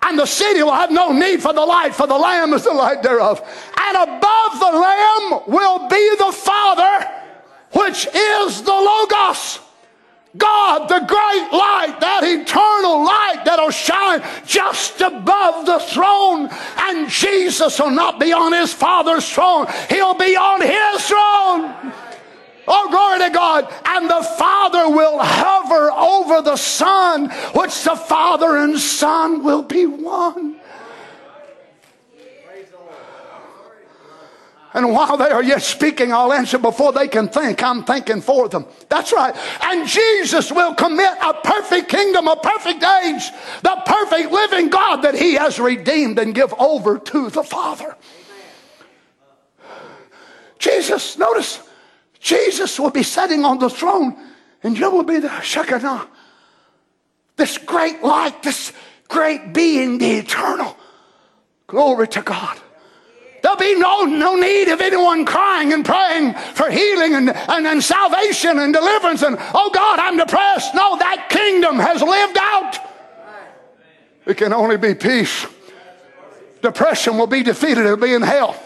and 0.07 0.19
the 0.19 0.27
city 0.27 0.63
will 0.63 0.73
have 0.73 0.93
no 0.93 1.13
need 1.13 1.43
for 1.43 1.53
the 1.53 1.65
light, 1.65 1.95
for 1.95 2.07
the 2.07 2.17
Lamb 2.17 2.55
is 2.55 2.63
the 2.63 2.73
light 2.73 3.03
thereof. 3.03 3.41
And 3.77 3.97
above 3.97 4.61
the 4.61 4.79
Lamb 4.79 5.43
will 5.49 5.89
be 5.89 6.17
the 6.17 6.33
Father, 6.33 7.11
which 7.73 8.07
is 8.07 8.63
the 8.63 8.73
Logos. 8.73 9.61
God, 10.37 10.89
the 10.89 11.01
great 11.01 11.49
light, 11.53 11.97
that 12.01 12.23
eternal 12.23 13.05
light 13.05 13.43
that'll 13.45 13.71
shine 13.71 14.23
just 14.47 15.01
above 15.01 15.67
the 15.67 15.79
throne. 15.79 16.51
And 16.77 17.09
Jesus 17.09 17.81
will 17.81 17.91
not 17.91 18.21
be 18.21 18.33
on 18.33 18.53
his 18.53 18.73
Father's 18.73 19.29
throne, 19.29 19.67
he'll 19.89 20.15
be 20.15 20.37
on 20.37 20.61
his 20.61 21.07
throne. 21.09 21.93
Oh, 22.69 22.91
glory 22.91 23.29
to 23.29 23.35
God. 23.35 23.73
And 23.85 24.11
the 24.11 24.23
Father 24.39 24.89
will 24.89 25.19
hover 25.19 25.91
over 25.93 26.43
the 26.43 26.57
Son, 26.57 27.31
which 27.55 27.85
the 27.85 27.97
Father 27.97 28.57
and 28.57 28.79
Son 28.79 29.45
will 29.45 29.63
be 29.63 29.87
one. 29.87 30.57
And 34.77 34.93
while 34.93 35.17
they 35.17 35.31
are 35.31 35.43
yet 35.43 35.63
speaking, 35.63 36.13
I'll 36.13 36.35
answer 36.35 36.59
before 36.59 36.93
they 36.93 37.09
can 37.09 37.29
think. 37.29 37.63
I'm 37.63 37.83
thinking 37.83 38.21
for 38.21 38.47
them. 38.47 38.67
That's 38.91 39.11
right. 39.11 39.35
And 39.63 39.89
Jesus 39.89 40.53
will 40.53 40.75
commit 40.75 41.13
a 41.23 41.33
perfect 41.33 41.89
kingdom, 41.89 42.29
a 42.29 42.37
perfect 42.37 42.85
age, 42.85 43.31
the 43.63 43.83
perfect 43.87 44.31
living 44.31 44.69
God 44.69 44.97
that 44.97 45.15
He 45.15 45.33
has 45.33 45.59
redeemed 45.59 46.19
and 46.19 46.35
give 46.35 46.53
over 46.59 46.99
to 46.99 47.31
the 47.31 47.43
Father. 47.43 47.97
Jesus, 50.59 51.17
notice, 51.17 51.66
Jesus 52.27 52.81
will 52.81 52.91
be 52.91 53.05
sitting 53.05 53.45
on 53.45 53.61
the 53.61 53.71
throne, 53.71 54.17
and 54.65 54.77
you 54.77 54.91
will 54.91 55.05
be 55.05 55.21
the 55.21 55.41
Shekinah. 55.43 56.09
This 57.37 57.57
great 57.57 58.03
light, 58.03 58.43
this 58.43 58.73
great 59.07 59.55
being, 59.55 59.99
the 59.99 60.11
eternal. 60.15 60.77
Glory 61.69 62.09
to 62.09 62.23
God. 62.23 62.59
There'll 63.43 63.57
be 63.57 63.79
no, 63.79 64.07
no 64.07 64.35
need 64.35 64.67
of 64.71 64.81
anyone 64.81 65.25
crying 65.25 65.73
and 65.73 65.85
praying 65.85 66.35
for 66.55 66.69
healing 66.69 67.15
and, 67.15 67.31
and, 67.31 67.65
and 67.65 67.81
salvation 67.81 68.59
and 68.59 68.75
deliverance 68.75 69.23
and, 69.23 69.37
oh 69.39 69.71
God, 69.73 70.01
I'm 70.01 70.17
depressed. 70.17 70.75
No, 70.75 70.99
that 70.99 71.29
kingdom 71.31 71.79
has 71.79 72.03
lived 72.03 72.39
out. 72.41 72.77
It 74.27 74.37
can 74.37 74.53
only 74.53 74.79
be 74.79 74.97
peace. 74.97 75.47
Depression 76.61 77.19
will 77.19 77.29
be 77.29 77.45
defeated, 77.45 77.85
it'll 77.85 77.97
be 77.97 78.15
in 78.15 78.23
hell. 78.23 78.61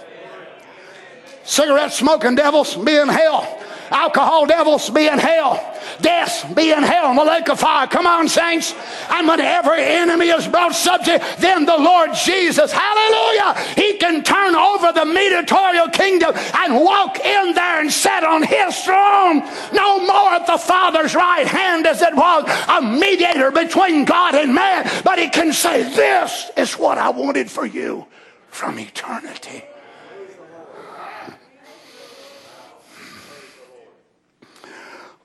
Cigarette 1.51 1.92
smoking 1.92 2.36
devils 2.36 2.76
be 2.76 2.94
in 2.94 3.09
hell. 3.09 3.59
Alcohol 3.90 4.46
devils 4.46 4.88
be 4.88 5.09
in 5.09 5.18
hell. 5.18 5.59
Death 6.01 6.55
be 6.55 6.70
in 6.70 6.84
hell 6.84 7.12
the 7.12 7.24
lake 7.24 7.48
of 7.48 7.59
fire. 7.59 7.88
Come 7.88 8.07
on, 8.07 8.28
saints. 8.28 8.72
And 9.11 9.26
when 9.26 9.40
every 9.40 9.82
enemy 9.82 10.28
is 10.28 10.46
brought 10.46 10.76
subject, 10.76 11.24
then 11.38 11.64
the 11.64 11.76
Lord 11.76 12.11
Jesus, 12.14 12.70
hallelujah, 12.70 13.59
he 13.74 13.98
can 13.98 14.22
turn 14.22 14.55
over 14.55 14.92
the 14.92 15.05
mediatorial 15.05 15.88
kingdom 15.88 16.36
and 16.36 16.76
walk 16.76 17.18
in 17.18 17.53
there 17.53 17.80
and 17.80 17.90
sit 17.90 18.22
on 18.22 18.44
his 18.44 18.84
throne. 18.84 19.40
No 19.72 20.07
more 20.07 20.30
at 20.34 20.46
the 20.46 20.57
Father's 20.57 21.16
right 21.16 21.48
hand 21.48 21.84
as 21.84 22.01
it 22.01 22.14
was 22.14 22.48
a 22.68 22.80
mediator 22.80 23.51
between 23.51 24.05
God 24.05 24.36
and 24.36 24.55
man, 24.55 24.88
but 25.03 25.18
he 25.18 25.28
can 25.28 25.53
say, 25.53 25.82
This 25.82 26.48
is 26.57 26.74
what 26.74 26.96
I 26.96 27.11
wanted 27.11 27.51
for 27.51 27.66
you 27.66 28.07
from 28.51 28.78
eternity. 28.78 29.64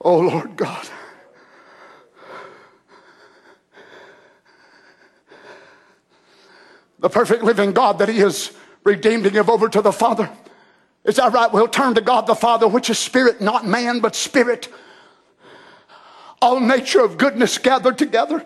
Oh, 0.05 0.19
Lord 0.19 0.55
God. 0.55 0.87
The 6.99 7.09
perfect 7.09 7.43
living 7.43 7.71
God 7.71 7.97
that 7.97 8.07
He 8.07 8.19
has 8.19 8.51
redeemed 8.83 9.25
and 9.25 9.33
give 9.33 9.49
over 9.49 9.67
to 9.67 9.81
the 9.81 9.91
Father. 9.91 10.29
Is 11.05 11.15
that 11.15 11.33
right? 11.33 11.51
We'll 11.51 11.67
turn 11.67 11.95
to 11.95 12.01
God 12.01 12.27
the 12.27 12.35
Father, 12.35 12.67
which 12.67 12.91
is 12.91 12.99
spirit, 12.99 13.41
not 13.41 13.65
man, 13.65 13.99
but 13.99 14.15
spirit. 14.15 14.67
All 16.39 16.59
nature 16.59 17.03
of 17.03 17.17
goodness 17.17 17.57
gathered 17.57 17.97
together. 17.97 18.45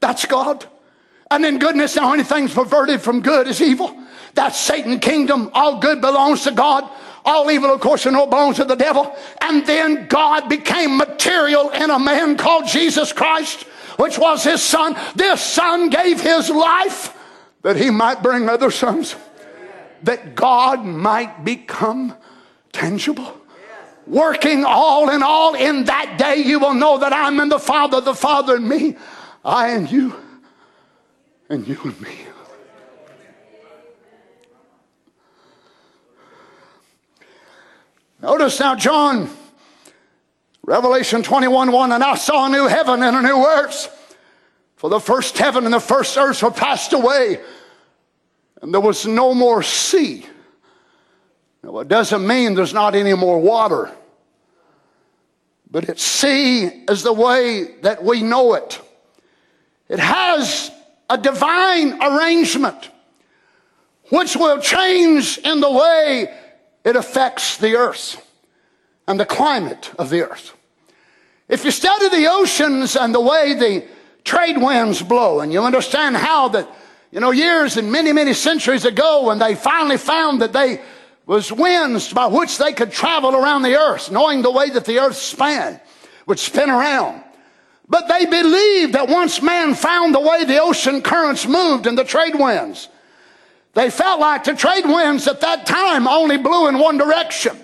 That's 0.00 0.26
God. 0.26 0.66
And 1.30 1.46
in 1.46 1.60
goodness, 1.60 1.94
now 1.94 2.14
anything's 2.14 2.52
perverted 2.52 3.00
from 3.00 3.22
good 3.22 3.46
is 3.46 3.62
evil. 3.62 3.96
That's 4.34 4.58
Satan 4.58 4.98
kingdom. 4.98 5.50
All 5.54 5.78
good 5.78 6.00
belongs 6.00 6.42
to 6.44 6.50
God. 6.50 6.90
All 7.26 7.50
evil, 7.50 7.72
of 7.72 7.80
course, 7.80 8.06
and 8.06 8.16
all 8.16 8.28
bones 8.28 8.60
of 8.60 8.68
the 8.68 8.76
devil. 8.76 9.14
And 9.40 9.66
then 9.66 10.06
God 10.06 10.48
became 10.48 10.96
material 10.96 11.70
in 11.70 11.90
a 11.90 11.98
man 11.98 12.36
called 12.36 12.68
Jesus 12.68 13.12
Christ, 13.12 13.64
which 13.98 14.16
was 14.16 14.44
his 14.44 14.62
son. 14.62 14.96
This 15.16 15.42
son 15.42 15.90
gave 15.90 16.20
his 16.20 16.48
life 16.48 17.12
that 17.62 17.76
he 17.76 17.90
might 17.90 18.22
bring 18.22 18.48
other 18.48 18.70
sons, 18.70 19.16
that 20.04 20.36
God 20.36 20.84
might 20.84 21.44
become 21.44 22.14
tangible. 22.72 23.40
Working 24.06 24.64
all 24.64 25.10
in 25.10 25.24
all, 25.24 25.56
in 25.56 25.86
that 25.86 26.16
day 26.16 26.36
you 26.36 26.60
will 26.60 26.74
know 26.74 26.98
that 26.98 27.12
I'm 27.12 27.40
in 27.40 27.48
the 27.48 27.58
Father, 27.58 28.00
the 28.00 28.14
Father 28.14 28.54
and 28.54 28.68
me, 28.68 28.96
I 29.44 29.70
and 29.70 29.90
you, 29.90 30.14
and 31.48 31.66
you 31.66 31.76
and 31.82 32.00
me. 32.00 32.16
Notice 38.26 38.58
now, 38.58 38.74
John, 38.74 39.30
Revelation 40.64 41.22
21 41.22 41.70
1, 41.70 41.92
and 41.92 42.02
I 42.02 42.16
saw 42.16 42.46
a 42.46 42.48
new 42.48 42.66
heaven 42.66 43.00
and 43.04 43.16
a 43.16 43.22
new 43.22 43.46
earth. 43.46 44.16
For 44.74 44.90
the 44.90 44.98
first 44.98 45.38
heaven 45.38 45.64
and 45.64 45.72
the 45.72 45.78
first 45.78 46.18
earth 46.18 46.42
were 46.42 46.50
passed 46.50 46.92
away, 46.92 47.40
and 48.60 48.74
there 48.74 48.80
was 48.80 49.06
no 49.06 49.32
more 49.32 49.62
sea. 49.62 50.26
Now, 51.62 51.78
it 51.78 51.86
doesn't 51.86 52.26
mean 52.26 52.54
there's 52.54 52.74
not 52.74 52.96
any 52.96 53.14
more 53.14 53.38
water, 53.38 53.92
but 55.70 55.88
it's 55.88 56.02
sea 56.02 56.64
is 56.88 57.04
the 57.04 57.12
way 57.12 57.76
that 57.82 58.02
we 58.02 58.24
know 58.24 58.54
it. 58.54 58.80
It 59.88 60.00
has 60.00 60.72
a 61.08 61.16
divine 61.16 62.02
arrangement 62.02 62.90
which 64.10 64.34
will 64.34 64.60
change 64.60 65.38
in 65.38 65.60
the 65.60 65.70
way 65.70 66.34
it 66.86 66.94
affects 66.94 67.56
the 67.56 67.74
earth 67.74 68.24
and 69.08 69.18
the 69.18 69.26
climate 69.26 69.90
of 69.98 70.08
the 70.08 70.22
earth. 70.22 70.54
If 71.48 71.64
you 71.64 71.72
study 71.72 72.08
the 72.08 72.30
oceans 72.30 72.94
and 72.94 73.12
the 73.12 73.20
way 73.20 73.54
the 73.54 73.84
trade 74.22 74.56
winds 74.56 75.02
blow, 75.02 75.40
and 75.40 75.52
you 75.52 75.62
understand 75.62 76.16
how 76.16 76.48
that, 76.50 76.68
you 77.10 77.18
know, 77.18 77.32
years 77.32 77.76
and 77.76 77.90
many, 77.90 78.12
many 78.12 78.32
centuries 78.32 78.84
ago, 78.84 79.26
when 79.26 79.40
they 79.40 79.56
finally 79.56 79.96
found 79.96 80.40
that 80.42 80.52
they 80.52 80.80
was 81.26 81.50
winds 81.50 82.12
by 82.12 82.26
which 82.26 82.56
they 82.56 82.72
could 82.72 82.92
travel 82.92 83.34
around 83.34 83.62
the 83.62 83.76
earth, 83.76 84.12
knowing 84.12 84.42
the 84.42 84.50
way 84.50 84.70
that 84.70 84.84
the 84.84 85.00
earth 85.00 85.16
span, 85.16 85.80
would 86.26 86.38
spin 86.38 86.70
around. 86.70 87.20
But 87.88 88.06
they 88.06 88.26
believed 88.26 88.92
that 88.92 89.08
once 89.08 89.42
man 89.42 89.74
found 89.74 90.14
the 90.14 90.20
way 90.20 90.44
the 90.44 90.60
ocean 90.60 91.02
currents 91.02 91.48
moved 91.48 91.88
and 91.88 91.98
the 91.98 92.04
trade 92.04 92.36
winds, 92.36 92.88
they 93.76 93.90
felt 93.90 94.18
like 94.18 94.44
the 94.44 94.54
trade 94.54 94.86
winds 94.86 95.28
at 95.28 95.42
that 95.42 95.66
time 95.66 96.08
only 96.08 96.38
blew 96.38 96.66
in 96.66 96.78
one 96.78 96.96
direction. 96.96 97.54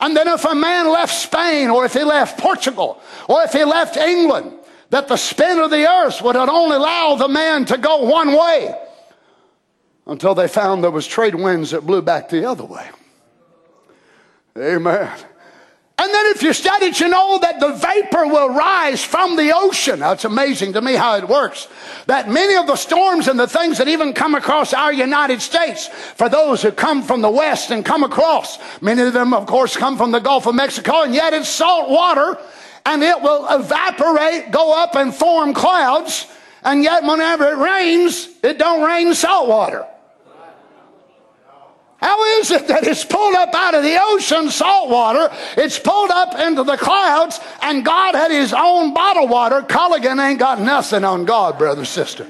And 0.00 0.16
then 0.16 0.26
if 0.26 0.44
a 0.44 0.52
man 0.52 0.90
left 0.90 1.14
Spain 1.14 1.70
or 1.70 1.84
if 1.84 1.92
he 1.92 2.02
left 2.02 2.40
Portugal 2.40 3.00
or 3.28 3.44
if 3.44 3.52
he 3.52 3.62
left 3.62 3.96
England, 3.96 4.52
that 4.90 5.06
the 5.06 5.16
spin 5.16 5.60
of 5.60 5.70
the 5.70 5.88
earth 5.88 6.22
would 6.22 6.34
only 6.34 6.74
allow 6.74 7.14
the 7.14 7.28
man 7.28 7.64
to 7.66 7.78
go 7.78 8.02
one 8.02 8.32
way 8.32 8.76
until 10.08 10.34
they 10.34 10.48
found 10.48 10.82
there 10.82 10.90
was 10.90 11.06
trade 11.06 11.36
winds 11.36 11.70
that 11.70 11.86
blew 11.86 12.02
back 12.02 12.28
the 12.28 12.44
other 12.44 12.64
way. 12.64 12.90
Amen. 14.58 15.08
And 16.12 16.26
then 16.26 16.36
if 16.36 16.42
you 16.42 16.52
study 16.52 16.92
you 16.92 17.08
know 17.08 17.38
that 17.38 17.58
the 17.58 17.72
vapor 17.72 18.26
will 18.26 18.50
rise 18.50 19.02
from 19.02 19.34
the 19.34 19.50
ocean. 19.56 20.00
Now, 20.00 20.12
it's 20.12 20.26
amazing 20.26 20.74
to 20.74 20.82
me 20.82 20.92
how 20.92 21.16
it 21.16 21.26
works. 21.26 21.68
That 22.04 22.28
many 22.28 22.54
of 22.54 22.66
the 22.66 22.76
storms 22.76 23.28
and 23.28 23.40
the 23.40 23.46
things 23.46 23.78
that 23.78 23.88
even 23.88 24.12
come 24.12 24.34
across 24.34 24.74
our 24.74 24.92
United 24.92 25.40
States, 25.40 25.88
for 25.88 26.28
those 26.28 26.60
who 26.60 26.70
come 26.70 27.02
from 27.02 27.22
the 27.22 27.30
west 27.30 27.70
and 27.70 27.82
come 27.82 28.04
across, 28.04 28.58
many 28.82 29.00
of 29.00 29.14
them, 29.14 29.32
of 29.32 29.46
course, 29.46 29.74
come 29.74 29.96
from 29.96 30.10
the 30.10 30.18
Gulf 30.18 30.46
of 30.46 30.54
Mexico, 30.54 31.02
and 31.02 31.14
yet 31.14 31.32
it's 31.32 31.48
salt 31.48 31.88
water, 31.88 32.36
and 32.84 33.02
it 33.02 33.22
will 33.22 33.46
evaporate, 33.48 34.50
go 34.50 34.78
up 34.78 34.94
and 34.96 35.14
form 35.14 35.54
clouds, 35.54 36.26
and 36.62 36.82
yet 36.82 37.04
whenever 37.04 37.46
it 37.46 37.56
rains, 37.56 38.28
it 38.42 38.58
don't 38.58 38.84
rain 38.84 39.14
salt 39.14 39.48
water. 39.48 39.86
How 42.02 42.40
is 42.40 42.50
it 42.50 42.66
that 42.66 42.84
it's 42.84 43.04
pulled 43.04 43.36
up 43.36 43.54
out 43.54 43.76
of 43.76 43.84
the 43.84 43.96
ocean, 44.00 44.50
salt 44.50 44.90
water, 44.90 45.30
it's 45.56 45.78
pulled 45.78 46.10
up 46.10 46.36
into 46.36 46.64
the 46.64 46.76
clouds, 46.76 47.38
and 47.62 47.84
God 47.84 48.16
had 48.16 48.32
his 48.32 48.52
own 48.52 48.92
bottled 48.92 49.30
water? 49.30 49.62
Culligan 49.62 50.20
ain't 50.20 50.40
got 50.40 50.60
nothing 50.60 51.04
on 51.04 51.24
God, 51.24 51.58
brother, 51.58 51.84
sister. 51.84 52.26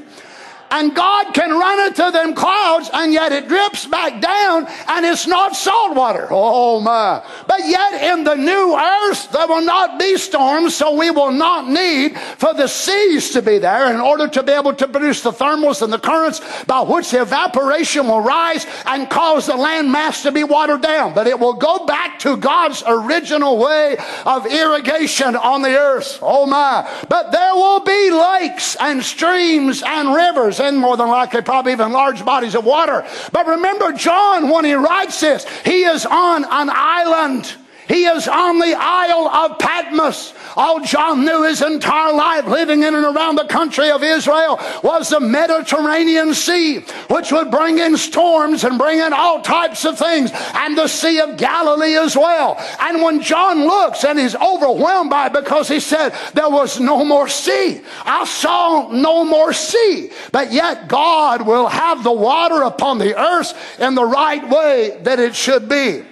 And 0.73 0.95
God 0.95 1.35
can 1.35 1.51
run 1.51 1.91
it 1.91 1.97
to 1.97 2.11
them 2.11 2.35
clouds, 2.35 2.89
and 2.93 3.12
yet 3.12 3.31
it 3.31 3.47
drips 3.47 3.87
back 3.87 4.20
down, 4.20 4.66
and 4.89 5.05
it's 5.05 5.27
not 5.27 5.55
salt 5.55 5.95
water. 5.95 6.27
Oh 6.31 6.81
my. 6.81 7.23
But 7.47 7.61
yet 7.66 8.14
in 8.14 8.25
the 8.25 8.35
new 8.35 8.77
earth, 8.77 9.31
there 9.33 9.47
will 9.47 9.64
not 9.64 9.99
be 9.99 10.16
storms, 10.16 10.75
so 10.75 10.97
we 10.97 11.11
will 11.11 11.31
not 11.31 11.68
need 11.68 12.18
for 12.39 12.55
the 12.55 12.66
seas 12.66 13.31
to 13.33 13.43
be 13.43 13.59
there 13.59 13.93
in 13.93 14.01
order 14.01 14.27
to 14.29 14.43
be 14.43 14.53
able 14.53 14.73
to 14.75 14.89
produce 14.89 15.20
the 15.23 15.31
thermals 15.31 15.83
and 15.83 15.93
the 15.93 15.99
currents 15.99 16.41
by 16.64 16.81
which 16.81 17.11
the 17.11 17.20
evaporation 17.20 18.09
will 18.09 18.23
rise 18.23 18.66
and 18.87 19.11
cause 19.11 19.47
the 19.47 19.57
land 19.57 19.93
mass 19.93 20.23
to 20.23 20.33
be 20.33 20.43
watered 20.43 20.81
down. 20.81 21.12
But 21.12 21.27
it 21.27 21.39
will 21.39 21.55
go 21.55 21.85
back 21.85 22.18
to 22.20 22.37
God's 22.37 22.83
original 22.87 23.59
way 23.59 23.99
of 24.25 24.47
irrigation 24.47 25.37
on 25.37 25.61
the 25.61 25.77
earth. 25.77 26.18
Oh 26.23 26.47
my. 26.47 26.89
But 27.11 27.31
there 27.31 27.55
will 27.55 27.81
be 27.81 28.11
lakes 28.11 28.77
and 28.81 29.03
streams 29.03 29.83
and 29.83 30.14
rivers 30.14 30.62
and 30.63 30.79
more 30.79 30.97
than 30.97 31.09
likely 31.09 31.43
probably 31.43 31.73
even 31.73 31.93
large 31.93 32.25
bodies 32.25 32.55
of 32.55 32.65
water. 32.65 33.07
But 33.33 33.47
remember 33.47 33.93
John 33.93 34.49
when 34.49 34.65
he 34.65 34.75
writes 34.75 35.21
this, 35.21 35.47
he 35.65 35.83
is 35.85 36.07
on 36.07 36.45
an 36.45 36.71
island. 36.73 37.55
He 37.93 38.07
is 38.07 38.26
on 38.26 38.59
the 38.59 38.74
Isle 38.74 39.28
of 39.28 39.59
Patmos. 39.59 40.32
All 40.57 40.80
John 40.80 41.26
knew 41.26 41.43
his 41.43 41.61
entire 41.61 42.14
life 42.14 42.47
living 42.47 42.84
in 42.84 42.95
and 42.95 43.05
around 43.05 43.36
the 43.36 43.45
country 43.45 43.90
of 43.90 44.03
Israel 44.03 44.59
was 44.82 45.11
the 45.11 45.20
Mediterranean 45.20 46.32
Sea, 46.32 46.78
which 47.11 47.30
would 47.32 47.51
bring 47.51 47.80
in 47.80 47.99
storms 47.99 48.64
and 48.64 48.78
bring 48.78 48.99
in 48.99 49.12
all 49.12 49.43
types 49.43 49.84
of 49.84 49.99
things, 49.99 50.30
and 50.55 50.76
the 50.76 50.88
Sea 50.88 51.20
of 51.20 51.36
Galilee 51.36 51.97
as 51.97 52.16
well. 52.16 52.57
And 52.80 53.03
when 53.03 53.20
John 53.20 53.66
looks 53.66 54.05
and 54.05 54.18
he's 54.18 54.36
overwhelmed 54.36 55.11
by 55.11 55.26
it 55.26 55.34
because 55.34 55.68
he 55.68 55.78
said, 55.78 56.14
There 56.32 56.49
was 56.49 56.80
no 56.80 57.05
more 57.05 57.28
sea. 57.28 57.82
I 58.07 58.24
saw 58.24 58.88
no 58.90 59.22
more 59.22 59.53
sea. 59.53 60.11
But 60.32 60.51
yet 60.51 60.88
God 60.88 61.47
will 61.47 61.68
have 61.68 62.03
the 62.03 62.12
water 62.12 62.62
upon 62.62 62.97
the 62.97 63.20
earth 63.20 63.53
in 63.78 63.95
the 63.95 64.07
right 64.07 64.49
way 64.49 64.99
that 65.03 65.18
it 65.18 65.34
should 65.34 65.68
be. 65.68 66.05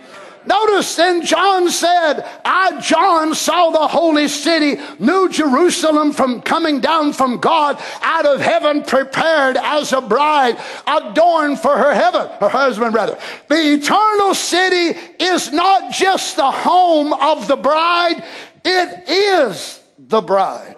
Notice 0.46 0.96
then 0.96 1.24
John 1.24 1.70
said, 1.70 2.26
I, 2.44 2.80
John, 2.80 3.34
saw 3.34 3.70
the 3.70 3.86
holy 3.86 4.28
city, 4.28 4.80
New 4.98 5.28
Jerusalem, 5.28 6.12
from 6.12 6.40
coming 6.40 6.80
down 6.80 7.12
from 7.12 7.38
God 7.38 7.80
out 8.02 8.26
of 8.26 8.40
heaven, 8.40 8.82
prepared 8.82 9.56
as 9.58 9.92
a 9.92 10.00
bride, 10.00 10.58
adorned 10.86 11.60
for 11.60 11.76
her 11.76 11.92
heaven, 11.92 12.28
her 12.40 12.48
husband 12.48 12.94
rather. 12.94 13.18
The 13.48 13.74
eternal 13.74 14.34
city 14.34 14.98
is 15.18 15.52
not 15.52 15.92
just 15.92 16.36
the 16.36 16.50
home 16.50 17.12
of 17.12 17.46
the 17.46 17.56
bride, 17.56 18.24
it 18.64 19.08
is 19.08 19.80
the 19.98 20.20
bride. 20.20 20.76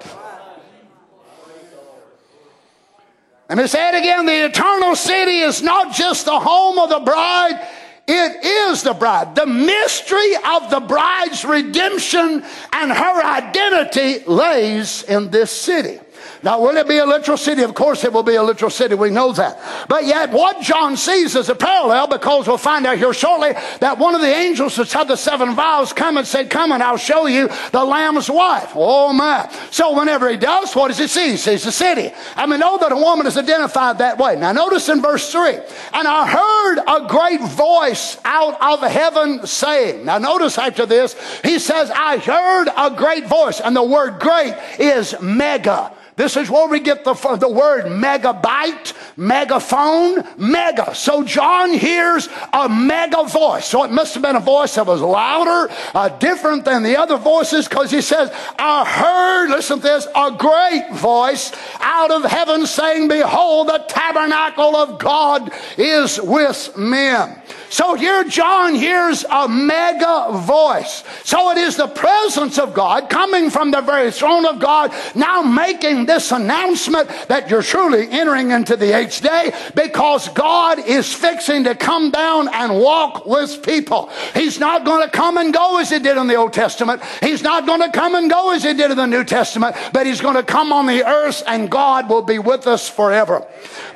Let 3.48 3.58
me 3.58 3.66
say 3.66 3.90
it 3.90 4.00
again. 4.00 4.24
The 4.24 4.46
eternal 4.46 4.96
city 4.96 5.40
is 5.40 5.60
not 5.60 5.94
just 5.94 6.24
the 6.24 6.40
home 6.40 6.78
of 6.78 6.88
the 6.88 7.00
bride, 7.00 7.60
it 8.06 8.44
is 8.44 8.82
the 8.82 8.94
bride. 8.94 9.34
The 9.34 9.46
mystery 9.46 10.34
of 10.36 10.70
the 10.70 10.80
bride's 10.80 11.44
redemption 11.44 12.44
and 12.72 12.92
her 12.92 13.24
identity 13.24 14.24
lays 14.26 15.02
in 15.04 15.30
this 15.30 15.50
city. 15.50 16.00
Now, 16.44 16.60
will 16.60 16.76
it 16.76 16.88
be 16.88 16.98
a 16.98 17.06
literal 17.06 17.36
city? 17.36 17.62
Of 17.62 17.74
course, 17.74 18.02
it 18.02 18.12
will 18.12 18.24
be 18.24 18.34
a 18.34 18.42
literal 18.42 18.70
city. 18.70 18.96
We 18.96 19.10
know 19.10 19.32
that. 19.32 19.86
But 19.88 20.06
yet, 20.06 20.32
what 20.32 20.60
John 20.60 20.96
sees 20.96 21.36
is 21.36 21.48
a 21.48 21.54
parallel 21.54 22.08
because 22.08 22.48
we'll 22.48 22.58
find 22.58 22.84
out 22.84 22.98
here 22.98 23.14
shortly 23.14 23.52
that 23.78 23.98
one 23.98 24.16
of 24.16 24.20
the 24.20 24.26
angels 24.26 24.74
that 24.74 24.90
had 24.90 25.06
the 25.06 25.14
seven 25.14 25.54
vials 25.54 25.92
come 25.92 26.16
and 26.16 26.26
said, 26.26 26.50
Come 26.50 26.72
and 26.72 26.82
I'll 26.82 26.96
show 26.96 27.26
you 27.26 27.48
the 27.70 27.84
Lamb's 27.84 28.28
wife. 28.28 28.72
Oh, 28.74 29.12
my. 29.12 29.48
So, 29.70 29.96
whenever 29.96 30.28
he 30.28 30.36
does, 30.36 30.74
what 30.74 30.88
does 30.88 30.98
he 30.98 31.06
see? 31.06 31.30
He 31.30 31.36
sees 31.36 31.62
the 31.62 31.70
city. 31.70 32.12
And 32.36 32.50
we 32.50 32.58
know 32.58 32.76
that 32.78 32.90
a 32.90 32.96
woman 32.96 33.28
is 33.28 33.36
identified 33.36 33.98
that 33.98 34.18
way. 34.18 34.34
Now, 34.34 34.50
notice 34.50 34.88
in 34.88 35.00
verse 35.00 35.30
3 35.30 35.54
And 35.92 36.08
I 36.08 36.26
heard 36.26 36.78
a 36.88 37.06
great 37.06 37.40
voice 37.40 38.18
out 38.24 38.60
of 38.60 38.90
heaven 38.90 39.46
saying, 39.46 40.04
Now, 40.06 40.18
notice 40.18 40.58
after 40.58 40.86
this, 40.86 41.14
he 41.44 41.60
says, 41.60 41.92
I 41.94 42.18
heard 42.18 42.68
a 42.76 42.96
great 42.96 43.26
voice. 43.28 43.60
And 43.60 43.76
the 43.76 43.82
word 43.84 44.18
great 44.18 44.56
is 44.80 45.14
mega. 45.20 45.92
This 46.16 46.36
is 46.36 46.50
where 46.50 46.68
we 46.68 46.80
get 46.80 47.04
the, 47.04 47.14
the 47.36 47.48
word 47.48 47.86
megabyte, 47.86 48.92
megaphone, 49.16 50.26
mega. 50.38 50.94
So 50.94 51.24
John 51.24 51.72
hears 51.72 52.28
a 52.52 52.68
mega 52.68 53.24
voice. 53.24 53.66
So 53.66 53.84
it 53.84 53.90
must 53.90 54.14
have 54.14 54.22
been 54.22 54.36
a 54.36 54.40
voice 54.40 54.74
that 54.74 54.86
was 54.86 55.00
louder, 55.00 55.72
uh, 55.94 56.08
different 56.18 56.64
than 56.64 56.82
the 56.82 56.96
other 56.98 57.16
voices, 57.16 57.68
because 57.68 57.90
he 57.90 58.00
says, 58.00 58.30
I 58.58 58.84
heard, 58.84 59.50
listen 59.50 59.78
to 59.78 59.82
this, 59.82 60.06
a 60.14 60.32
great 60.32 60.88
voice 60.92 61.52
out 61.80 62.10
of 62.10 62.24
heaven 62.24 62.66
saying, 62.66 63.08
Behold, 63.08 63.68
the 63.68 63.84
tabernacle 63.88 64.76
of 64.76 64.98
God 64.98 65.50
is 65.76 66.20
with 66.20 66.76
men. 66.76 67.40
So 67.72 67.94
here 67.94 68.22
John 68.24 68.74
hears 68.74 69.24
a 69.30 69.48
mega 69.48 70.28
voice. 70.32 71.04
So 71.24 71.50
it 71.52 71.58
is 71.58 71.76
the 71.76 71.88
presence 71.88 72.58
of 72.58 72.74
God 72.74 73.08
coming 73.08 73.48
from 73.48 73.70
the 73.70 73.80
very 73.80 74.10
throne 74.10 74.44
of 74.44 74.60
God 74.60 74.92
now 75.14 75.40
making 75.40 76.04
this 76.04 76.32
announcement 76.32 77.08
that 77.28 77.48
you're 77.48 77.62
truly 77.62 78.10
entering 78.10 78.50
into 78.50 78.76
the 78.76 78.94
day 79.10 79.52
because 79.74 80.28
God 80.30 80.78
is 80.78 81.12
fixing 81.12 81.64
to 81.64 81.74
come 81.74 82.10
down 82.10 82.48
and 82.48 82.78
walk 82.78 83.26
with 83.26 83.62
people. 83.62 84.10
He's 84.34 84.58
not 84.58 84.84
going 84.84 85.04
to 85.04 85.10
come 85.10 85.36
and 85.36 85.52
go 85.52 85.78
as 85.78 85.90
he 85.90 85.98
did 85.98 86.16
in 86.16 86.26
the 86.26 86.36
Old 86.36 86.52
Testament. 86.52 87.02
He's 87.20 87.42
not 87.42 87.66
going 87.66 87.80
to 87.80 87.90
come 87.90 88.14
and 88.14 88.30
go 88.30 88.52
as 88.52 88.62
he 88.62 88.74
did 88.74 88.90
in 88.90 88.96
the 88.96 89.06
New 89.06 89.24
Testament, 89.24 89.76
but 89.92 90.06
he's 90.06 90.20
going 90.20 90.36
to 90.36 90.42
come 90.42 90.72
on 90.72 90.86
the 90.86 91.04
earth 91.04 91.42
and 91.46 91.70
God 91.70 92.08
will 92.08 92.22
be 92.22 92.38
with 92.38 92.66
us 92.66 92.88
forever. 92.88 93.46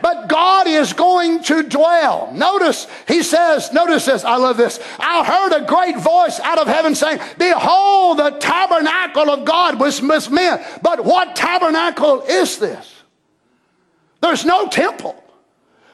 But 0.03 0.29
God 0.29 0.67
is 0.67 0.93
going 0.93 1.43
to 1.45 1.63
dwell. 1.63 2.33
Notice, 2.33 2.87
he 3.09 3.23
says, 3.23 3.73
notice 3.73 4.07
this, 4.07 4.25
I 4.25 4.37
love 4.37 4.57
this. 4.57 4.81
I 4.99 5.25
heard 5.25 5.63
a 5.63 5.67
great 5.67 5.99
voice 5.99 6.41
out 6.41 6.59
of 6.59 6.67
heaven 6.67 6.95
saying, 6.95 7.21
Behold, 7.39 8.19
the 8.19 8.31
tabernacle 8.31 9.31
of 9.31 9.45
God 9.45 9.81
was 9.81 10.01
with 10.03 10.31
men. 10.31 10.65
But 10.83 11.05
what 11.05 11.37
tabernacle 11.37 12.23
is 12.23 12.59
this? 12.59 12.96
There's 14.21 14.45
no 14.45 14.69
temple. 14.69 15.23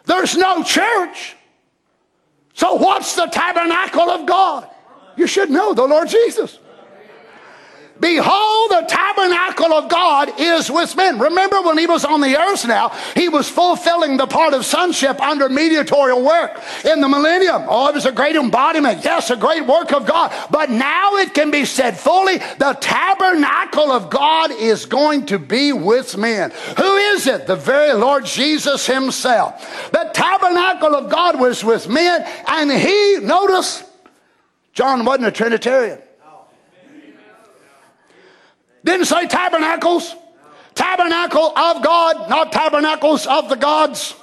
There's 0.04 0.36
no 0.36 0.62
church. 0.62 1.36
So 2.54 2.74
what's 2.74 3.14
the 3.16 3.26
tabernacle 3.26 4.10
of 4.10 4.26
God? 4.26 4.68
You 5.16 5.26
should 5.26 5.50
know 5.50 5.74
the 5.74 5.86
Lord 5.86 6.08
Jesus. 6.08 6.58
Behold, 8.02 8.70
the 8.70 8.84
tabernacle 8.88 9.72
of 9.72 9.88
God 9.88 10.32
is 10.40 10.68
with 10.68 10.96
men. 10.96 11.20
Remember 11.20 11.62
when 11.62 11.78
he 11.78 11.86
was 11.86 12.04
on 12.04 12.20
the 12.20 12.36
earth 12.36 12.66
now, 12.66 12.88
he 13.14 13.28
was 13.28 13.48
fulfilling 13.48 14.16
the 14.16 14.26
part 14.26 14.54
of 14.54 14.66
sonship 14.66 15.20
under 15.22 15.48
mediatorial 15.48 16.20
work 16.20 16.60
in 16.84 17.00
the 17.00 17.08
millennium. 17.08 17.62
Oh, 17.68 17.88
it 17.88 17.94
was 17.94 18.04
a 18.04 18.10
great 18.10 18.34
embodiment. 18.34 19.04
Yes, 19.04 19.30
a 19.30 19.36
great 19.36 19.64
work 19.64 19.92
of 19.92 20.04
God. 20.04 20.32
But 20.50 20.68
now 20.68 21.14
it 21.14 21.32
can 21.32 21.52
be 21.52 21.64
said 21.64 21.96
fully 21.96 22.38
the 22.58 22.76
tabernacle 22.80 23.92
of 23.92 24.10
God 24.10 24.50
is 24.50 24.84
going 24.84 25.26
to 25.26 25.38
be 25.38 25.72
with 25.72 26.16
men. 26.16 26.50
Who 26.76 26.96
is 26.96 27.28
it? 27.28 27.46
The 27.46 27.54
very 27.54 27.92
Lord 27.92 28.24
Jesus 28.24 28.84
himself. 28.84 29.92
The 29.92 30.10
tabernacle 30.12 30.96
of 30.96 31.08
God 31.08 31.38
was 31.38 31.62
with 31.62 31.88
men, 31.88 32.26
and 32.48 32.68
he, 32.68 33.18
notice, 33.22 33.84
John 34.72 35.04
wasn't 35.04 35.28
a 35.28 35.30
Trinitarian. 35.30 36.02
Didn't 38.84 39.06
say 39.06 39.26
tabernacles. 39.26 40.14
Tabernacle 40.74 41.56
of 41.56 41.82
God, 41.82 42.30
not 42.30 42.50
tabernacles 42.50 43.26
of 43.26 43.48
the 43.48 43.56
gods. 43.56 44.14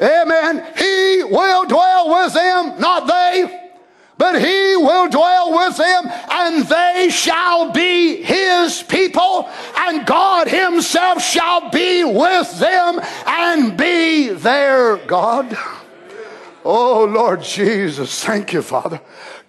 Amen. 0.00 0.66
He 0.76 1.22
will 1.24 1.66
dwell 1.66 2.10
with 2.10 2.34
them, 2.34 2.80
not 2.80 3.06
they. 3.06 3.56
But 4.18 4.38
he 4.38 4.76
will 4.76 5.08
dwell 5.08 5.52
with 5.56 5.78
them, 5.78 6.04
and 6.30 6.66
they 6.66 7.08
shall 7.10 7.72
be 7.72 8.22
his 8.22 8.82
people, 8.82 9.48
and 9.74 10.06
God 10.06 10.46
himself 10.46 11.22
shall 11.22 11.70
be 11.70 12.04
with 12.04 12.58
them 12.58 13.00
and 13.26 13.78
be 13.78 14.28
their 14.28 14.98
God. 14.98 15.56
Oh, 16.62 17.04
Lord 17.06 17.42
Jesus, 17.42 18.22
thank 18.22 18.52
you, 18.52 18.60
Father. 18.60 19.00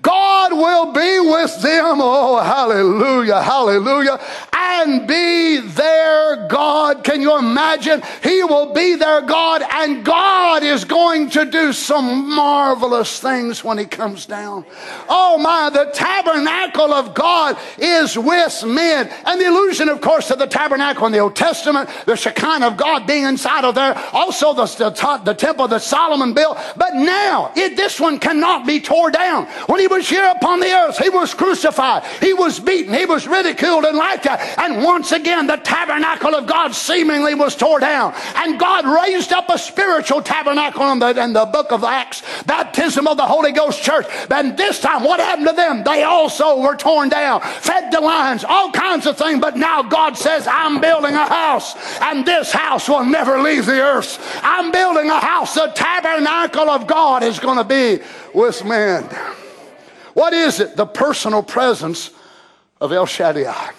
God 0.01 0.53
will 0.53 0.93
be 0.93 1.19
with 1.19 1.61
them. 1.61 1.97
Oh, 2.01 2.41
hallelujah, 2.41 3.41
hallelujah. 3.41 4.19
And 4.53 5.07
be 5.07 5.59
their 5.59 6.47
God. 6.47 7.03
Can 7.03 7.21
you 7.21 7.37
imagine? 7.37 8.01
He 8.23 8.43
will 8.43 8.73
be 8.73 8.95
their 8.95 9.21
God, 9.21 9.61
and 9.61 10.03
God 10.03 10.63
is 10.63 10.85
going 10.85 11.29
to 11.31 11.45
do 11.45 11.71
some 11.73 12.33
marvelous 12.33 13.19
things 13.19 13.63
when 13.63 13.77
He 13.77 13.85
comes 13.85 14.25
down. 14.25 14.65
Oh, 15.07 15.37
my, 15.37 15.69
the 15.69 15.91
tabernacle 15.93 16.93
of 16.93 17.13
God 17.13 17.57
is 17.77 18.17
with 18.17 18.63
men. 18.65 19.11
And 19.25 19.39
the 19.39 19.47
illusion, 19.47 19.89
of 19.89 20.01
course, 20.01 20.31
of 20.31 20.39
the 20.39 20.47
tabernacle 20.47 21.05
in 21.05 21.11
the 21.11 21.19
Old 21.19 21.35
Testament, 21.35 21.89
the 22.05 22.15
Shekinah 22.15 22.67
of 22.67 22.77
God 22.77 23.05
being 23.05 23.25
inside 23.25 23.65
of 23.65 23.75
there, 23.75 23.95
also 24.13 24.53
the, 24.53 24.65
the, 24.65 25.21
the 25.25 25.33
temple 25.33 25.67
that 25.67 25.81
Solomon 25.81 26.33
built. 26.33 26.57
But 26.75 26.95
now, 26.95 27.51
it, 27.55 27.75
this 27.75 27.99
one 27.99 28.19
cannot 28.19 28.65
be 28.65 28.79
tore 28.79 29.11
down. 29.11 29.45
When 29.67 29.79
he 29.79 29.90
was 29.91 30.09
here 30.09 30.31
upon 30.35 30.59
the 30.59 30.71
earth. 30.71 30.97
He 30.97 31.09
was 31.09 31.33
crucified. 31.33 32.03
He 32.19 32.33
was 32.33 32.59
beaten. 32.59 32.93
He 32.93 33.05
was 33.05 33.27
ridiculed 33.27 33.83
and 33.85 33.97
like 33.97 34.23
that. 34.23 34.57
And 34.57 34.83
once 34.83 35.11
again, 35.11 35.47
the 35.47 35.57
tabernacle 35.57 36.33
of 36.33 36.47
God 36.47 36.73
seemingly 36.73 37.35
was 37.35 37.55
tore 37.55 37.79
down. 37.79 38.13
And 38.35 38.59
God 38.59 38.85
raised 38.85 39.33
up 39.33 39.49
a 39.49 39.57
spiritual 39.59 40.21
tabernacle 40.21 40.89
in 40.91 40.99
the, 40.99 41.21
in 41.21 41.33
the 41.33 41.45
book 41.45 41.71
of 41.71 41.83
Acts, 41.83 42.23
baptism 42.43 43.05
of 43.05 43.17
the 43.17 43.25
Holy 43.25 43.51
Ghost 43.51 43.83
church. 43.83 44.05
And 44.31 44.57
this 44.57 44.79
time, 44.79 45.03
what 45.03 45.19
happened 45.19 45.47
to 45.47 45.53
them? 45.53 45.83
They 45.83 46.03
also 46.03 46.61
were 46.61 46.75
torn 46.77 47.09
down, 47.09 47.41
fed 47.41 47.91
the 47.91 47.99
lions, 47.99 48.43
all 48.43 48.71
kinds 48.71 49.05
of 49.05 49.17
things. 49.17 49.41
But 49.41 49.57
now 49.57 49.83
God 49.83 50.17
says, 50.17 50.47
I'm 50.47 50.79
building 50.79 51.13
a 51.13 51.27
house, 51.27 51.75
and 52.01 52.25
this 52.25 52.51
house 52.51 52.87
will 52.87 53.05
never 53.05 53.41
leave 53.41 53.65
the 53.65 53.81
earth. 53.81 54.19
I'm 54.41 54.71
building 54.71 55.09
a 55.09 55.19
house. 55.19 55.53
The 55.55 55.71
tabernacle 55.75 56.69
of 56.69 56.87
God 56.87 57.23
is 57.23 57.39
going 57.39 57.57
to 57.57 57.63
be 57.63 57.99
with 58.33 58.63
men. 58.63 59.09
What 60.13 60.33
is 60.33 60.59
it? 60.59 60.75
The 60.75 60.85
personal 60.85 61.43
presence 61.43 62.11
of 62.79 62.91
El 62.91 63.05
Shaddai. 63.05 63.71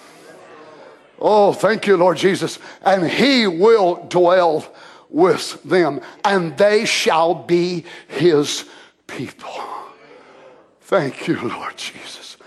Oh, 1.19 1.53
thank 1.53 1.87
you, 1.87 1.95
Lord 1.95 2.17
Jesus. 2.17 2.59
And 2.83 3.09
he 3.09 3.47
will 3.47 4.05
dwell 4.09 4.65
with 5.09 5.61
them, 5.63 6.01
and 6.25 6.57
they 6.57 6.85
shall 6.85 7.35
be 7.35 7.85
his 8.07 8.65
people. 9.07 9.53
Thank 10.81 11.27
you, 11.27 11.39
Lord 11.47 11.77
Jesus. 11.77 12.37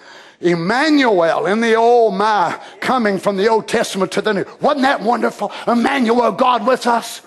Emmanuel 0.40 1.46
in 1.46 1.60
the 1.60 1.74
old 1.74 2.14
my 2.14 2.60
coming 2.80 3.18
from 3.18 3.36
the 3.36 3.48
Old 3.48 3.66
Testament 3.66 4.12
to 4.12 4.20
the 4.20 4.34
New. 4.34 4.44
Wasn't 4.60 4.82
that 4.82 5.00
wonderful? 5.00 5.50
Emmanuel, 5.66 6.32
God 6.32 6.66
with 6.66 6.86
us. 6.86 7.22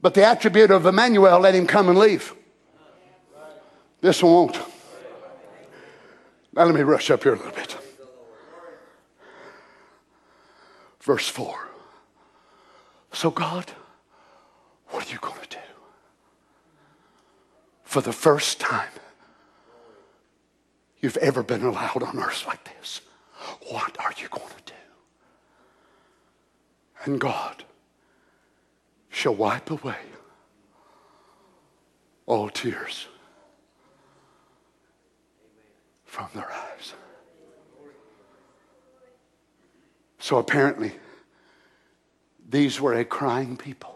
But 0.00 0.14
the 0.14 0.24
attribute 0.24 0.70
of 0.70 0.86
Emmanuel, 0.86 1.40
let 1.40 1.54
him 1.54 1.66
come 1.66 1.88
and 1.88 1.98
leave. 1.98 2.34
This 4.00 4.22
one 4.22 4.32
won't. 4.32 4.67
Now 6.58 6.64
let 6.64 6.74
me 6.74 6.80
rush 6.80 7.08
up 7.12 7.22
here 7.22 7.34
a 7.34 7.36
little 7.36 7.52
bit. 7.52 7.76
Verse 11.00 11.28
4. 11.28 11.68
So, 13.12 13.30
God, 13.30 13.70
what 14.88 15.06
are 15.06 15.12
you 15.12 15.20
going 15.20 15.40
to 15.40 15.48
do? 15.50 15.62
For 17.84 18.00
the 18.00 18.12
first 18.12 18.58
time 18.58 18.90
you've 21.00 21.16
ever 21.18 21.44
been 21.44 21.62
allowed 21.62 22.02
on 22.02 22.18
earth 22.18 22.44
like 22.44 22.64
this, 22.76 23.02
what 23.68 23.96
are 24.00 24.12
you 24.20 24.26
going 24.28 24.48
to 24.48 24.72
do? 24.72 24.74
And 27.04 27.20
God 27.20 27.62
shall 29.10 29.36
wipe 29.36 29.70
away 29.70 30.00
all 32.26 32.50
tears 32.50 33.06
from 36.18 36.28
their 36.34 36.50
eyes. 36.50 36.94
So 40.18 40.38
apparently, 40.38 40.92
these 42.48 42.80
were 42.80 42.94
a 42.94 43.04
crying 43.04 43.56
people. 43.56 43.94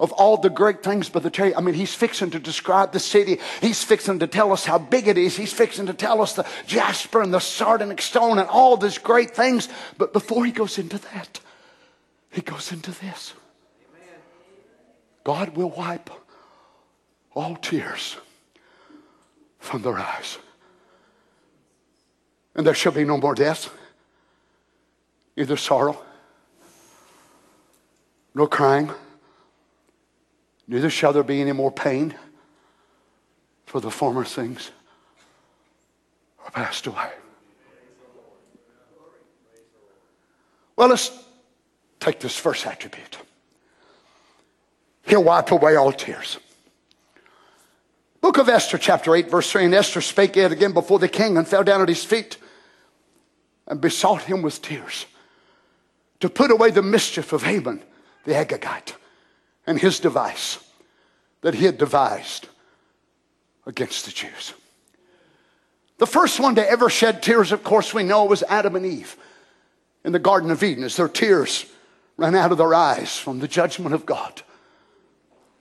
Of 0.00 0.12
all 0.12 0.38
the 0.38 0.48
great 0.48 0.82
things, 0.82 1.08
Brother 1.10 1.28
Terry, 1.28 1.54
I 1.54 1.60
mean, 1.60 1.74
he's 1.74 1.92
fixing 1.92 2.30
to 2.30 2.38
describe 2.38 2.92
the 2.92 3.00
city. 3.00 3.40
He's 3.60 3.82
fixing 3.82 4.20
to 4.20 4.26
tell 4.26 4.52
us 4.52 4.64
how 4.64 4.78
big 4.78 5.08
it 5.08 5.18
is. 5.18 5.36
He's 5.36 5.52
fixing 5.52 5.86
to 5.86 5.92
tell 5.92 6.22
us 6.22 6.32
the 6.32 6.46
jasper 6.66 7.20
and 7.20 7.34
the 7.34 7.40
sardonyx 7.40 8.04
stone 8.04 8.38
and 8.38 8.48
all 8.48 8.76
these 8.76 8.96
great 8.96 9.32
things. 9.32 9.68
But 9.98 10.14
before 10.14 10.46
he 10.46 10.52
goes 10.52 10.78
into 10.78 10.98
that, 10.98 11.40
he 12.30 12.40
goes 12.40 12.72
into 12.72 12.92
this. 12.92 13.34
God 15.24 15.56
will 15.56 15.70
wipe 15.70 16.10
all 17.34 17.56
tears 17.56 18.16
from 19.58 19.82
their 19.82 19.98
eyes. 19.98 20.38
And 22.54 22.66
there 22.66 22.74
shall 22.74 22.92
be 22.92 23.04
no 23.04 23.18
more 23.18 23.34
death, 23.34 23.72
neither 25.36 25.56
sorrow, 25.56 26.02
nor 28.34 28.48
crying, 28.48 28.90
neither 30.66 30.90
shall 30.90 31.12
there 31.12 31.22
be 31.22 31.40
any 31.40 31.52
more 31.52 31.70
pain, 31.70 32.14
for 33.66 33.80
the 33.80 33.90
former 33.90 34.24
things 34.24 34.70
are 36.44 36.50
passed 36.50 36.86
away. 36.86 37.10
Well, 40.76 40.88
let's 40.88 41.10
take 42.00 42.20
this 42.20 42.36
first 42.36 42.64
attribute. 42.66 43.18
He'll 45.02 45.24
wipe 45.24 45.50
away 45.50 45.76
all 45.76 45.92
tears. 45.92 46.38
Book 48.20 48.38
of 48.38 48.48
Esther, 48.48 48.78
chapter 48.78 49.14
8, 49.14 49.30
verse 49.30 49.50
3. 49.50 49.66
And 49.66 49.74
Esther 49.74 50.00
spake 50.00 50.36
yet 50.36 50.52
again 50.52 50.72
before 50.72 50.98
the 50.98 51.08
king 51.08 51.36
and 51.36 51.46
fell 51.46 51.64
down 51.64 51.82
at 51.82 51.88
his 51.88 52.04
feet 52.04 52.36
and 53.66 53.80
besought 53.80 54.22
him 54.22 54.42
with 54.42 54.60
tears 54.60 55.06
to 56.20 56.28
put 56.28 56.50
away 56.50 56.70
the 56.70 56.82
mischief 56.82 57.32
of 57.32 57.42
Haman 57.42 57.82
the 58.24 58.32
Agagite 58.32 58.94
and 59.66 59.78
his 59.78 60.00
device 60.00 60.58
that 61.40 61.54
he 61.54 61.64
had 61.64 61.78
devised 61.78 62.48
against 63.66 64.04
the 64.04 64.10
Jews. 64.10 64.54
The 65.98 66.06
first 66.06 66.38
one 66.38 66.54
to 66.56 66.70
ever 66.70 66.90
shed 66.90 67.22
tears, 67.22 67.52
of 67.52 67.64
course, 67.64 67.94
we 67.94 68.02
know 68.02 68.24
was 68.24 68.42
Adam 68.44 68.76
and 68.76 68.86
Eve 68.86 69.16
in 70.04 70.12
the 70.12 70.18
Garden 70.18 70.50
of 70.50 70.62
Eden 70.62 70.84
as 70.84 70.96
their 70.96 71.08
tears 71.08 71.66
ran 72.16 72.34
out 72.34 72.52
of 72.52 72.58
their 72.58 72.74
eyes 72.74 73.16
from 73.16 73.38
the 73.38 73.48
judgment 73.48 73.94
of 73.94 74.06
God. 74.06 74.42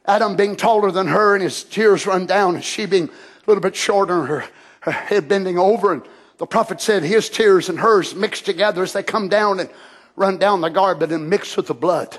Adam 0.08 0.36
being 0.36 0.56
taller 0.56 0.90
than 0.90 1.08
her 1.08 1.36
and 1.36 1.44
his 1.44 1.64
tears 1.64 2.08
run 2.08 2.26
down, 2.26 2.56
and 2.56 2.64
she 2.64 2.86
being 2.86 3.10
a 3.10 3.48
little 3.48 3.62
bit 3.62 3.76
shorter 3.76 4.26
her, 4.26 4.46
her 4.82 4.92
head 4.92 5.28
bending 5.28 5.60
over. 5.60 5.92
And 5.94 6.04
the 6.38 6.48
prophet 6.48 6.80
said 6.80 7.04
his 7.04 7.30
tears 7.30 7.68
and 7.68 7.80
hers 7.80 8.16
mixed 8.16 8.46
together 8.46 8.84
as 8.84 8.94
they 8.94 9.04
come 9.04 9.28
down 9.28 9.60
and 9.60 9.70
run 10.16 10.38
down 10.38 10.62
the 10.62 10.70
garment 10.70 11.12
and 11.12 11.30
mix 11.30 11.58
with 11.58 11.68
the 11.68 11.74
blood 11.74 12.18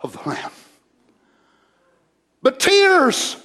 of 0.00 0.12
the 0.12 0.28
Lamb. 0.28 0.50
But 2.42 2.60
tears, 2.60 3.36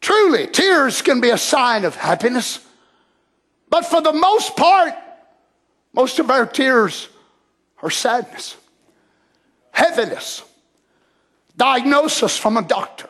truly, 0.00 0.46
tears 0.46 1.02
can 1.02 1.20
be 1.20 1.30
a 1.30 1.38
sign 1.38 1.84
of 1.84 1.94
happiness. 1.94 2.64
But 3.70 3.84
for 3.86 4.00
the 4.00 4.12
most 4.12 4.56
part, 4.56 4.94
most 5.92 6.18
of 6.18 6.30
our 6.30 6.46
tears 6.46 7.08
are 7.82 7.90
sadness, 7.90 8.56
heaviness, 9.70 10.42
diagnosis 11.58 12.38
from 12.38 12.56
a 12.56 12.62
doctor, 12.62 13.08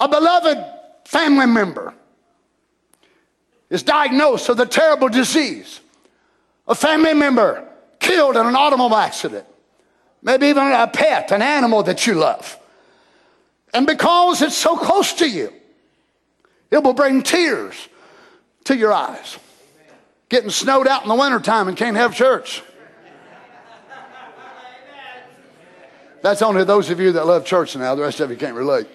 a 0.00 0.08
beloved 0.08 0.58
family 1.06 1.46
member 1.46 1.94
is 3.70 3.82
diagnosed 3.82 4.48
with 4.48 4.60
a 4.60 4.66
terrible 4.66 5.08
disease, 5.08 5.80
a 6.68 6.74
family 6.74 7.14
member 7.14 7.66
killed 8.00 8.36
in 8.36 8.44
an 8.46 8.54
automobile 8.54 8.96
accident, 8.96 9.46
maybe 10.22 10.48
even 10.48 10.70
a 10.70 10.86
pet, 10.86 11.32
an 11.32 11.40
animal 11.40 11.82
that 11.84 12.06
you 12.06 12.14
love. 12.14 12.58
And 13.72 13.86
because 13.86 14.42
it's 14.42 14.56
so 14.56 14.76
close 14.76 15.14
to 15.14 15.28
you, 15.28 15.52
it 16.70 16.82
will 16.82 16.92
bring 16.92 17.22
tears 17.22 17.74
to 18.64 18.76
your 18.76 18.92
eyes. 18.92 19.38
Getting 20.28 20.50
snowed 20.50 20.88
out 20.88 21.02
in 21.02 21.08
the 21.08 21.14
wintertime 21.14 21.68
and 21.68 21.76
can't 21.76 21.96
have 21.96 22.14
church. 22.14 22.62
That's 26.24 26.40
only 26.40 26.64
those 26.64 26.88
of 26.88 27.00
you 27.00 27.12
that 27.12 27.26
love 27.26 27.44
church 27.44 27.76
now. 27.76 27.94
The 27.94 28.00
rest 28.00 28.18
of 28.20 28.30
you 28.30 28.36
can't 28.38 28.56
relate. 28.56 28.86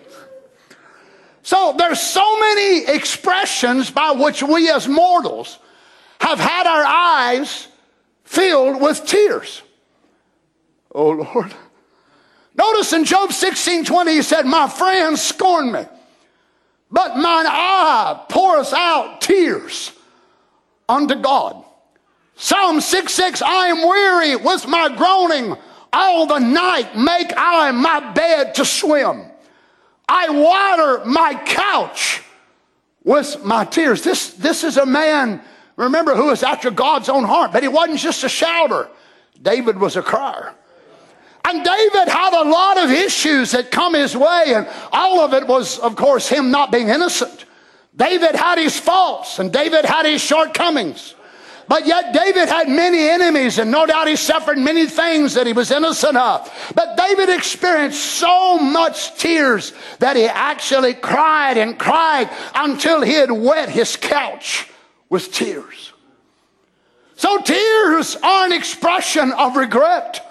So 1.43 1.75
there's 1.77 2.01
so 2.01 2.39
many 2.39 2.87
expressions 2.87 3.91
by 3.91 4.13
which 4.13 4.41
we 4.41 4.67
as 4.71 4.87
mortals 4.87 5.59
have 6.19 6.39
had 6.39 6.65
our 6.65 6.83
eyes 6.83 7.67
filled 8.23 8.81
with 8.81 9.05
tears. 9.05 9.61
Oh 10.91 11.11
Lord. 11.11 11.53
Notice 12.55 12.93
in 12.93 13.05
Job 13.05 13.31
16 13.31 13.85
20, 13.85 14.11
he 14.11 14.23
said, 14.23 14.47
My 14.47 14.67
friends 14.67 15.21
scorn 15.21 15.71
me, 15.71 15.85
but 16.89 17.15
mine 17.15 17.45
eye 17.47 18.25
pours 18.27 18.73
out 18.73 19.21
tears 19.21 19.91
unto 20.89 21.13
God. 21.13 21.63
Psalm 22.35 22.81
6 22.81 23.13
6, 23.13 23.43
I 23.43 23.67
am 23.67 23.87
weary 23.87 24.35
with 24.35 24.67
my 24.67 24.89
groaning 24.97 25.55
all 25.91 26.27
the 26.27 26.39
night 26.39 26.95
make 26.95 27.31
I 27.35 27.71
my 27.71 28.11
bed 28.13 28.55
to 28.55 28.65
swim. 28.65 29.25
I 30.07 30.29
water 30.29 31.05
my 31.05 31.35
couch 31.45 32.23
with 33.03 33.43
my 33.43 33.65
tears. 33.65 34.03
This, 34.03 34.33
this 34.33 34.63
is 34.63 34.77
a 34.77 34.85
man, 34.85 35.41
remember, 35.75 36.15
who 36.15 36.31
is 36.31 36.43
after 36.43 36.71
God's 36.71 37.09
own 37.09 37.23
heart, 37.23 37.51
but 37.51 37.63
he 37.63 37.69
wasn't 37.69 37.99
just 37.99 38.23
a 38.23 38.29
shouter. 38.29 38.89
David 39.41 39.79
was 39.79 39.95
a 39.95 40.01
crier. 40.01 40.53
And 41.45 41.63
David 41.63 42.07
had 42.07 42.33
a 42.33 42.49
lot 42.49 42.77
of 42.77 42.91
issues 42.91 43.51
that 43.51 43.71
come 43.71 43.93
his 43.93 44.15
way, 44.15 44.53
and 44.55 44.67
all 44.91 45.21
of 45.21 45.33
it 45.33 45.47
was, 45.47 45.79
of 45.79 45.95
course, 45.95 46.27
him 46.27 46.51
not 46.51 46.71
being 46.71 46.89
innocent. 46.89 47.45
David 47.95 48.35
had 48.35 48.57
his 48.57 48.79
faults, 48.79 49.39
and 49.39 49.51
David 49.51 49.85
had 49.85 50.05
his 50.05 50.21
shortcomings. 50.21 51.15
But 51.69 51.85
yet 51.85 52.13
David 52.13 52.49
had 52.49 52.67
many 52.67 53.07
enemies, 53.07 53.59
and 53.59 53.69
no 53.69 53.85
doubt 53.85 54.07
he 54.07 54.15
suffered 54.15 54.57
many 54.57 54.87
things 54.87 55.35
that 55.35 55.45
he 55.45 55.53
was 55.53 55.69
innocent 55.69 56.17
of. 56.17 56.51
But 56.73 56.97
David 56.97 57.29
experienced 57.29 58.03
so 58.03 58.57
much 58.57 59.15
tears 59.19 59.73
that 59.99 60.15
he 60.15 60.25
actually 60.25 60.95
cried 60.95 61.57
and 61.57 61.77
cried 61.77 62.31
until 62.55 63.01
he 63.01 63.13
had 63.13 63.31
wet 63.31 63.69
his 63.69 63.95
couch 63.95 64.67
with 65.09 65.31
tears. 65.31 65.93
So 67.17 67.39
tears 67.39 68.15
are 68.15 68.47
an 68.47 68.51
expression 68.51 69.31
of 69.31 69.55
regret, 69.55 70.25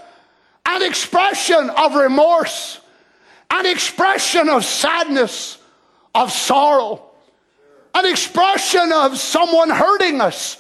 an 0.66 0.82
expression 0.82 1.70
of 1.70 1.94
remorse, 1.94 2.80
an 3.52 3.64
expression 3.64 4.48
of 4.48 4.64
sadness, 4.64 5.58
of 6.16 6.32
sorrow, 6.32 7.04
an 7.94 8.06
expression 8.06 8.90
of 8.92 9.18
someone 9.18 9.70
hurting 9.70 10.20
us, 10.20 10.57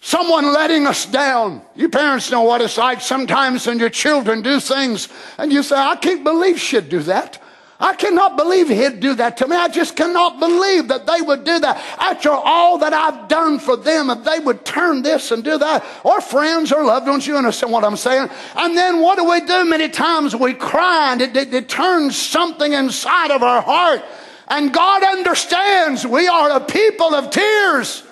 someone 0.00 0.52
letting 0.52 0.86
us 0.86 1.06
down. 1.06 1.62
You 1.74 1.88
parents 1.88 2.30
know 2.30 2.42
what 2.42 2.60
it's 2.60 2.78
like 2.78 3.00
sometimes 3.00 3.66
when 3.66 3.78
your 3.78 3.90
children 3.90 4.42
do 4.42 4.60
things 4.60 5.08
and 5.38 5.52
you 5.52 5.62
say, 5.62 5.76
I 5.76 5.96
can't 5.96 6.24
believe 6.24 6.58
she'd 6.58 6.88
do 6.88 7.00
that. 7.00 7.42
I 7.80 7.94
cannot 7.94 8.36
believe 8.36 8.68
he'd 8.68 8.98
do 8.98 9.14
that 9.14 9.36
to 9.36 9.46
me. 9.46 9.54
I 9.54 9.68
just 9.68 9.94
cannot 9.94 10.40
believe 10.40 10.88
that 10.88 11.06
they 11.06 11.20
would 11.20 11.44
do 11.44 11.60
that. 11.60 11.76
After 11.98 12.30
all 12.30 12.78
that 12.78 12.92
I've 12.92 13.28
done 13.28 13.60
for 13.60 13.76
them, 13.76 14.10
if 14.10 14.24
they 14.24 14.40
would 14.40 14.64
turn 14.64 15.02
this 15.02 15.30
and 15.30 15.44
do 15.44 15.56
that, 15.58 15.84
or 16.02 16.20
friends 16.20 16.72
or 16.72 16.84
loved 16.84 17.06
ones, 17.06 17.24
you 17.24 17.36
understand 17.36 17.72
what 17.72 17.84
I'm 17.84 17.96
saying? 17.96 18.30
And 18.56 18.76
then 18.76 19.00
what 19.00 19.16
do 19.16 19.30
we 19.30 19.40
do? 19.42 19.64
Many 19.64 19.88
times 19.88 20.34
we 20.34 20.54
cry 20.54 21.12
and 21.12 21.22
it, 21.22 21.36
it, 21.36 21.54
it 21.54 21.68
turns 21.68 22.16
something 22.16 22.72
inside 22.72 23.30
of 23.30 23.44
our 23.44 23.62
heart. 23.62 24.04
And 24.48 24.72
God 24.74 25.04
understands 25.04 26.04
we 26.04 26.26
are 26.26 26.50
a 26.50 26.60
people 26.60 27.14
of 27.14 27.30
tears. 27.30 28.02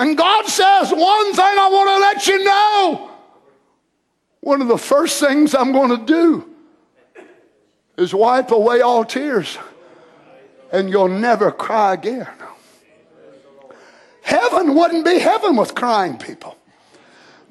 And 0.00 0.16
God 0.16 0.46
says, 0.46 0.90
one 0.90 1.34
thing 1.34 1.44
I 1.44 1.68
want 1.70 1.90
to 1.90 1.98
let 1.98 2.26
you 2.26 2.42
know. 2.42 3.10
One 4.40 4.62
of 4.62 4.68
the 4.68 4.78
first 4.78 5.20
things 5.20 5.54
I'm 5.54 5.72
going 5.72 5.90
to 5.90 6.04
do 6.06 6.48
is 7.98 8.14
wipe 8.14 8.50
away 8.50 8.80
all 8.80 9.04
tears, 9.04 9.58
and 10.72 10.88
you'll 10.88 11.08
never 11.08 11.52
cry 11.52 11.92
again. 11.92 12.26
Heaven 14.22 14.74
wouldn't 14.74 15.04
be 15.04 15.18
heaven 15.18 15.54
with 15.54 15.74
crying 15.74 16.16
people. 16.16 16.56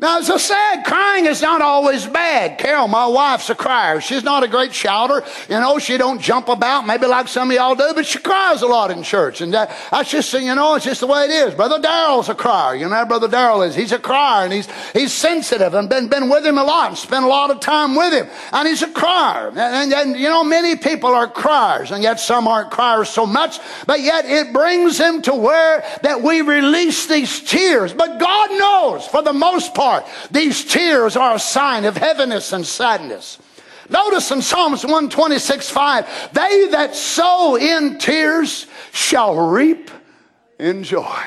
Now, 0.01 0.19
as 0.19 0.29
I 0.29 0.37
said, 0.37 0.83
crying 0.83 1.25
is 1.25 1.41
not 1.41 1.61
always 1.61 2.07
bad. 2.07 2.57
Carol, 2.57 2.87
my 2.87 3.05
wife's 3.05 3.49
a 3.49 3.55
crier. 3.55 3.99
She's 3.99 4.23
not 4.23 4.43
a 4.43 4.47
great 4.47 4.73
shouter. 4.73 5.25
You 5.49 5.59
know, 5.59 5.77
she 5.77 5.97
don't 5.97 6.21
jump 6.21 6.47
about, 6.47 6.87
maybe 6.87 7.05
like 7.05 7.27
some 7.27 7.51
of 7.51 7.57
y'all 7.57 7.75
do, 7.75 7.91
but 7.93 8.05
she 8.05 8.17
cries 8.19 8.61
a 8.61 8.67
lot 8.67 8.91
in 8.91 9.03
church. 9.03 9.41
And 9.41 9.53
that, 9.53 9.77
that's 9.91 10.09
just, 10.09 10.31
you 10.31 10.55
know, 10.55 10.75
it's 10.75 10.85
just 10.85 11.01
the 11.01 11.07
way 11.07 11.25
it 11.25 11.31
is. 11.31 11.53
Brother 11.53 11.79
Daryl's 11.79 12.29
a 12.29 12.35
crier. 12.35 12.75
You 12.75 12.87
know, 12.87 13.05
Brother 13.05 13.27
Daryl 13.27 13.67
is. 13.67 13.75
He's 13.75 13.91
a 13.91 13.99
crier, 13.99 14.45
and 14.45 14.53
he's, 14.53 14.69
he's 14.93 15.11
sensitive, 15.11 15.73
and 15.73 15.89
been, 15.89 16.07
been 16.07 16.29
with 16.29 16.45
him 16.45 16.57
a 16.57 16.63
lot, 16.63 16.87
and 16.91 16.97
spent 16.97 17.25
a 17.25 17.27
lot 17.27 17.51
of 17.51 17.59
time 17.59 17.93
with 17.93 18.13
him. 18.13 18.29
And 18.53 18.69
he's 18.69 18.81
a 18.81 18.91
crier. 18.91 19.49
And, 19.49 19.59
and, 19.59 19.93
and, 19.93 20.17
you 20.17 20.29
know, 20.29 20.45
many 20.45 20.77
people 20.77 21.09
are 21.09 21.27
criers, 21.27 21.91
and 21.91 22.01
yet 22.01 22.21
some 22.21 22.47
aren't 22.47 22.71
criers 22.71 23.09
so 23.09 23.25
much, 23.25 23.59
but 23.85 23.99
yet 23.99 24.23
it 24.23 24.53
brings 24.53 24.97
them 24.97 25.21
to 25.23 25.35
where 25.35 25.83
that 26.03 26.21
we 26.21 26.39
release 26.39 27.05
these 27.05 27.41
tears. 27.41 27.93
But 27.93 28.17
God 28.17 28.51
knows, 28.51 29.05
for 29.05 29.21
the 29.21 29.33
most 29.33 29.75
part, 29.75 29.88
heart. 29.89 30.05
These 30.31 30.65
tears 30.65 31.15
are 31.15 31.35
a 31.35 31.39
sign 31.39 31.85
of 31.85 31.97
heaviness 31.97 32.53
and 32.53 32.65
sadness. 32.65 33.39
Notice 33.89 34.29
in 34.31 34.41
Psalms 34.41 34.83
126 34.83 35.69
5, 35.69 36.33
they 36.33 36.67
that 36.71 36.95
sow 36.95 37.55
in 37.55 37.97
tears 37.97 38.67
shall 38.91 39.49
reap 39.49 39.89
in 40.59 40.83
joy. 40.83 41.17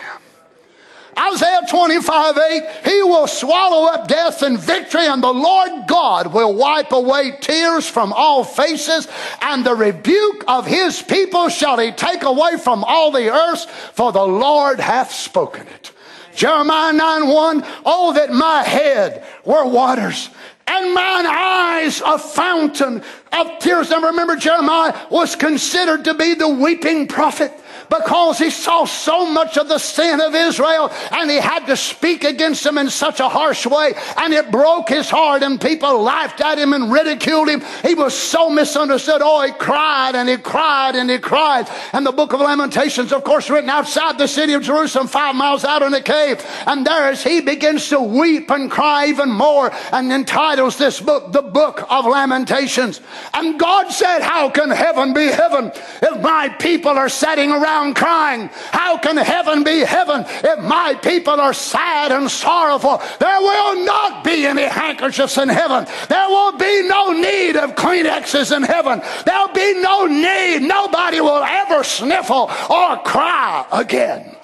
Isaiah 1.18 1.60
25 1.68 2.38
8, 2.38 2.62
he 2.84 3.02
will 3.02 3.26
swallow 3.26 3.92
up 3.92 4.08
death 4.08 4.42
and 4.42 4.58
victory, 4.58 5.06
and 5.06 5.22
the 5.22 5.32
Lord 5.32 5.86
God 5.86 6.32
will 6.32 6.54
wipe 6.54 6.92
away 6.92 7.36
tears 7.40 7.86
from 7.86 8.12
all 8.12 8.44
faces, 8.44 9.08
and 9.42 9.64
the 9.64 9.74
rebuke 9.74 10.44
of 10.48 10.66
his 10.66 11.02
people 11.02 11.48
shall 11.48 11.78
he 11.78 11.92
take 11.92 12.22
away 12.22 12.56
from 12.56 12.82
all 12.84 13.10
the 13.10 13.30
earth, 13.30 13.68
for 13.92 14.12
the 14.12 14.26
Lord 14.26 14.80
hath 14.80 15.12
spoken 15.12 15.66
it. 15.66 15.92
Jeremiah 16.34 16.92
9 16.92 17.28
1, 17.28 17.64
oh, 17.84 18.12
that 18.14 18.32
my 18.32 18.62
head 18.62 19.24
were 19.44 19.66
waters 19.66 20.30
and 20.66 20.94
mine 20.94 21.26
eyes 21.26 22.00
a 22.04 22.18
fountain 22.18 23.02
of 23.32 23.58
tears. 23.58 23.90
Now 23.90 24.00
remember, 24.00 24.36
Jeremiah 24.36 24.98
was 25.10 25.36
considered 25.36 26.04
to 26.04 26.14
be 26.14 26.34
the 26.34 26.48
weeping 26.48 27.06
prophet 27.08 27.52
because 27.93 28.38
he 28.38 28.51
saw 28.51 28.84
so 28.84 29.26
much 29.26 29.59
of 29.59 29.68
the 29.68 29.78
sin 29.78 30.20
of 30.20 30.34
Israel 30.34 30.90
and 31.11 31.30
he 31.30 31.36
had 31.36 31.66
to 31.66 31.76
speak 31.76 32.24
against 32.24 32.64
them 32.64 32.78
in 32.78 32.88
such 32.88 33.20
a 33.20 33.28
harsh 33.28 33.66
way 33.66 33.93
and 34.16 34.32
it 34.32 34.51
broke 34.51 34.88
his 34.88 35.11
heart 35.11 35.43
and 35.43 35.61
people 35.61 36.01
laughed 36.01 36.40
at 36.40 36.59
him 36.59 36.72
and 36.72 36.90
ridiculed 36.90 37.49
him. 37.49 37.62
He 37.82 37.95
was 37.95 38.16
so 38.16 38.49
misunderstood. 38.49 39.20
Oh, 39.22 39.43
he 39.43 39.53
cried 39.53 40.14
and 40.14 40.28
he 40.28 40.36
cried 40.38 40.97
and 40.97 41.11
he 41.11 41.18
cried. 41.18 41.68
And 41.93 42.07
the 42.07 42.12
book 42.12 42.32
of 42.32 42.40
Lamentations, 42.40 43.12
of 43.12 43.24
course, 43.24 43.51
written 43.51 43.68
outside 43.68 44.16
the 44.16 44.28
city 44.28 44.55
of 44.55 44.62
Jerusalem, 44.62 45.07
five 45.07 45.34
miles 45.34 45.64
out 45.64 45.82
in 45.82 45.93
a 45.93 46.01
cave. 46.01 46.45
And 46.66 46.86
there 46.86 47.09
as 47.09 47.22
he 47.22 47.40
begins 47.40 47.88
to 47.90 48.01
weep 48.01 48.51
and 48.51 48.70
cry 48.70 49.09
even 49.09 49.30
more 49.30 49.70
and 49.93 50.11
entitles 50.12 50.78
this 50.78 51.01
book, 51.01 51.32
the 51.32 51.43
book 51.43 51.84
of 51.90 52.07
Lamentations. 52.07 53.01
And 53.34 53.59
God 53.59 53.90
said, 53.90 54.20
how 54.20 54.49
can 54.49 54.70
heaven 54.70 55.12
be 55.12 55.26
heaven 55.26 55.72
if 56.03 56.22
my 56.22 56.49
people 56.49 56.93
are 56.93 57.09
sitting 57.09 57.51
around 57.51 57.81
around 57.82 57.94
crying. 57.94 58.48
How 58.70 58.98
can 58.98 59.16
heaven 59.16 59.64
be 59.64 59.80
heaven 59.80 60.24
if 60.26 60.58
my 60.60 60.94
people 60.94 61.40
are 61.40 61.52
sad 61.52 62.12
and 62.12 62.30
sorrowful? 62.30 63.02
There 63.18 63.40
will 63.40 63.84
not 63.84 64.24
be 64.24 64.46
any 64.46 64.64
handkerchiefs 64.64 65.38
in 65.38 65.48
heaven. 65.48 65.86
There 66.08 66.28
will 66.28 66.56
be 66.56 66.88
no 66.88 67.12
need 67.12 67.56
of 67.56 67.74
Kleenexes 67.74 68.54
in 68.54 68.62
heaven. 68.62 69.02
There'll 69.24 69.52
be 69.52 69.80
no 69.80 70.06
need. 70.06 70.60
Nobody 70.60 71.20
will 71.20 71.42
ever 71.42 71.84
sniffle 71.84 72.50
or 72.70 72.96
cry 72.98 73.66
again. 73.72 74.36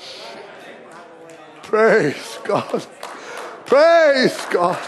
Praise 1.62 2.39
God. 2.45 2.86
Praise 3.66 4.47
God. 4.51 4.78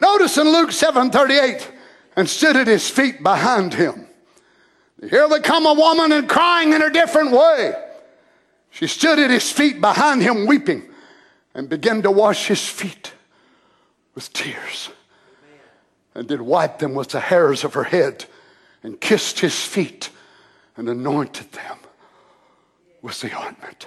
Notice 0.00 0.38
in 0.38 0.48
Luke 0.48 0.72
7 0.72 1.10
38, 1.10 1.72
and 2.16 2.28
stood 2.28 2.56
at 2.56 2.66
his 2.66 2.88
feet 2.88 3.22
behind 3.22 3.74
him 3.74 4.07
here 5.00 5.28
they 5.28 5.40
come 5.40 5.66
a 5.66 5.74
woman 5.74 6.12
and 6.12 6.28
crying 6.28 6.72
in 6.72 6.82
a 6.82 6.90
different 6.90 7.30
way. 7.30 7.74
She 8.70 8.86
stood 8.86 9.18
at 9.18 9.30
his 9.30 9.50
feet 9.50 9.80
behind 9.80 10.22
him 10.22 10.46
weeping 10.46 10.82
and 11.54 11.68
began 11.68 12.02
to 12.02 12.10
wash 12.10 12.46
his 12.46 12.66
feet 12.66 13.12
with 14.14 14.32
tears 14.32 14.90
and 16.14 16.26
did 16.26 16.40
wipe 16.40 16.78
them 16.78 16.94
with 16.94 17.08
the 17.08 17.20
hairs 17.20 17.64
of 17.64 17.74
her 17.74 17.84
head 17.84 18.24
and 18.82 19.00
kissed 19.00 19.40
his 19.40 19.64
feet 19.64 20.10
and 20.76 20.88
anointed 20.88 21.52
them 21.52 21.78
with 23.02 23.20
the 23.20 23.36
ointment. 23.38 23.86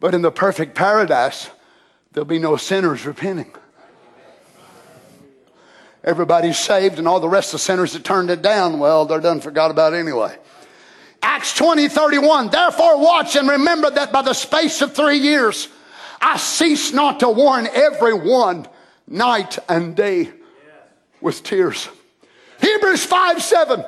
But 0.00 0.14
in 0.14 0.22
the 0.22 0.30
perfect 0.30 0.74
paradise, 0.74 1.48
there'll 2.12 2.26
be 2.26 2.38
no 2.38 2.56
sinners 2.56 3.06
repenting. 3.06 3.54
Everybody's 6.04 6.58
saved, 6.58 6.98
and 6.98 7.08
all 7.08 7.18
the 7.18 7.28
rest 7.28 7.48
of 7.48 7.52
the 7.52 7.64
sinners 7.64 7.94
that 7.94 8.04
turned 8.04 8.30
it 8.30 8.42
down, 8.42 8.78
well, 8.78 9.06
they're 9.06 9.20
done 9.20 9.40
forgot 9.40 9.70
about 9.70 9.94
anyway. 9.94 10.36
Acts 11.22 11.54
20, 11.54 11.88
31. 11.88 12.50
Therefore, 12.50 13.00
watch 13.00 13.34
and 13.36 13.48
remember 13.48 13.90
that 13.90 14.12
by 14.12 14.20
the 14.20 14.34
space 14.34 14.82
of 14.82 14.94
three 14.94 15.16
years, 15.16 15.68
I 16.20 16.36
cease 16.36 16.92
not 16.92 17.20
to 17.20 17.30
warn 17.30 17.66
everyone 17.72 18.68
night 19.08 19.58
and 19.66 19.96
day 19.96 20.30
with 21.22 21.42
tears. 21.42 21.88
Hebrews 22.60 23.04
5 23.04 23.42
7. 23.42 23.84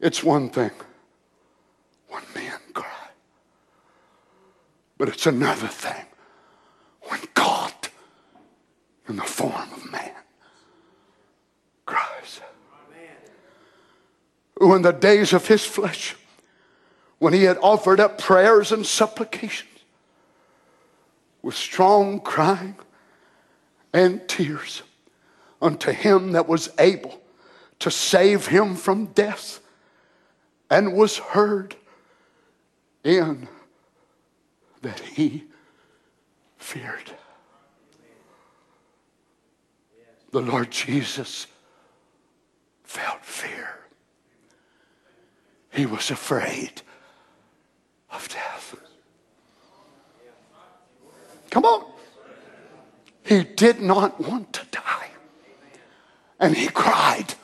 It's 0.00 0.24
one 0.24 0.50
thing 0.50 0.72
when 2.08 2.22
men 2.34 2.58
cry, 2.74 2.88
but 4.98 5.08
it's 5.08 5.26
another 5.26 5.68
thing 5.68 6.04
when 7.02 7.20
God 7.34 7.72
in 9.12 9.16
the 9.16 9.22
form 9.24 9.70
of 9.74 9.92
man 9.92 10.10
cries. 11.84 12.40
Who 14.58 14.74
in 14.74 14.80
the 14.80 14.92
days 14.92 15.34
of 15.34 15.46
his 15.46 15.66
flesh, 15.66 16.16
when 17.18 17.34
he 17.34 17.42
had 17.42 17.58
offered 17.58 18.00
up 18.00 18.16
prayers 18.16 18.72
and 18.72 18.86
supplications 18.86 19.68
with 21.42 21.54
strong 21.54 22.20
crying 22.20 22.76
and 23.92 24.26
tears 24.26 24.82
unto 25.60 25.90
him 25.90 26.32
that 26.32 26.48
was 26.48 26.70
able 26.78 27.20
to 27.80 27.90
save 27.90 28.46
him 28.46 28.74
from 28.74 29.06
death 29.08 29.60
and 30.70 30.94
was 30.94 31.18
heard 31.18 31.76
in 33.04 33.46
that 34.80 35.00
he 35.00 35.44
feared. 36.56 37.12
the 40.32 40.40
Lord 40.40 40.70
Jesus 40.70 41.46
felt 42.82 43.24
fear. 43.24 43.78
He 45.70 45.86
was 45.86 46.10
afraid 46.10 46.82
of 48.10 48.28
death. 48.28 48.74
Come 51.50 51.64
on. 51.64 51.90
He 53.24 53.44
did 53.44 53.80
not 53.80 54.20
want 54.20 54.52
to 54.54 54.66
die. 54.70 55.10
And 56.40 56.56
he 56.56 56.66
cried 56.66 57.34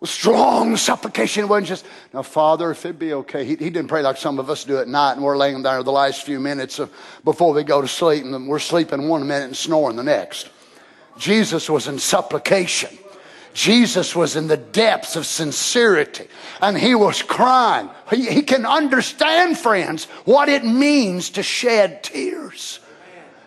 with 0.00 0.10
strong 0.10 0.76
supplication. 0.76 1.44
It 1.44 1.48
wasn't 1.48 1.68
just, 1.68 1.86
now, 2.12 2.22
Father, 2.22 2.70
if 2.70 2.84
it 2.84 2.98
be 2.98 3.12
okay. 3.12 3.44
He, 3.44 3.50
he, 3.50 3.70
didn't 3.70 3.88
pray 3.88 4.02
like 4.02 4.16
some 4.16 4.38
of 4.38 4.50
us 4.50 4.64
do 4.64 4.78
at 4.78 4.88
night, 4.88 5.12
and 5.12 5.22
we're 5.22 5.36
laying 5.36 5.62
there 5.62 5.82
the 5.82 5.92
last 5.92 6.24
few 6.24 6.40
minutes 6.40 6.78
of, 6.78 6.90
before 7.24 7.52
we 7.52 7.62
go 7.62 7.80
to 7.80 7.88
sleep, 7.88 8.24
and 8.24 8.48
we're 8.48 8.58
sleeping 8.58 9.08
one 9.08 9.26
minute 9.26 9.44
and 9.46 9.56
snoring 9.56 9.96
the 9.96 10.02
next. 10.02 10.50
Jesus 11.18 11.68
was 11.68 11.88
in 11.88 11.98
supplication. 11.98 12.96
Jesus 13.52 14.14
was 14.14 14.36
in 14.36 14.46
the 14.46 14.56
depths 14.56 15.16
of 15.16 15.26
sincerity 15.26 16.28
and 16.60 16.78
he 16.78 16.94
was 16.94 17.22
crying. 17.22 17.90
He, 18.08 18.26
he 18.26 18.42
can 18.42 18.64
understand, 18.64 19.58
friends, 19.58 20.04
what 20.24 20.48
it 20.48 20.64
means 20.64 21.30
to 21.30 21.42
shed 21.42 22.04
tears. 22.04 22.78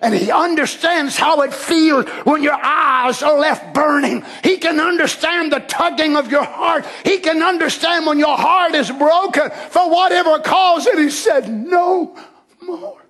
And 0.02 0.16
he 0.16 0.32
understands 0.32 1.16
how 1.16 1.42
it 1.42 1.54
feels 1.54 2.10
when 2.26 2.42
your 2.42 2.60
eyes 2.62 3.22
are 3.22 3.38
left 3.38 3.74
burning. 3.74 4.26
He 4.44 4.58
can 4.58 4.80
understand 4.80 5.54
the 5.54 5.60
tugging 5.60 6.18
of 6.18 6.32
your 6.32 6.44
heart. 6.44 6.86
He 7.06 7.20
can 7.20 7.44
understand 7.44 8.08
when 8.08 8.18
your 8.18 8.36
heart 8.36 8.74
is 8.74 8.90
broken 8.90 9.52
for 9.70 9.92
whatever 9.92 10.40
cause. 10.40 10.88
And 10.88 11.00
he 11.00 11.12
said, 11.12 11.48
No 11.48 12.18
more. 12.62 13.01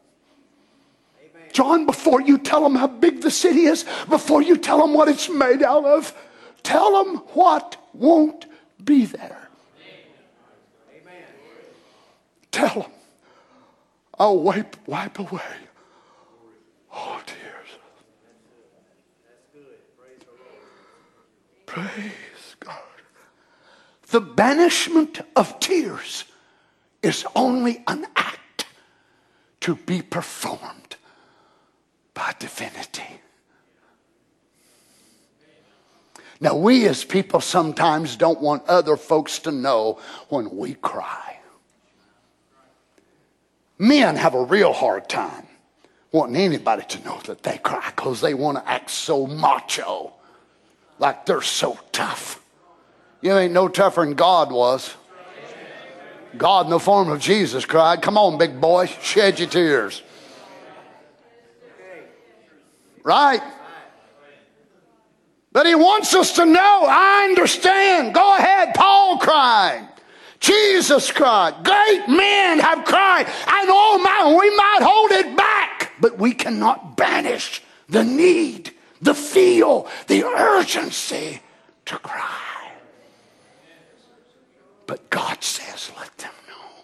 John, 1.51 1.85
before 1.85 2.21
you 2.21 2.37
tell 2.37 2.63
them 2.63 2.75
how 2.75 2.87
big 2.87 3.21
the 3.21 3.31
city 3.31 3.65
is, 3.65 3.85
before 4.09 4.41
you 4.41 4.57
tell 4.57 4.79
them 4.79 4.93
what 4.93 5.07
it's 5.07 5.29
made 5.29 5.63
out 5.63 5.85
of, 5.85 6.13
tell 6.63 7.03
them 7.03 7.17
what 7.33 7.77
won't 7.93 8.45
be 8.83 9.05
there. 9.05 9.49
Amen. 10.91 11.23
Tell 12.51 12.81
them, 12.81 12.91
I'll 14.17 14.39
wipe, 14.39 14.75
wipe 14.87 15.19
away 15.19 15.41
all 16.91 17.19
tears. 17.25 17.37
Praise 21.65 22.55
God. 22.59 22.75
The 24.09 24.21
banishment 24.21 25.21
of 25.35 25.57
tears 25.59 26.25
is 27.01 27.25
only 27.35 27.83
an 27.87 28.05
act 28.15 28.65
to 29.61 29.75
be 29.75 30.01
performed 30.01 30.97
by 32.13 32.33
divinity. 32.39 33.21
Now, 36.39 36.55
we 36.55 36.87
as 36.87 37.03
people 37.03 37.39
sometimes 37.39 38.15
don't 38.15 38.41
want 38.41 38.67
other 38.67 38.97
folks 38.97 39.39
to 39.39 39.51
know 39.51 39.99
when 40.29 40.57
we 40.57 40.73
cry. 40.73 41.37
Men 43.77 44.15
have 44.15 44.33
a 44.33 44.43
real 44.43 44.73
hard 44.73 45.07
time 45.07 45.47
wanting 46.11 46.35
anybody 46.35 46.83
to 46.83 47.03
know 47.03 47.19
that 47.25 47.43
they 47.43 47.57
cry 47.59 47.91
because 47.95 48.21
they 48.21 48.33
want 48.33 48.57
to 48.57 48.67
act 48.69 48.89
so 48.89 49.27
macho, 49.27 50.13
like 50.99 51.25
they're 51.25 51.41
so 51.41 51.79
tough. 51.91 52.41
You 53.21 53.37
ain't 53.37 53.53
no 53.53 53.67
tougher 53.67 54.01
than 54.01 54.15
God 54.15 54.51
was. 54.51 54.95
God, 56.37 56.65
in 56.65 56.71
the 56.71 56.79
form 56.79 57.09
of 57.11 57.19
Jesus, 57.19 57.65
cried, 57.65 58.01
Come 58.01 58.17
on, 58.17 58.37
big 58.37 58.59
boy, 58.59 58.85
shed 58.85 59.39
your 59.39 59.49
tears. 59.49 60.01
Right? 63.03 63.41
But 65.53 65.65
he 65.65 65.75
wants 65.75 66.15
us 66.15 66.33
to 66.33 66.45
know, 66.45 66.85
I 66.87 67.27
understand. 67.29 68.13
Go 68.13 68.37
ahead, 68.37 68.73
Paul 68.73 69.17
cried. 69.17 69.87
Jesus 70.39 71.11
cried. 71.11 71.63
Great 71.63 72.07
men 72.07 72.59
have 72.59 72.85
cried. 72.85 73.25
And 73.25 73.69
oh 73.69 73.99
my, 74.01 74.35
we 74.39 74.55
might 74.55 74.79
hold 74.81 75.11
it 75.11 75.35
back, 75.35 75.91
but 75.99 76.17
we 76.17 76.33
cannot 76.33 76.95
banish 76.95 77.61
the 77.89 78.03
need, 78.03 78.73
the 79.01 79.13
feel, 79.13 79.87
the 80.07 80.23
urgency 80.23 81.41
to 81.85 81.97
cry. 81.97 82.71
But 84.87 85.09
God 85.09 85.43
says, 85.43 85.91
let 85.97 86.17
them 86.17 86.33
know. 86.47 86.83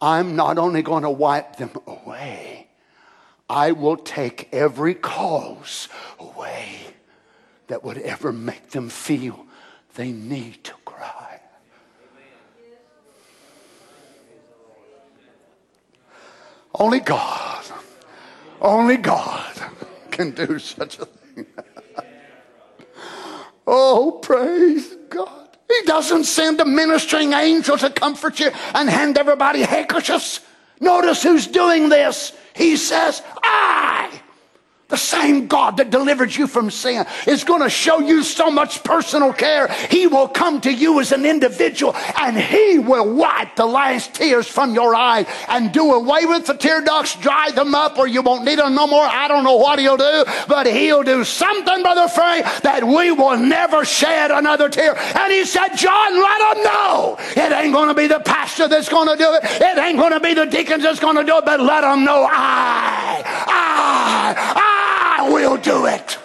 I'm 0.00 0.36
not 0.36 0.58
only 0.58 0.82
going 0.82 1.02
to 1.02 1.10
wipe 1.10 1.56
them 1.56 1.70
away, 1.86 2.61
I 3.52 3.72
will 3.72 3.98
take 3.98 4.48
every 4.50 4.94
cause 4.94 5.90
away 6.18 6.78
that 7.66 7.84
would 7.84 7.98
ever 7.98 8.32
make 8.32 8.70
them 8.70 8.88
feel 8.88 9.44
they 9.94 10.10
need 10.10 10.64
to 10.64 10.72
cry. 10.86 11.38
Only 16.74 17.00
God, 17.00 17.64
only 18.58 18.96
God 18.96 19.52
can 20.10 20.30
do 20.30 20.58
such 20.58 20.98
a 20.98 21.04
thing. 21.04 21.44
oh, 23.66 24.18
praise 24.22 24.96
God. 25.10 25.58
He 25.68 25.82
doesn't 25.84 26.24
send 26.24 26.58
a 26.58 26.64
ministering 26.64 27.34
angel 27.34 27.76
to 27.76 27.90
comfort 27.90 28.40
you 28.40 28.50
and 28.74 28.88
hand 28.88 29.18
everybody 29.18 29.60
handkerchiefs. 29.60 30.40
Notice 30.80 31.22
who's 31.22 31.46
doing 31.46 31.90
this. 31.90 32.32
He 32.54 32.76
says, 32.76 33.22
I. 33.42 34.21
The 34.92 34.98
same 34.98 35.46
God 35.46 35.78
that 35.78 35.88
delivered 35.88 36.36
you 36.36 36.46
from 36.46 36.70
sin 36.70 37.06
is 37.26 37.44
going 37.44 37.62
to 37.62 37.70
show 37.70 38.00
you 38.00 38.22
so 38.22 38.50
much 38.50 38.84
personal 38.84 39.32
care. 39.32 39.68
He 39.88 40.06
will 40.06 40.28
come 40.28 40.60
to 40.60 40.70
you 40.70 41.00
as 41.00 41.12
an 41.12 41.24
individual 41.24 41.96
and 42.20 42.36
He 42.36 42.78
will 42.78 43.10
wipe 43.14 43.56
the 43.56 43.64
last 43.64 44.12
tears 44.12 44.46
from 44.46 44.74
your 44.74 44.94
eye 44.94 45.24
and 45.48 45.72
do 45.72 45.94
away 45.94 46.26
with 46.26 46.44
the 46.44 46.52
tear 46.52 46.82
ducts, 46.82 47.16
dry 47.16 47.50
them 47.52 47.74
up, 47.74 47.96
or 47.96 48.06
you 48.06 48.20
won't 48.20 48.44
need 48.44 48.58
them 48.58 48.74
no 48.74 48.86
more. 48.86 49.02
I 49.02 49.28
don't 49.28 49.44
know 49.44 49.56
what 49.56 49.78
He'll 49.78 49.96
do, 49.96 50.24
but 50.46 50.66
He'll 50.66 51.02
do 51.02 51.24
something, 51.24 51.80
Brother 51.80 52.08
Frey, 52.08 52.42
that 52.62 52.84
we 52.84 53.12
will 53.12 53.38
never 53.38 53.86
shed 53.86 54.30
another 54.30 54.68
tear. 54.68 54.94
And 54.94 55.32
He 55.32 55.46
said, 55.46 55.70
John, 55.74 56.20
let 56.20 56.54
them 56.54 56.64
know. 56.64 57.16
It 57.30 57.50
ain't 57.50 57.72
going 57.72 57.88
to 57.88 57.94
be 57.94 58.08
the 58.08 58.20
pastor 58.20 58.68
that's 58.68 58.90
going 58.90 59.08
to 59.08 59.16
do 59.16 59.32
it. 59.32 59.42
It 59.42 59.78
ain't 59.78 59.98
going 59.98 60.12
to 60.12 60.20
be 60.20 60.34
the 60.34 60.44
deacons 60.44 60.82
that's 60.82 61.00
going 61.00 61.16
to 61.16 61.24
do 61.24 61.38
it, 61.38 61.46
but 61.46 61.60
let 61.60 61.80
them 61.80 62.04
know 62.04 62.28
I, 62.30 63.22
I, 63.46 64.52
I 64.54 64.81
I 65.22 65.30
will 65.30 65.56
do 65.56 65.86
it. 65.86 66.18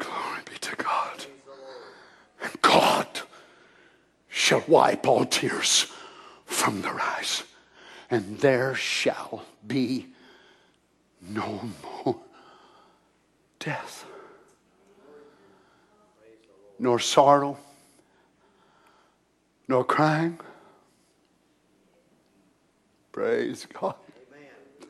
Glory 0.00 0.40
be 0.50 0.58
to 0.58 0.74
God. 0.74 1.26
And 2.42 2.62
God 2.62 3.06
shall 4.28 4.64
wipe 4.66 5.06
all 5.06 5.24
tears 5.24 5.86
from 6.46 6.82
their 6.82 7.00
eyes, 7.00 7.44
and 8.10 8.36
there 8.40 8.74
shall 8.74 9.44
be 9.64 10.08
no 11.22 11.70
more 12.04 12.16
death, 13.60 14.04
nor 16.80 16.98
sorrow 16.98 17.56
nor 19.68 19.84
crying. 19.84 20.38
Praise 23.12 23.66
God. 23.72 23.94
Amen. 24.32 24.88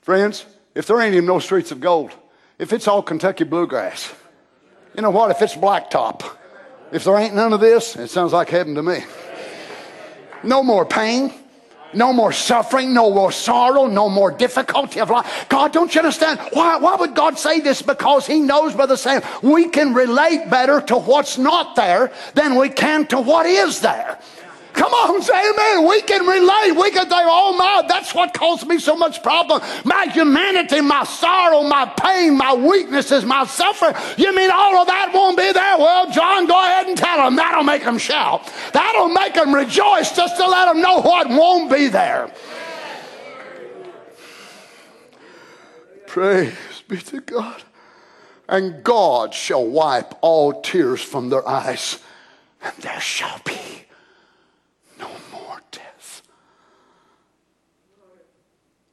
Friends, 0.00 0.44
if 0.74 0.86
there 0.86 1.00
ain't 1.00 1.14
even 1.14 1.26
no 1.26 1.38
streets 1.38 1.70
of 1.70 1.80
gold, 1.80 2.12
if 2.58 2.72
it's 2.72 2.88
all 2.88 3.02
Kentucky 3.02 3.44
bluegrass, 3.44 4.12
you 4.94 5.02
know 5.02 5.10
what? 5.10 5.30
If 5.30 5.40
it's 5.42 5.54
blacktop, 5.54 6.24
if 6.90 7.04
there 7.04 7.16
ain't 7.16 7.34
none 7.34 7.52
of 7.52 7.60
this, 7.60 7.96
it 7.96 8.08
sounds 8.08 8.32
like 8.32 8.48
heaven 8.50 8.74
to 8.74 8.82
me. 8.82 9.04
No 10.42 10.62
more 10.62 10.84
pain, 10.84 11.32
no 11.94 12.12
more 12.12 12.32
suffering, 12.32 12.94
no 12.94 13.10
more 13.10 13.32
sorrow, 13.32 13.86
no 13.86 14.08
more 14.08 14.30
difficulty 14.30 15.00
of 15.00 15.10
life. 15.10 15.46
God, 15.48 15.72
don't 15.72 15.94
you 15.94 16.00
understand? 16.00 16.40
Why, 16.52 16.76
why 16.76 16.96
would 16.96 17.14
God 17.14 17.38
say 17.38 17.60
this? 17.60 17.82
Because 17.82 18.26
He 18.26 18.40
knows 18.40 18.74
by 18.74 18.86
the 18.86 18.96
same, 18.96 19.22
we 19.42 19.68
can 19.68 19.94
relate 19.94 20.50
better 20.50 20.80
to 20.82 20.96
what's 20.96 21.38
not 21.38 21.76
there 21.76 22.12
than 22.34 22.56
we 22.56 22.68
can 22.68 23.06
to 23.08 23.20
what 23.20 23.46
is 23.46 23.80
there. 23.80 24.18
Come 24.72 24.92
on, 24.92 25.20
say 25.22 25.32
amen. 25.34 25.86
We 25.88 26.00
can 26.02 26.26
relate. 26.26 26.72
We 26.72 26.90
can 26.90 27.08
think, 27.08 27.26
oh 27.26 27.54
my, 27.56 27.86
that's 27.86 28.14
what 28.14 28.32
caused 28.32 28.66
me 28.66 28.78
so 28.78 28.96
much 28.96 29.22
problem. 29.22 29.60
My 29.84 30.06
humanity, 30.06 30.80
my 30.80 31.04
sorrow, 31.04 31.62
my 31.62 31.86
pain, 31.86 32.36
my 32.36 32.54
weaknesses, 32.54 33.24
my 33.24 33.44
suffering. 33.44 33.94
You 34.16 34.34
mean 34.34 34.50
all 34.50 34.76
of 34.76 34.86
that 34.86 35.10
won't 35.12 35.36
be 35.36 35.52
there? 35.52 35.78
Well, 35.78 36.10
John, 36.10 36.46
go 36.46 36.58
ahead 36.58 36.86
and 36.86 36.96
tell 36.96 37.18
them. 37.18 37.36
That'll 37.36 37.64
make 37.64 37.84
them 37.84 37.98
shout. 37.98 38.50
That'll 38.72 39.08
make 39.08 39.34
them 39.34 39.54
rejoice 39.54 40.16
just 40.16 40.36
to 40.36 40.46
let 40.46 40.66
them 40.66 40.80
know 40.80 41.00
what 41.00 41.28
won't 41.28 41.70
be 41.70 41.88
there. 41.88 42.32
Praise 46.06 46.54
be 46.88 46.98
to 46.98 47.20
God. 47.20 47.62
And 48.48 48.82
God 48.84 49.32
shall 49.32 49.64
wipe 49.64 50.14
all 50.20 50.60
tears 50.60 51.00
from 51.00 51.30
their 51.30 51.46
eyes, 51.48 51.98
and 52.62 52.74
there 52.78 53.00
shall 53.00 53.40
be 53.46 53.81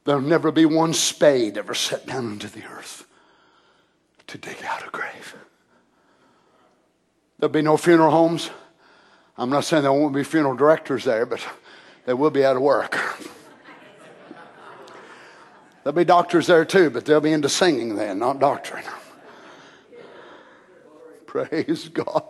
There'll 0.04 0.20
never 0.20 0.50
be 0.50 0.64
one 0.64 0.94
spade 0.94 1.58
ever 1.58 1.74
set 1.74 2.06
down 2.06 2.32
into 2.32 2.48
the 2.48 2.64
earth 2.64 3.06
to 4.28 4.38
dig 4.38 4.56
out 4.64 4.86
a 4.86 4.90
grave. 4.90 5.36
There'll 7.38 7.52
be 7.52 7.62
no 7.62 7.76
funeral 7.76 8.10
homes. 8.10 8.50
I'm 9.36 9.50
not 9.50 9.64
saying 9.64 9.82
there 9.82 9.92
won't 9.92 10.14
be 10.14 10.24
funeral 10.24 10.54
directors 10.54 11.04
there, 11.04 11.26
but 11.26 11.40
they 12.04 12.14
will 12.14 12.30
be 12.30 12.44
out 12.44 12.56
of 12.56 12.62
work. 12.62 12.98
There'll 15.82 15.96
be 15.96 16.04
doctors 16.04 16.46
there 16.46 16.64
too, 16.64 16.90
but 16.90 17.04
they'll 17.06 17.20
be 17.20 17.32
into 17.32 17.48
singing 17.48 17.96
then, 17.96 18.18
not 18.18 18.38
doctoring. 18.38 18.84
Praise 21.26 21.88
God. 21.88 22.24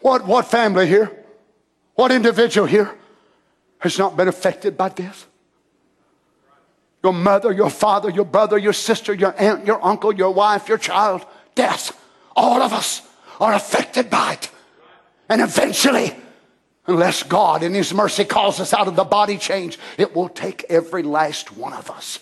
What, 0.00 0.26
what 0.26 0.46
family 0.46 0.86
here? 0.86 1.24
What 1.94 2.12
individual 2.12 2.66
here 2.66 2.94
has 3.78 3.98
not 3.98 4.16
been 4.16 4.28
affected 4.28 4.76
by 4.76 4.90
this? 4.90 5.26
Your 7.02 7.12
mother, 7.12 7.52
your 7.52 7.70
father, 7.70 8.10
your 8.10 8.24
brother, 8.24 8.58
your 8.58 8.72
sister, 8.72 9.14
your 9.14 9.34
aunt, 9.40 9.66
your 9.66 9.84
uncle, 9.84 10.12
your 10.12 10.32
wife, 10.32 10.68
your 10.68 10.78
child, 10.78 11.24
death. 11.54 11.98
All 12.34 12.62
of 12.62 12.72
us 12.72 13.02
are 13.38 13.54
affected 13.54 14.10
by 14.10 14.34
it. 14.34 14.50
And 15.28 15.40
eventually, 15.40 16.14
unless 16.86 17.22
God 17.22 17.62
in 17.62 17.74
His 17.74 17.92
mercy 17.92 18.24
calls 18.24 18.60
us 18.60 18.72
out 18.72 18.88
of 18.88 18.96
the 18.96 19.04
body 19.04 19.38
change, 19.38 19.78
it 19.98 20.14
will 20.14 20.28
take 20.28 20.64
every 20.68 21.02
last 21.02 21.56
one 21.56 21.72
of 21.72 21.90
us. 21.90 22.18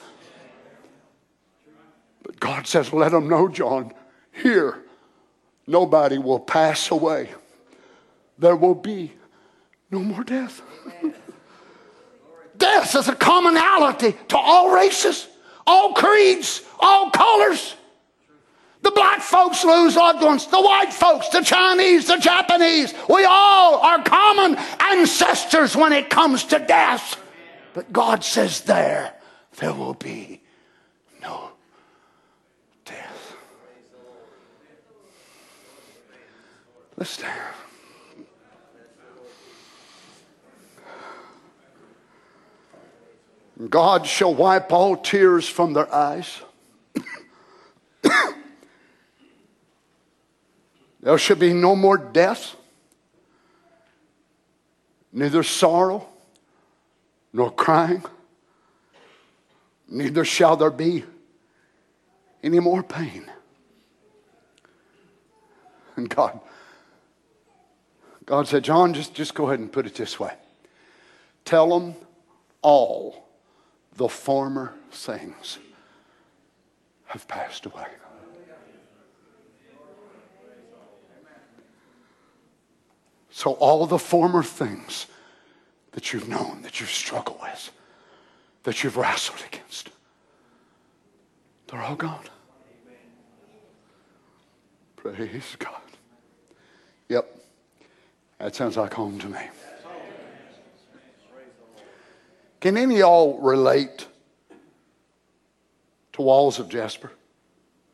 But 2.22 2.40
God 2.40 2.66
says, 2.66 2.92
let 2.92 3.12
them 3.12 3.28
know, 3.28 3.48
John, 3.48 3.92
here, 4.32 4.82
nobody 5.66 6.18
will 6.18 6.40
pass 6.40 6.90
away. 6.90 7.28
There 8.38 8.56
will 8.56 8.74
be 8.74 9.12
no 9.90 10.00
more 10.00 10.24
death. 10.24 10.62
Death 12.64 12.94
is 12.94 13.08
a 13.08 13.14
commonality 13.14 14.16
to 14.28 14.38
all 14.38 14.74
races, 14.74 15.28
all 15.66 15.92
creeds, 15.92 16.62
all 16.80 17.10
colors. 17.10 17.76
The 18.80 18.90
black 18.90 19.20
folks 19.20 19.64
lose 19.64 19.96
loved 19.96 20.22
ones, 20.22 20.46
the 20.46 20.60
white 20.60 20.92
folks, 20.92 21.28
the 21.28 21.42
Chinese, 21.42 22.06
the 22.06 22.16
Japanese. 22.16 22.94
We 23.08 23.24
all 23.24 23.80
are 23.80 24.02
common 24.02 24.56
ancestors 24.80 25.76
when 25.76 25.92
it 25.92 26.08
comes 26.08 26.44
to 26.44 26.58
death. 26.58 27.20
But 27.74 27.92
God 27.92 28.24
says 28.24 28.62
there, 28.62 29.14
there 29.58 29.74
will 29.74 29.94
be 29.94 30.40
no 31.22 31.50
death. 32.84 33.36
Let's 36.96 37.18
God 43.70 44.07
shall 44.07 44.34
wipe 44.34 44.72
all 44.72 44.96
tears 44.96 45.48
from 45.48 45.72
their 45.74 45.92
eyes. 45.94 46.40
There 51.00 51.18
shall 51.18 51.36
be 51.36 51.52
no 51.52 51.76
more 51.76 51.98
death, 51.98 52.57
neither 55.12 55.42
sorrow, 55.42 56.09
nor 57.30 57.50
crying, 57.50 58.02
neither 59.86 60.24
shall 60.24 60.57
there 60.57 60.70
be 60.70 61.05
any 62.42 62.59
more 62.59 62.82
pain. 62.82 63.30
And 65.96 66.09
God, 66.09 66.40
God 68.24 68.48
said, 68.48 68.64
John, 68.64 68.94
just, 68.94 69.14
just 69.14 69.34
go 69.34 69.46
ahead 69.46 69.59
and 69.61 69.70
put 69.70 69.86
it 69.86 69.94
this 69.94 70.18
way. 70.18 70.32
Tell 71.44 71.78
them 71.78 71.94
all 72.62 73.23
the 73.97 74.09
former 74.09 74.74
things 74.90 75.59
have 77.07 77.26
passed 77.28 77.66
away. 77.66 77.86
So, 83.30 83.53
all 83.55 83.86
the 83.86 83.99
former 83.99 84.42
things 84.42 85.07
that 85.92 86.12
you've 86.12 86.28
known, 86.28 86.62
that 86.62 86.80
you've 86.80 86.90
struggled 86.90 87.40
with, 87.42 87.70
that 88.62 88.82
you've 88.84 88.97
wrestled 88.97 89.42
against, 89.47 89.90
they're 91.66 91.82
all 91.82 91.97
gone. 91.97 92.24
Praise 94.97 95.57
God. 95.59 95.80
Yep. 97.09 97.36
That 98.38 98.55
sounds 98.55 98.76
like 98.76 98.95
home 98.95 99.18
to 99.18 99.28
me. 99.28 99.40
Can 102.64 102.78
any 102.78 102.94
of 102.94 103.00
y'all 103.00 103.38
relate 103.40 104.06
to 106.14 106.22
walls 106.22 106.58
of 106.58 106.70
jasper? 106.70 107.12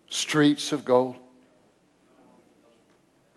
Streets 0.08 0.70
of 0.70 0.84
gold? 0.84 1.16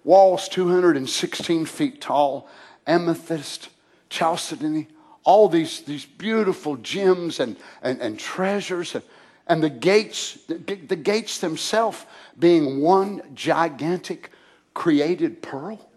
walls 0.03 0.47
216 0.47 1.65
feet 1.65 1.99
tall, 1.99 2.47
amethyst, 2.85 3.69
chalcedony, 4.11 4.87
all 5.23 5.49
these, 5.49 5.81
these 5.81 6.05
beautiful 6.05 6.75
gems 6.75 7.39
and, 7.39 7.55
and, 7.81 7.99
and 7.99 8.19
treasures, 8.19 8.93
and, 8.93 9.03
and 9.47 9.63
the 9.63 9.71
gates, 9.71 10.37
the, 10.47 10.57
the 10.57 10.95
gates 10.95 11.39
themselves 11.39 12.05
being 12.37 12.79
one 12.79 13.23
gigantic 13.33 14.29
created 14.75 15.41
pearl. 15.41 15.89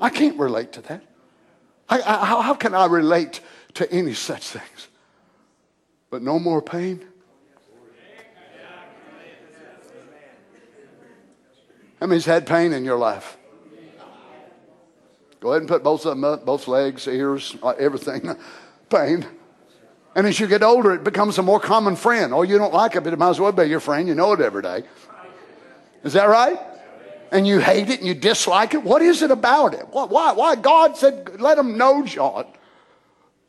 I 0.00 0.08
can't 0.08 0.38
relate 0.38 0.72
to 0.72 0.80
that. 0.80 1.02
I, 1.90 1.96
I, 2.00 2.24
how, 2.24 2.40
how 2.40 2.54
can 2.54 2.74
I 2.74 2.86
relate 2.86 3.42
to 3.74 3.90
any 3.92 4.14
such 4.14 4.48
things? 4.48 4.88
But 6.10 6.22
no 6.22 6.38
more 6.38 6.60
pain, 6.60 7.06
How 12.00 12.06
many's 12.06 12.24
had 12.24 12.46
pain 12.46 12.72
in 12.72 12.84
your 12.84 12.96
life? 12.96 13.36
Go 15.40 15.50
ahead 15.50 15.62
and 15.62 15.68
put 15.68 15.82
both 15.82 16.04
of 16.06 16.10
them 16.10 16.24
up, 16.24 16.44
both 16.44 16.66
legs, 16.66 17.06
ears, 17.06 17.56
uh, 17.62 17.70
everything. 17.78 18.36
pain. 18.90 19.26
And 20.14 20.26
as 20.26 20.40
you 20.40 20.46
get 20.46 20.62
older, 20.62 20.94
it 20.94 21.04
becomes 21.04 21.38
a 21.38 21.42
more 21.42 21.60
common 21.60 21.96
friend. 21.96 22.34
Oh, 22.34 22.42
you 22.42 22.58
don't 22.58 22.74
like 22.74 22.96
it, 22.96 23.04
but 23.04 23.12
it 23.12 23.18
might 23.18 23.30
as 23.30 23.40
well 23.40 23.52
be 23.52 23.64
your 23.64 23.80
friend. 23.80 24.08
You 24.08 24.14
know 24.14 24.32
it 24.32 24.40
every 24.40 24.62
day. 24.62 24.82
Is 26.02 26.14
that 26.14 26.28
right? 26.28 26.58
And 27.32 27.46
you 27.46 27.60
hate 27.60 27.90
it 27.90 28.00
and 28.00 28.08
you 28.08 28.14
dislike 28.14 28.74
it. 28.74 28.82
What 28.82 29.02
is 29.02 29.22
it 29.22 29.30
about 29.30 29.74
it? 29.74 29.86
Why? 29.90 30.32
Why? 30.32 30.56
God 30.56 30.96
said, 30.96 31.40
let 31.40 31.56
them 31.56 31.78
know, 31.78 32.04
John. 32.04 32.46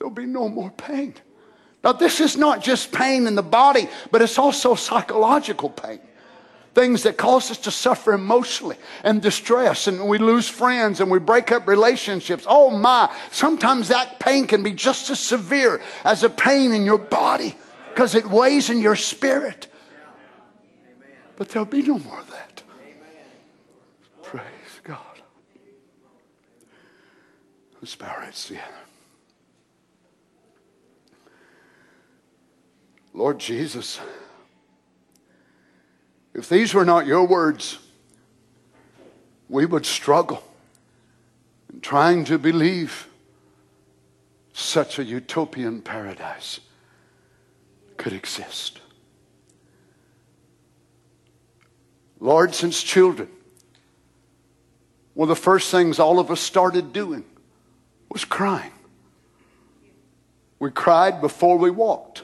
There'll 0.02 0.10
be 0.10 0.26
no 0.26 0.49
more 0.49 0.72
pain. 0.72 1.14
Now, 1.84 1.91
this 1.91 2.20
is 2.20 2.36
not 2.36 2.64
just 2.64 2.91
pain 2.91 3.28
in 3.28 3.36
the 3.36 3.43
body, 3.43 3.88
but 4.10 4.24
it's 4.24 4.39
also 4.39 4.74
psychological 4.74 5.70
pain 5.70 5.99
things 6.74 7.04
that 7.04 7.18
cause 7.18 7.52
us 7.52 7.58
to 7.60 7.70
suffer 7.70 8.14
emotionally 8.14 8.78
and 9.04 9.22
distress 9.22 9.88
and 9.88 10.08
we 10.08 10.18
lose 10.18 10.47
friends 10.47 11.02
and 11.02 11.12
we 11.12 11.20
break 11.20 11.52
up 11.52 11.68
relationships. 11.68 12.45
Oh 12.47 12.72
my, 12.72 13.16
sometimes 13.32 13.89
that 13.89 14.20
pain 14.20 14.47
can 14.47 14.64
be 14.64 14.72
just 14.72 15.12
as 15.12 15.20
severe 15.20 15.82
as 16.04 16.24
a 16.24 16.30
pain 16.30 16.72
in 16.72 16.84
your 16.84 16.97
body 16.97 17.56
because 17.89 18.16
it 18.16 18.26
weighs 18.26 18.72
in 18.72 18.80
your 18.80 18.95
spirit. 18.95 19.68
But 21.36 21.49
there'll 21.49 21.66
be 21.66 21.84
no 21.84 21.99
more 21.99 22.22
of 22.22 22.32
that. 22.32 22.64
Praise 24.24 24.80
God. 24.84 24.97
Let's 27.82 27.95
bow 27.95 28.08
our 28.08 28.22
heads 28.22 28.45
together. 28.45 28.81
Lord 33.14 33.39
Jesus. 33.39 33.99
If 36.34 36.47
these 36.47 36.74
were 36.74 36.86
not 36.86 37.05
your 37.05 37.26
words, 37.28 37.78
we 39.49 39.66
would 39.66 39.86
struggle 39.86 40.41
in 41.72 41.82
trying 41.82 42.24
to 42.26 42.38
believe 42.38 43.07
such 44.53 44.97
a 44.97 45.03
utopian 45.03 45.82
paradise 45.82 46.62
could 47.97 48.14
exist. 48.14 48.80
Lord, 52.20 52.53
since 52.53 52.82
children, 52.82 53.30
one 55.14 55.30
of 55.30 55.36
the 55.36 55.41
first 55.41 55.70
things 55.72 55.99
all 55.99 56.20
of 56.20 56.32
us 56.32 56.39
started 56.39 56.93
doing 56.93 57.26
was 58.09 58.24
crying. 58.24 58.72
We 60.59 60.72
cried 60.72 61.20
before 61.20 61.57
we 61.57 61.72
walked. 61.72 62.24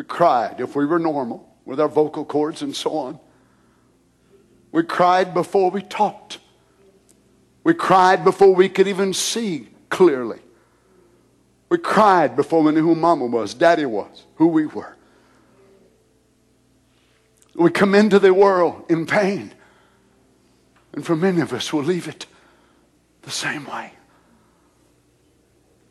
We 0.00 0.04
cried 0.04 0.60
if 0.60 0.74
we 0.74 0.86
were 0.86 0.98
normal 0.98 1.46
with 1.66 1.78
our 1.78 1.86
vocal 1.86 2.24
cords 2.24 2.62
and 2.62 2.74
so 2.74 2.96
on. 2.96 3.20
We 4.72 4.82
cried 4.82 5.34
before 5.34 5.70
we 5.70 5.82
talked. 5.82 6.38
We 7.64 7.74
cried 7.74 8.24
before 8.24 8.54
we 8.54 8.70
could 8.70 8.88
even 8.88 9.12
see 9.12 9.68
clearly. 9.90 10.38
We 11.68 11.76
cried 11.76 12.34
before 12.34 12.62
we 12.62 12.72
knew 12.72 12.80
who 12.80 12.94
mama 12.94 13.26
was, 13.26 13.52
daddy 13.52 13.84
was, 13.84 14.24
who 14.36 14.46
we 14.46 14.64
were. 14.64 14.96
We 17.54 17.70
come 17.70 17.94
into 17.94 18.18
the 18.18 18.32
world 18.32 18.86
in 18.88 19.04
pain. 19.04 19.52
And 20.94 21.04
for 21.04 21.14
many 21.14 21.42
of 21.42 21.52
us, 21.52 21.74
we'll 21.74 21.84
leave 21.84 22.08
it 22.08 22.24
the 23.20 23.30
same 23.30 23.66
way. 23.66 23.92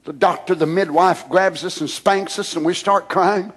The 0.05 0.13
doctor, 0.13 0.55
the 0.55 0.65
midwife 0.65 1.29
grabs 1.29 1.63
us 1.63 1.79
and 1.79 1.87
spanks 1.87 2.39
us, 2.39 2.55
and 2.55 2.65
we 2.65 2.73
start 2.73 3.07
crying. 3.07 3.53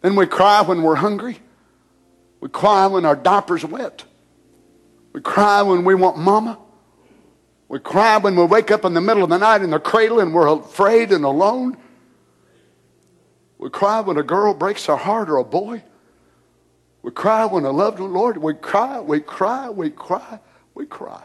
Then 0.00 0.16
we 0.16 0.26
cry 0.26 0.62
when 0.62 0.82
we're 0.82 0.96
hungry. 0.96 1.38
We 2.40 2.48
cry 2.48 2.86
when 2.86 3.04
our 3.04 3.16
diaper's 3.16 3.64
wet. 3.64 4.04
We 5.12 5.20
cry 5.20 5.62
when 5.62 5.84
we 5.84 5.94
want 5.94 6.18
mama. 6.18 6.58
We 7.68 7.78
cry 7.78 8.18
when 8.18 8.36
we 8.36 8.44
wake 8.44 8.70
up 8.70 8.84
in 8.84 8.94
the 8.94 9.00
middle 9.00 9.24
of 9.24 9.30
the 9.30 9.38
night 9.38 9.62
in 9.62 9.70
the 9.70 9.78
cradle 9.78 10.20
and 10.20 10.32
we're 10.32 10.46
afraid 10.46 11.12
and 11.12 11.24
alone. 11.24 11.76
We 13.58 13.70
cry 13.70 14.00
when 14.00 14.16
a 14.16 14.22
girl 14.22 14.54
breaks 14.54 14.88
our 14.88 14.96
heart 14.96 15.28
or 15.28 15.36
a 15.36 15.44
boy. 15.44 15.82
We 17.02 17.10
cry 17.10 17.46
when 17.46 17.64
a 17.64 17.70
loved 17.70 18.00
one, 18.00 18.12
Lord, 18.12 18.38
we 18.38 18.54
cry, 18.54 19.00
we 19.00 19.20
cry, 19.20 19.70
we 19.70 19.90
cry, 19.90 20.40
we 20.74 20.86
cry. 20.86 21.24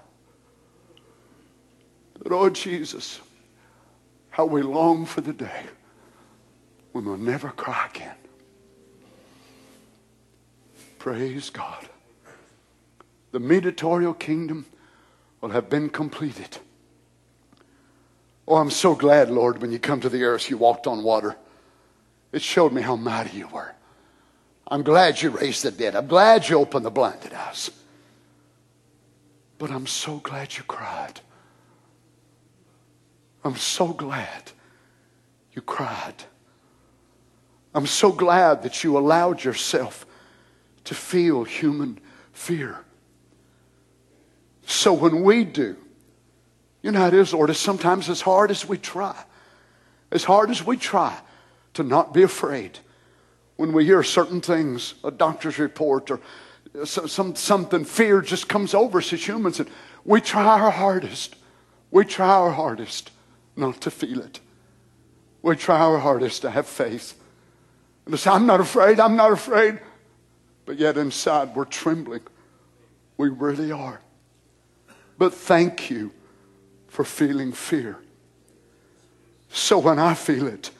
Lord 2.26 2.52
oh, 2.52 2.56
Jesus, 2.56 3.20
how 4.30 4.46
we 4.46 4.62
long 4.62 5.06
for 5.06 5.22
the 5.22 5.34
day 5.34 5.64
when 6.94 7.06
we'll 7.06 7.18
never 7.18 7.50
cry 7.50 7.90
again. 7.94 8.16
Praise 11.04 11.50
God. 11.50 11.90
The 13.34 13.40
mediatorial 13.42 14.14
kingdom 14.14 14.66
will 15.42 15.50
have 15.50 15.70
been 15.70 15.90
completed. 15.90 16.60
Oh, 18.48 18.56
I'm 18.56 18.72
so 18.72 18.96
glad, 18.96 19.30
Lord, 19.30 19.62
when 19.62 19.74
you 19.74 19.80
come 19.80 20.00
to 20.00 20.08
the 20.08 20.24
earth, 20.24 20.50
you 20.50 20.56
walked 20.56 20.88
on 20.88 21.04
water. 21.04 21.36
It 22.32 22.42
showed 22.42 22.72
me 22.72 22.82
how 22.82 22.96
mighty 22.96 23.38
you 23.38 23.50
were. 23.50 23.76
I'm 24.66 24.82
glad 24.82 25.22
you 25.22 25.32
raised 25.32 25.64
the 25.64 25.72
dead. 25.72 25.94
I'm 25.98 26.08
glad 26.08 26.48
you 26.48 26.58
opened 26.58 26.86
the 26.86 26.90
blinded 26.90 27.34
eyes. 27.34 27.70
But 29.58 29.72
I'm 29.72 29.88
so 29.88 30.20
glad 30.20 30.56
you 30.56 30.64
cried. 30.64 31.20
I'm 33.44 33.58
so 33.58 33.88
glad 33.88 34.54
you 35.52 35.62
cried. 35.62 36.24
I'm 37.76 37.88
so 37.88 38.14
glad 38.14 38.64
that 38.64 38.86
you 38.86 38.98
allowed 38.98 39.44
yourself 39.44 40.06
to 40.86 40.96
feel 40.96 41.44
human 41.44 42.00
fear. 42.32 42.84
So 44.66 44.94
when 44.94 45.24
we 45.24 45.44
do, 45.44 45.76
you 46.82 46.92
know 46.92 47.00
how 47.00 47.08
it 47.08 47.14
is, 47.14 47.34
Lord, 47.34 47.50
it's 47.50 47.60
sometimes 47.60 48.10
as 48.10 48.22
hard 48.22 48.52
as 48.52 48.68
we 48.68 48.78
try, 48.78 49.16
as 50.12 50.24
hard 50.24 50.50
as 50.50 50.66
we 50.66 50.78
try 50.78 51.18
to 51.74 51.84
not 51.84 52.14
be 52.14 52.24
afraid 52.24 52.80
when 53.56 53.72
we 53.72 53.86
hear 53.86 54.04
certain 54.04 54.42
things, 54.42 54.96
a 55.04 55.12
doctor's 55.12 55.60
report 55.60 56.12
or 56.12 56.20
some, 56.86 57.08
some, 57.08 57.36
something, 57.36 57.86
fear 57.86 58.22
just 58.22 58.50
comes 58.50 58.74
over 58.74 58.98
us 58.98 59.14
as 59.14 59.28
humans, 59.28 59.60
and 59.60 59.70
we 60.04 60.20
try 60.20 60.60
our 60.60 60.72
hardest. 60.72 61.36
We 61.92 62.04
try 62.04 62.30
our 62.30 62.52
hardest 62.52 63.12
not 63.56 63.82
to 63.82 63.92
feel 63.92 64.20
it. 64.20 64.40
We 65.44 65.56
try 65.56 65.80
our 65.80 66.00
hardest 66.00 66.42
to 66.42 66.52
have 66.52 66.68
faith. 66.68 67.20
And 68.06 68.14
to 68.14 68.18
say, 68.18 68.32
I'm 68.32 68.48
not 68.48 68.60
afraid, 68.60 69.00
I'm 69.00 69.16
not 69.16 69.32
afraid. 69.32 69.80
But 70.66 70.78
yet 70.78 70.98
inside 70.98 71.56
we're 71.56 71.66
trembling. 71.66 72.22
We 73.18 73.30
really 73.30 73.72
are. 73.72 74.02
But 75.18 75.34
thank 75.34 75.90
you 75.90 76.12
for 76.88 77.04
feeling 77.04 77.52
fear. 77.52 77.98
So 79.50 79.78
when 79.78 80.00
I 80.00 80.14
feel 80.14 80.48
it, 80.48 80.72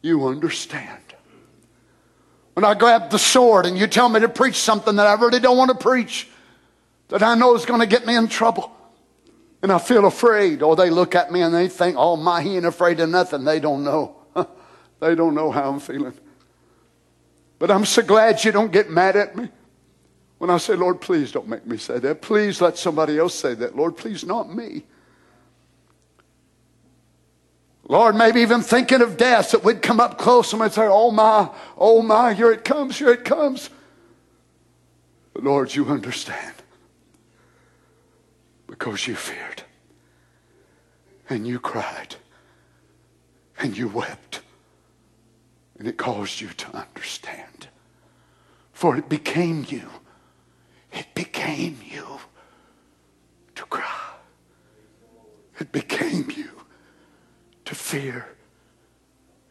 you 0.00 0.26
understand. 0.26 1.00
When 2.54 2.64
I 2.64 2.74
grab 2.74 3.10
the 3.10 3.18
sword 3.18 3.66
and 3.66 3.76
you 3.76 3.86
tell 3.86 4.08
me 4.08 4.20
to 4.20 4.28
preach 4.28 4.56
something 4.56 4.96
that 4.96 5.06
I 5.06 5.14
really 5.14 5.40
don't 5.40 5.56
want 5.56 5.70
to 5.70 5.76
preach, 5.76 6.28
that 7.08 7.22
I 7.22 7.34
know 7.34 7.54
is 7.54 7.66
going 7.66 7.80
to 7.80 7.86
get 7.86 8.06
me 8.06 8.16
in 8.16 8.28
trouble, 8.28 8.70
and 9.62 9.72
I 9.72 9.78
feel 9.78 10.06
afraid, 10.06 10.62
or 10.62 10.76
they 10.76 10.90
look 10.90 11.14
at 11.14 11.32
me 11.32 11.40
and 11.40 11.54
they 11.54 11.68
think, 11.68 11.96
oh 11.98 12.16
my, 12.16 12.42
he 12.42 12.56
ain't 12.56 12.66
afraid 12.66 13.00
of 13.00 13.08
nothing. 13.08 13.44
They 13.44 13.60
don't 13.60 13.82
know. 13.82 14.16
they 15.00 15.14
don't 15.14 15.34
know 15.34 15.50
how 15.50 15.70
I'm 15.70 15.80
feeling. 15.80 16.14
But 17.64 17.70
I'm 17.70 17.86
so 17.86 18.02
glad 18.02 18.44
you 18.44 18.52
don't 18.52 18.70
get 18.70 18.90
mad 18.90 19.16
at 19.16 19.34
me 19.34 19.48
when 20.36 20.50
I 20.50 20.58
say, 20.58 20.74
Lord, 20.74 21.00
please 21.00 21.32
don't 21.32 21.48
make 21.48 21.66
me 21.66 21.78
say 21.78 21.98
that. 21.98 22.20
Please 22.20 22.60
let 22.60 22.76
somebody 22.76 23.18
else 23.18 23.34
say 23.34 23.54
that. 23.54 23.74
Lord, 23.74 23.96
please 23.96 24.22
not 24.22 24.54
me. 24.54 24.82
Lord, 27.88 28.16
maybe 28.16 28.42
even 28.42 28.60
thinking 28.60 29.00
of 29.00 29.16
death, 29.16 29.52
that 29.52 29.64
we'd 29.64 29.80
come 29.80 29.98
up 29.98 30.18
close 30.18 30.52
and 30.52 30.60
we'd 30.60 30.74
say, 30.74 30.86
Oh 30.86 31.10
my, 31.10 31.48
oh 31.78 32.02
my, 32.02 32.34
here 32.34 32.52
it 32.52 32.66
comes, 32.66 32.98
here 32.98 33.08
it 33.08 33.24
comes. 33.24 33.70
But 35.32 35.44
Lord, 35.44 35.74
you 35.74 35.86
understand 35.86 36.56
because 38.66 39.06
you 39.06 39.14
feared 39.14 39.62
and 41.30 41.46
you 41.46 41.58
cried 41.58 42.16
and 43.58 43.74
you 43.74 43.88
wept 43.88 44.42
and 45.78 45.88
it 45.88 45.96
caused 45.96 46.40
you 46.40 46.48
to 46.48 46.76
understand. 46.76 47.68
For 48.72 48.96
it 48.96 49.08
became 49.08 49.66
you, 49.68 49.88
it 50.92 51.06
became 51.14 51.78
you 51.84 52.20
to 53.54 53.64
cry, 53.64 54.14
it 55.58 55.72
became 55.72 56.30
you 56.30 56.50
to 57.64 57.74
fear. 57.74 58.28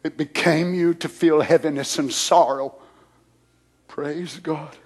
It 0.04 0.18
became 0.18 0.74
you 0.74 0.92
to 0.94 1.08
feel 1.08 1.40
heaviness 1.40 1.98
and 1.98 2.12
sorrow. 2.12 2.74
Praise 3.88 4.38
God. 4.38 4.76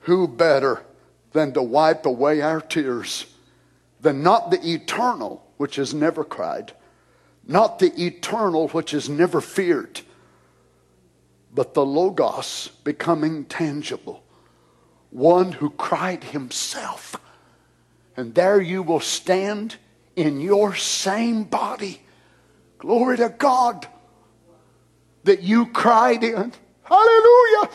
Who 0.00 0.26
better 0.26 0.82
than 1.32 1.52
to 1.52 1.62
wipe 1.62 2.06
away 2.06 2.40
our 2.40 2.62
tears 2.62 3.26
than 4.00 4.22
not 4.22 4.50
the 4.50 4.66
eternal, 4.66 5.46
which 5.58 5.76
has 5.76 5.92
never 5.92 6.24
cried, 6.24 6.72
not 7.46 7.78
the 7.78 7.92
eternal, 8.02 8.68
which 8.68 8.94
is 8.94 9.08
never 9.08 9.40
feared, 9.40 10.00
but 11.52 11.74
the 11.74 11.84
Logos 11.84 12.68
becoming 12.84 13.44
tangible, 13.44 14.22
one 15.10 15.52
who 15.52 15.70
cried 15.70 16.24
himself. 16.24 17.16
And 18.16 18.34
there 18.34 18.60
you 18.60 18.82
will 18.82 19.00
stand 19.00 19.76
in 20.16 20.40
your 20.40 20.74
same 20.74 21.44
body. 21.44 22.02
Glory 22.78 23.16
to 23.18 23.28
God 23.30 23.86
that 25.24 25.42
you 25.42 25.66
cried 25.66 26.22
in. 26.24 26.52
Hallelujah. 26.82 27.70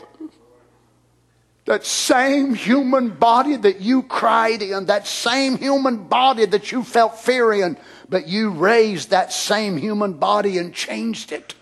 That 1.65 1.85
same 1.85 2.53
human 2.53 3.09
body 3.09 3.57
that 3.57 3.81
you 3.81 4.03
cried 4.03 4.61
in, 4.61 4.85
that 4.85 5.05
same 5.05 5.57
human 5.57 6.07
body 6.07 6.45
that 6.45 6.71
you 6.71 6.83
felt 6.83 7.19
fear 7.19 7.51
in, 7.51 7.77
but 8.09 8.27
you 8.27 8.49
raised 8.49 9.09
that 9.09 9.33
same 9.33 9.77
human 9.77 10.13
body 10.13 10.57
and 10.57 10.73
changed 10.73 11.31
it. 11.31 11.55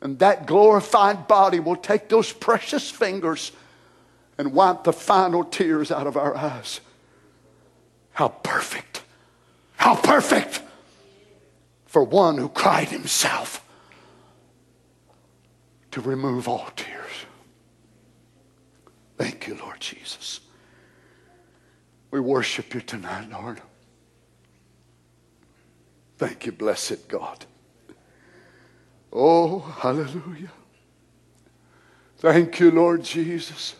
And 0.00 0.18
that 0.20 0.46
glorified 0.46 1.28
body 1.28 1.60
will 1.60 1.76
take 1.76 2.08
those 2.08 2.32
precious 2.32 2.90
fingers 2.90 3.52
and 4.38 4.52
wipe 4.52 4.84
the 4.84 4.92
final 4.92 5.44
tears 5.44 5.90
out 5.90 6.06
of 6.06 6.16
our 6.16 6.36
eyes. 6.36 6.80
How 8.12 8.28
perfect 8.28 8.90
how 9.80 9.94
perfect 9.94 10.60
for 11.86 12.04
one 12.04 12.36
who 12.36 12.50
cried 12.50 12.88
himself 12.88 13.66
to 15.90 16.02
remove 16.02 16.46
all 16.46 16.68
tears. 16.76 17.24
Thank 19.16 19.46
you, 19.46 19.54
Lord 19.54 19.80
Jesus. 19.80 20.40
We 22.10 22.20
worship 22.20 22.74
you 22.74 22.82
tonight, 22.82 23.30
Lord. 23.30 23.62
Thank 26.20 26.44
you, 26.44 26.52
blessed 26.52 27.08
God. 27.08 27.46
Oh, 29.10 29.60
hallelujah. 29.60 30.50
Thank 32.18 32.60
you, 32.60 32.70
Lord 32.70 33.02
Jesus. 33.02 33.74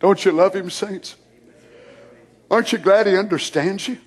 Don't 0.00 0.24
you 0.24 0.32
love 0.32 0.56
him, 0.56 0.68
saints? 0.68 1.14
Aren't 2.50 2.72
you 2.72 2.78
glad 2.78 3.06
he 3.06 3.16
understands 3.16 3.86
you? 3.86 3.98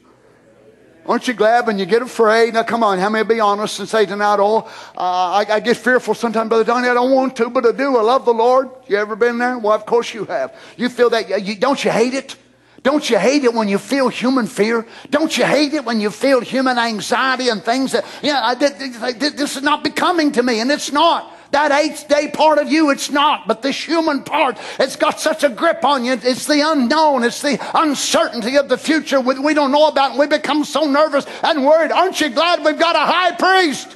Aren't 1.06 1.30
you 1.30 1.34
glad 1.34 1.68
when 1.68 1.80
you 1.80 1.86
get 1.86 2.02
afraid? 2.02 2.54
Now, 2.54 2.64
come 2.64 2.84
on, 2.84 3.00
how 3.00 3.10
many 3.10 3.24
be 3.26 3.40
honest 3.40 3.80
and 3.80 3.88
say 3.88 4.06
tonight, 4.06 4.40
oh, 4.42 4.70
uh, 4.98 5.00
I, 5.00 5.46
I, 5.50 5.60
get 5.62 5.78
fearful 5.78 6.16
sometimes, 6.16 6.50
Brother 6.50 6.66
Donnie. 6.66 6.90
I 6.90 6.96
don't 6.96 7.14
want 7.14 7.38
to, 7.38 7.50
but 7.50 7.66
I 7.66 7.72
do. 7.72 7.96
I 7.96 8.02
love 8.02 8.26
the 8.26 8.34
Lord. 8.34 8.70
You 8.88 8.98
ever 8.98 9.16
been 9.16 9.38
there? 9.38 9.58
Well, 9.58 9.72
of 9.72 9.86
course 9.86 10.14
you 10.14 10.26
have. 10.26 10.54
You 10.76 10.90
feel 10.90 11.10
that. 11.12 11.46
You, 11.46 11.56
don't 11.56 11.82
you 11.82 11.92
hate 11.92 12.14
it? 12.14 12.36
Don't 12.84 13.10
you 13.10 13.18
hate 13.18 13.44
it 13.44 13.54
when 13.54 13.68
you 13.68 13.78
feel 13.78 14.08
human 14.08 14.48
fear? 14.48 14.86
Don't 15.10 15.36
you 15.38 15.46
hate 15.46 15.74
it 15.74 15.84
when 15.84 16.00
you 16.00 16.10
feel 16.10 16.42
human 16.42 16.78
anxiety 16.78 17.50
and 17.50 17.64
things 17.64 17.92
that, 17.92 18.06
know, 18.24 18.56
this 18.56 19.58
is 19.58 19.64
not 19.64 19.84
becoming 19.84 20.32
to 20.34 20.44
me, 20.44 20.60
and 20.60 20.72
it's 20.72 20.92
not. 20.92 21.34
That 21.52 21.72
eighth 21.72 22.08
day 22.10 22.30
part 22.30 22.58
of 22.60 22.70
you, 22.70 22.90
it's 22.90 23.10
not. 23.10 23.48
But 23.48 23.62
this 23.62 23.82
human 23.82 24.24
part, 24.24 24.58
it's 24.80 24.98
got 24.98 25.20
such 25.20 25.44
a 25.44 25.50
grip 25.50 25.84
on 25.86 26.04
you. 26.04 26.14
It's 26.14 26.46
the 26.46 26.62
unknown. 26.62 27.24
It's 27.24 27.42
the 27.42 27.58
uncertainty 27.74 28.58
of 28.58 28.68
the 28.68 28.78
future 28.78 29.22
we 29.22 29.54
don't 29.54 29.72
know 29.72 29.88
about. 29.88 30.12
And 30.12 30.20
we 30.20 30.28
become 30.28 30.66
so 30.66 30.86
nervous 30.86 31.26
and 31.44 31.66
worried. 31.66 31.92
Aren't 31.92 32.20
you 32.20 32.30
glad 32.30 32.66
we've 32.66 32.78
got 32.78 32.96
a 32.96 33.00
high 33.00 33.32
priest 33.32 33.96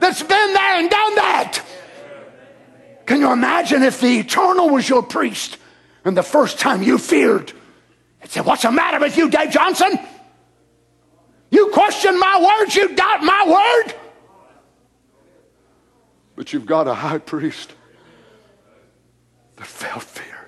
that's 0.00 0.22
been 0.22 0.52
there 0.52 0.80
and 0.80 0.90
done 0.90 1.14
that? 1.14 1.62
Can 3.06 3.20
you 3.20 3.32
imagine 3.32 3.84
if 3.84 4.00
the 4.00 4.18
eternal 4.18 4.68
was 4.68 4.88
your 4.88 5.04
priest 5.04 5.58
and 6.04 6.16
the 6.16 6.24
first 6.24 6.58
time 6.58 6.82
you 6.82 6.98
feared 6.98 7.52
and 8.28 8.32
said, 8.32 8.44
What's 8.44 8.62
the 8.62 8.70
matter 8.70 9.00
with 9.00 9.16
you, 9.16 9.30
Dave 9.30 9.50
Johnson? 9.50 9.98
You 11.50 11.68
question 11.68 12.20
my 12.20 12.60
words, 12.60 12.76
you 12.76 12.94
doubt 12.94 13.24
my 13.24 13.84
word? 13.86 13.94
But 16.36 16.52
you've 16.52 16.66
got 16.66 16.86
a 16.86 16.94
high 16.94 17.18
priest 17.18 17.72
that 19.56 19.66
felt 19.66 20.02
fear 20.02 20.38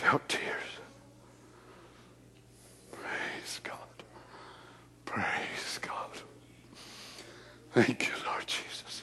felt 0.00 0.26
tears. 0.28 0.70
Praise 2.90 3.60
God. 3.62 3.76
Praise 5.04 5.78
God. 5.82 6.10
Thank 7.72 8.08
you, 8.08 8.14
Lord 8.26 8.46
Jesus. 8.46 9.02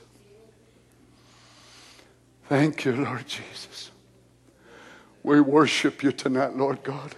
Thank 2.49 2.85
you, 2.85 2.93
Lord 2.93 3.27
Jesus. 3.27 3.66
We 5.27 5.41
worship 5.41 6.03
you 6.03 6.13
tonight, 6.13 6.55
Lord 6.55 6.85
God. 6.85 7.13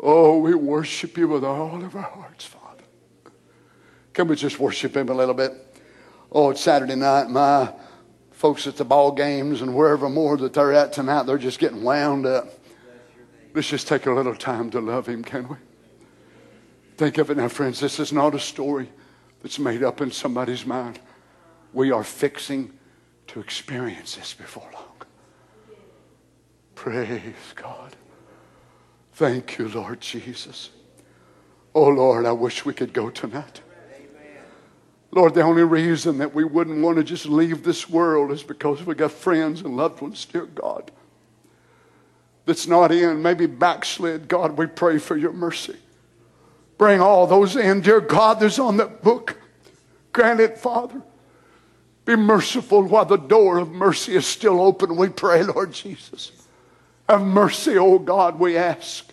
Oh, 0.00 0.38
we 0.38 0.54
worship 0.54 1.18
you 1.18 1.28
with 1.28 1.44
all 1.44 1.84
of 1.84 1.94
our 1.94 2.00
hearts, 2.00 2.46
Father. 2.46 2.84
Can 4.14 4.26
we 4.26 4.34
just 4.34 4.58
worship 4.58 4.96
him 4.96 5.10
a 5.10 5.12
little 5.12 5.34
bit? 5.34 5.52
Oh, 6.32 6.48
it's 6.48 6.62
Saturday 6.62 6.94
night. 6.94 7.28
My 7.28 7.74
folks 8.30 8.66
at 8.66 8.78
the 8.78 8.84
ball 8.86 9.12
games 9.12 9.60
and 9.60 9.74
wherever 9.74 10.08
more 10.08 10.38
that 10.38 10.54
they're 10.54 10.72
at 10.72 10.94
tonight, 10.94 11.24
they're 11.24 11.36
just 11.36 11.58
getting 11.58 11.82
wound 11.82 12.24
up. 12.24 12.48
Let's 13.52 13.68
just 13.68 13.86
take 13.86 14.06
a 14.06 14.10
little 14.10 14.34
time 14.34 14.70
to 14.70 14.80
love 14.80 15.06
him, 15.06 15.22
can 15.22 15.48
we? 15.48 15.56
Think 16.96 17.18
of 17.18 17.28
it 17.28 17.36
now, 17.36 17.48
friends. 17.48 17.78
This 17.78 18.00
is 18.00 18.10
not 18.10 18.34
a 18.34 18.40
story 18.40 18.88
that's 19.42 19.58
made 19.58 19.82
up 19.82 20.00
in 20.00 20.12
somebody's 20.12 20.64
mind. 20.64 20.98
We 21.74 21.90
are 21.90 22.04
fixing 22.04 22.72
to 23.26 23.40
experience 23.40 24.14
this 24.14 24.32
before 24.32 24.66
long. 24.72 24.89
Praise 26.80 27.34
God. 27.56 27.94
Thank 29.12 29.58
you, 29.58 29.68
Lord 29.68 30.00
Jesus. 30.00 30.70
Oh, 31.74 31.88
Lord, 31.88 32.24
I 32.24 32.32
wish 32.32 32.64
we 32.64 32.72
could 32.72 32.94
go 32.94 33.10
tonight. 33.10 33.60
Lord, 35.10 35.34
the 35.34 35.42
only 35.42 35.62
reason 35.62 36.16
that 36.16 36.34
we 36.34 36.42
wouldn't 36.42 36.80
want 36.80 36.96
to 36.96 37.04
just 37.04 37.26
leave 37.26 37.64
this 37.64 37.90
world 37.90 38.32
is 38.32 38.42
because 38.42 38.82
we 38.82 38.94
got 38.94 39.12
friends 39.12 39.60
and 39.60 39.76
loved 39.76 40.00
ones, 40.00 40.24
dear 40.24 40.46
God, 40.46 40.90
that's 42.46 42.66
not 42.66 42.92
in, 42.92 43.20
maybe 43.20 43.44
backslid. 43.44 44.26
God, 44.26 44.56
we 44.56 44.64
pray 44.64 44.96
for 44.96 45.18
your 45.18 45.34
mercy. 45.34 45.76
Bring 46.78 47.02
all 47.02 47.26
those 47.26 47.56
in, 47.56 47.82
dear 47.82 48.00
God, 48.00 48.40
that's 48.40 48.58
on 48.58 48.78
that 48.78 49.02
book. 49.02 49.36
Grant 50.14 50.40
it, 50.40 50.56
Father. 50.56 51.02
Be 52.06 52.16
merciful 52.16 52.84
while 52.84 53.04
the 53.04 53.18
door 53.18 53.58
of 53.58 53.70
mercy 53.70 54.16
is 54.16 54.26
still 54.26 54.62
open, 54.62 54.96
we 54.96 55.10
pray, 55.10 55.42
Lord 55.42 55.74
Jesus. 55.74 56.39
Have 57.10 57.22
mercy, 57.22 57.76
oh 57.76 57.98
God, 57.98 58.38
we 58.38 58.56
ask. 58.56 59.04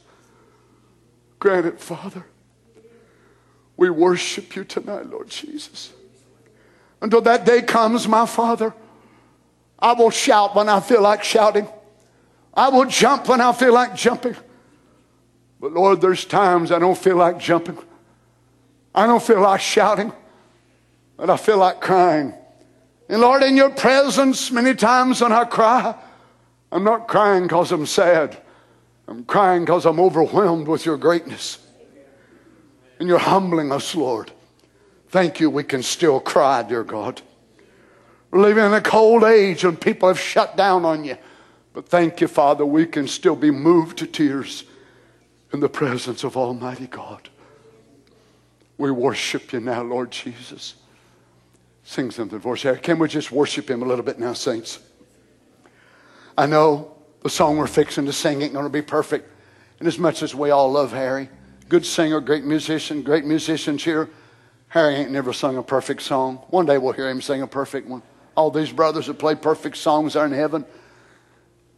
Grant 1.40 1.66
it, 1.66 1.80
Father. 1.80 2.28
We 3.76 3.90
worship 3.90 4.56
you 4.56 4.66
tonight, 4.66 5.08
Lord 5.08 5.30
Jesus. 5.30 5.92
Until 7.02 7.22
that 7.22 7.44
day 7.44 7.64
comes, 7.64 8.08
my 8.08 8.28
Father, 8.28 8.72
I 9.80 9.94
will 9.94 10.12
shout 10.12 10.56
when 10.56 10.70
I 10.70 10.80
feel 10.80 11.02
like 11.02 11.24
shouting. 11.24 11.68
I 12.54 12.70
will 12.70 12.86
jump 12.86 13.30
when 13.30 13.42
I 13.42 13.52
feel 13.52 13.74
like 13.74 13.96
jumping. 13.96 14.36
But 15.60 15.72
Lord, 15.72 16.00
there's 16.00 16.24
times 16.24 16.72
I 16.72 16.78
don't 16.78 16.98
feel 16.98 17.16
like 17.16 17.40
jumping. 17.40 17.80
I 18.94 19.08
don't 19.08 19.24
feel 19.24 19.42
like 19.42 19.60
shouting, 19.60 20.14
but 21.18 21.32
I 21.32 21.38
feel 21.38 21.58
like 21.58 21.82
crying. 21.82 22.36
And 23.10 23.22
Lord, 23.22 23.42
in 23.42 23.58
your 23.58 23.72
presence, 23.72 24.52
many 24.52 24.76
times 24.76 25.20
when 25.20 25.32
I 25.32 25.46
cry, 25.46 25.96
I'm 26.72 26.84
not 26.84 27.08
crying 27.08 27.44
because 27.44 27.72
I'm 27.72 27.86
sad. 27.86 28.38
I'm 29.08 29.24
crying 29.24 29.64
because 29.64 29.86
I'm 29.86 30.00
overwhelmed 30.00 30.68
with 30.68 30.86
your 30.86 30.98
greatness. 30.98 31.60
And 33.00 33.08
you're 33.08 33.20
humbling 33.20 33.72
us, 33.72 33.96
Lord. 33.96 34.32
Thank 35.10 35.40
you, 35.40 35.50
we 35.50 35.64
can 35.64 35.82
still 35.82 36.20
cry, 36.20 36.64
dear 36.64 36.84
God. 36.84 37.22
We're 38.32 38.42
living 38.42 38.66
in 38.66 38.74
a 38.74 38.82
cold 38.82 39.24
age 39.24 39.64
and 39.64 39.80
people 39.80 40.10
have 40.10 40.20
shut 40.20 40.58
down 40.58 40.84
on 40.84 41.06
you. 41.06 41.18
But 41.74 41.88
thank 41.88 42.20
you, 42.20 42.28
Father, 42.28 42.66
we 42.66 42.86
can 42.86 43.08
still 43.08 43.36
be 43.36 43.52
moved 43.52 44.00
to 44.00 44.08
tears 44.08 44.66
in 45.54 45.60
the 45.62 45.70
presence 45.70 46.24
of 46.24 46.36
Almighty 46.36 46.88
God. 46.88 47.30
We 48.78 48.92
worship 48.92 49.54
you 49.54 49.60
now, 49.60 49.84
Lord 49.84 50.12
Jesus. 50.12 50.76
Sing 51.84 52.12
something 52.12 52.40
for 52.42 52.54
us. 52.54 52.66
Can 52.82 53.00
we 53.00 53.08
just 53.08 53.32
worship 53.32 53.70
him 53.70 53.82
a 53.82 53.86
little 53.86 54.04
bit 54.04 54.20
now, 54.20 54.34
saints? 54.34 54.80
I 56.38 56.46
know 56.46 56.96
the 57.24 57.30
song 57.32 57.58
we're 57.58 57.66
fixing 57.66 58.06
to 58.06 58.14
sing 58.14 58.44
ain't 58.44 58.54
going 58.54 58.66
to 58.66 58.70
be 58.70 58.84
perfect. 58.84 59.30
And 59.80 59.88
as 59.88 59.98
much 59.98 60.22
as 60.22 60.36
we 60.36 60.52
all 60.52 60.72
love 60.72 60.92
Harry, 60.92 61.30
good 61.68 61.84
singer, 61.84 62.22
great 62.22 62.44
musician, 62.44 63.02
great 63.02 63.26
musicians 63.26 63.84
here, 63.84 64.08
Harry 64.68 64.96
ain't 64.96 65.10
never 65.10 65.34
sung 65.34 65.58
a 65.58 65.64
perfect 65.64 66.04
song. 66.04 66.38
One 66.50 66.68
day 66.68 66.78
we'll 66.78 66.94
hear 66.94 67.10
him 67.10 67.22
sing 67.22 67.42
a 67.42 67.48
perfect 67.48 67.88
one. 67.88 68.04
All 68.36 68.52
these 68.52 68.72
brothers 68.72 69.08
that 69.08 69.16
play 69.16 69.34
perfect 69.34 69.78
songs 69.78 70.16
are 70.16 70.28
in 70.28 70.32
heaven. 70.32 70.64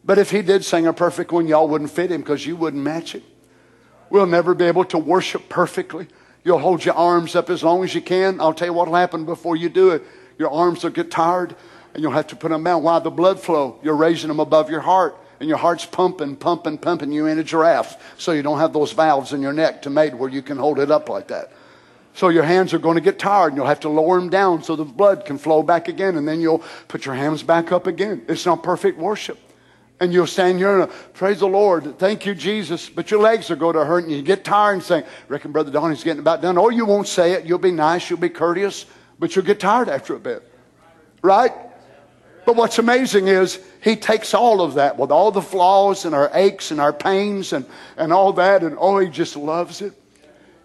But 0.03 0.17
if 0.17 0.31
he 0.31 0.41
did 0.41 0.65
sing 0.65 0.87
a 0.87 0.93
perfect 0.93 1.31
one, 1.31 1.47
y'all 1.47 1.67
wouldn't 1.67 1.91
fit 1.91 2.11
him 2.11 2.21
because 2.21 2.45
you 2.45 2.57
wouldn't 2.57 2.83
match 2.83 3.15
it. 3.15 3.23
We'll 4.09 4.25
never 4.25 4.53
be 4.53 4.65
able 4.65 4.85
to 4.85 4.97
worship 4.97 5.47
perfectly. 5.47 6.07
You'll 6.43 6.59
hold 6.59 6.83
your 6.83 6.95
arms 6.95 7.35
up 7.35 7.49
as 7.49 7.63
long 7.63 7.83
as 7.83 7.95
you 7.95 8.01
can. 8.01 8.41
I'll 8.41 8.53
tell 8.53 8.67
you 8.67 8.73
what'll 8.73 8.95
happen 8.95 9.23
before 9.23 9.55
you 9.55 9.69
do 9.69 9.91
it. 9.91 10.03
Your 10.37 10.51
arms 10.51 10.83
will 10.83 10.91
get 10.91 11.11
tired 11.11 11.55
and 11.93 12.03
you'll 12.03 12.11
have 12.11 12.27
to 12.27 12.35
put 12.35 12.49
them 12.49 12.63
down. 12.63 12.83
Why? 12.83 12.99
The 12.99 13.09
blood 13.09 13.39
flow. 13.39 13.79
You're 13.83 13.95
raising 13.95 14.27
them 14.27 14.39
above 14.39 14.69
your 14.69 14.81
heart, 14.81 15.17
and 15.39 15.47
your 15.47 15.57
heart's 15.57 15.85
pumping, 15.85 16.35
pumping, 16.35 16.77
pumping 16.77 17.11
you 17.11 17.27
in 17.27 17.39
a 17.39 17.43
giraffe, 17.43 17.97
so 18.17 18.31
you 18.33 18.41
don't 18.41 18.59
have 18.59 18.73
those 18.73 18.91
valves 18.91 19.33
in 19.33 19.41
your 19.41 19.53
neck 19.53 19.81
to 19.83 19.89
made 19.89 20.13
where 20.13 20.29
you 20.29 20.41
can 20.41 20.57
hold 20.57 20.79
it 20.79 20.91
up 20.91 21.07
like 21.07 21.29
that. 21.29 21.51
So 22.13 22.29
your 22.29 22.43
hands 22.43 22.73
are 22.73 22.79
going 22.79 22.95
to 22.95 23.01
get 23.01 23.19
tired, 23.19 23.49
and 23.49 23.57
you'll 23.57 23.67
have 23.67 23.79
to 23.81 23.89
lower 23.89 24.19
them 24.19 24.29
down 24.29 24.63
so 24.63 24.75
the 24.75 24.83
blood 24.83 25.25
can 25.25 25.37
flow 25.37 25.63
back 25.63 25.87
again, 25.87 26.17
and 26.17 26.27
then 26.27 26.41
you'll 26.41 26.63
put 26.87 27.05
your 27.05 27.15
hands 27.15 27.43
back 27.43 27.71
up 27.71 27.87
again. 27.87 28.23
It's 28.27 28.45
not 28.45 28.63
perfect 28.63 28.97
worship. 28.97 29.39
And 30.01 30.13
you'll 30.13 30.27
stand 30.27 30.59
here 30.59 30.79
and 30.79 30.91
praise 31.13 31.39
the 31.39 31.47
Lord. 31.47 31.99
Thank 31.99 32.25
you, 32.25 32.33
Jesus. 32.33 32.87
But 32.87 33.11
your 33.11 33.19
legs 33.19 33.51
are 33.51 33.57
going 33.57 33.75
to 33.75 33.83
hurt 33.83 34.05
and 34.05 34.13
you 34.13 34.21
get 34.21 34.45
tired 34.45 34.73
and 34.75 34.83
say, 34.83 35.03
reckon 35.27 35.51
Brother 35.51 35.71
Donnie's 35.71 36.05
getting 36.05 36.21
about 36.21 36.41
done. 36.41 36.57
Or 36.57 36.71
you 36.71 36.85
won't 36.85 37.05
say 37.05 37.33
it. 37.33 37.45
You'll 37.45 37.59
be 37.59 37.71
nice. 37.71 38.09
You'll 38.09 38.17
be 38.17 38.29
courteous. 38.29 38.85
But 39.19 39.35
you'll 39.35 39.43
get 39.43 39.59
tired 39.59 39.89
after 39.89 40.15
a 40.15 40.19
bit. 40.19 40.49
Right? 41.21 41.51
But 42.45 42.55
what's 42.55 42.79
amazing 42.79 43.27
is 43.27 43.59
he 43.83 43.95
takes 43.95 44.33
all 44.33 44.61
of 44.61 44.75
that 44.75 44.97
with 44.97 45.11
all 45.11 45.31
the 45.31 45.41
flaws 45.41 46.05
and 46.05 46.15
our 46.15 46.31
aches 46.33 46.71
and 46.71 46.81
our 46.81 46.93
pains 46.93 47.53
and, 47.53 47.65
and 47.97 48.11
all 48.11 48.33
that, 48.33 48.63
and 48.63 48.75
oh, 48.79 48.99
he 48.99 49.09
just 49.09 49.35
loves 49.35 49.81
it. 49.81 49.93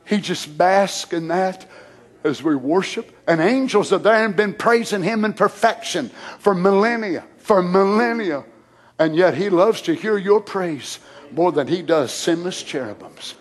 He 0.07 0.19
just 0.19 0.57
basks 0.57 1.13
in 1.13 1.29
that 1.29 1.67
as 2.25 2.43
we 2.43 2.55
worship. 2.55 3.15
And 3.27 3.41
angels 3.41 3.93
are 3.93 3.99
there 3.99 4.25
and 4.25 4.35
been 4.35 4.55
praising 4.55 5.03
him 5.03 5.25
in 5.25 5.35
perfection 5.35 6.11
for 6.39 6.55
millennia, 6.55 7.25
for 7.39 7.63
millennia. 7.63 8.45
And 8.99 9.15
yet 9.15 9.35
he 9.35 9.51
loves 9.51 9.83
to 9.83 9.95
hear 9.95 10.17
your 10.17 10.41
praise 10.41 10.99
more 11.33 11.53
than 11.53 11.69
he 11.69 11.83
does 11.83 12.13
sinless 12.13 12.63
cherubims. 12.63 13.35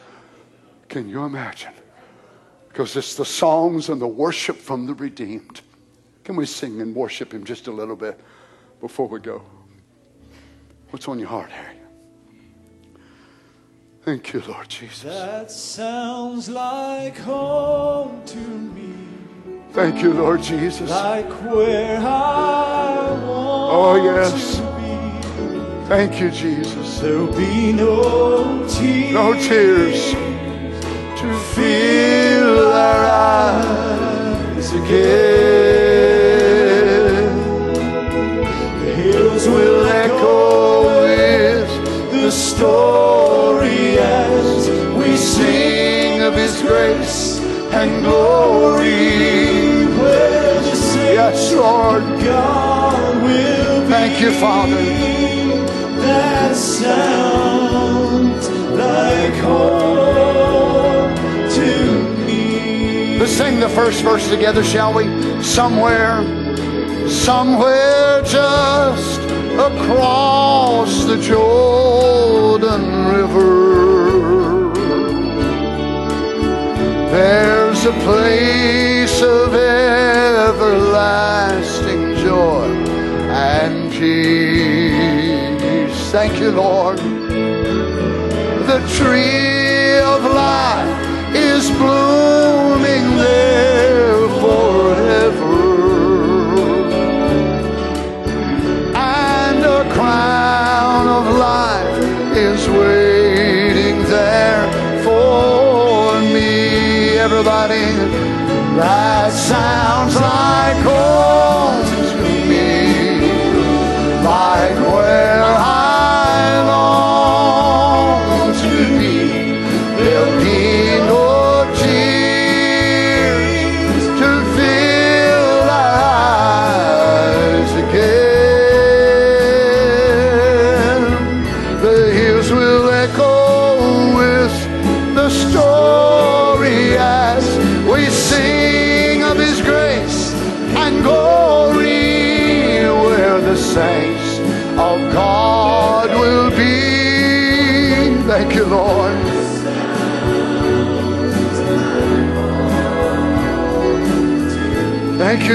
Can 0.90 1.10
you 1.10 1.24
imagine? 1.24 1.74
Because 2.68 2.96
it's 2.96 3.16
the 3.16 3.26
songs 3.26 3.90
and 3.90 4.02
the 4.02 4.08
worship 4.08 4.58
from 4.58 4.86
the 4.86 4.94
redeemed. 4.94 5.62
Can 6.24 6.36
we 6.36 6.46
sing 6.46 6.82
and 6.82 6.96
worship 6.96 7.34
him 7.34 7.44
just 7.44 7.68
a 7.68 7.72
little 7.72 7.96
bit? 7.96 8.20
before 8.84 9.08
we 9.08 9.18
go? 9.18 9.42
What's 10.90 11.08
on 11.08 11.18
your 11.18 11.30
heart, 11.30 11.50
Harry? 11.50 11.78
Thank 14.02 14.34
you, 14.34 14.42
Lord 14.42 14.68
Jesus. 14.68 15.04
That 15.04 15.50
sounds 15.50 16.50
like 16.50 17.18
home 17.20 18.22
to 18.26 18.38
me. 18.38 18.94
Thank 19.72 20.04
you, 20.04 20.12
Lord 20.12 20.42
Jesus. 20.42 20.90
Like 20.90 21.30
where 21.50 21.98
I 21.98 23.08
want 23.26 23.74
Oh, 23.74 23.96
yes. 24.04 24.58
to 24.58 24.64
be. 24.76 25.88
Thank 25.88 26.20
you, 26.20 26.30
Jesus. 26.30 27.00
There'll 27.00 27.28
be 27.28 27.72
no 27.72 28.68
tears. 28.68 29.14
No 29.14 29.34
tears 29.36 30.12
to 31.22 31.40
fill 31.56 32.68
our 32.74 33.06
eyes 33.06 34.74
again. 34.74 35.73
Will 39.46 39.86
echo 39.86 41.04
with 41.04 41.70
the 42.12 42.32
story 42.32 43.98
as 44.00 44.70
we 44.98 45.18
sing 45.18 46.22
of 46.22 46.34
His 46.34 46.62
grace 46.62 47.40
and 47.74 48.04
glory. 48.04 49.14
Yes, 51.14 51.54
Lord. 51.54 52.04
God 52.24 53.24
will 53.24 53.88
Thank 53.88 54.20
you, 54.22 54.32
Father. 54.34 54.76
that 56.02 56.56
sounds 56.56 58.50
like 58.50 59.34
home 59.36 61.16
to 61.50 62.26
me. 62.26 63.18
Let's 63.20 63.32
sing 63.32 63.60
the 63.60 63.70
first 63.70 64.04
verse 64.04 64.30
together, 64.30 64.64
shall 64.64 64.94
we? 64.94 65.06
Somewhere, 65.44 66.24
somewhere 67.08 68.22
just 68.24 69.13
across 69.60 71.06
the 71.06 71.18
Jordan 71.18 73.06
River. 73.06 74.74
There's 77.12 77.86
a 77.86 77.94
place 78.08 79.22
of 79.22 79.54
everlasting 80.34 82.16
joy 82.18 82.66
and 83.30 83.92
peace. 83.92 85.22
Thank 86.12 86.40
you, 86.40 86.52
Lord. 86.52 86.98
The 88.68 88.80
tree 88.98 90.00
of 90.00 90.24
life 90.24 91.36
is 91.36 91.70
blooming 91.72 92.63
sounds 110.10 110.16
like 110.22 110.43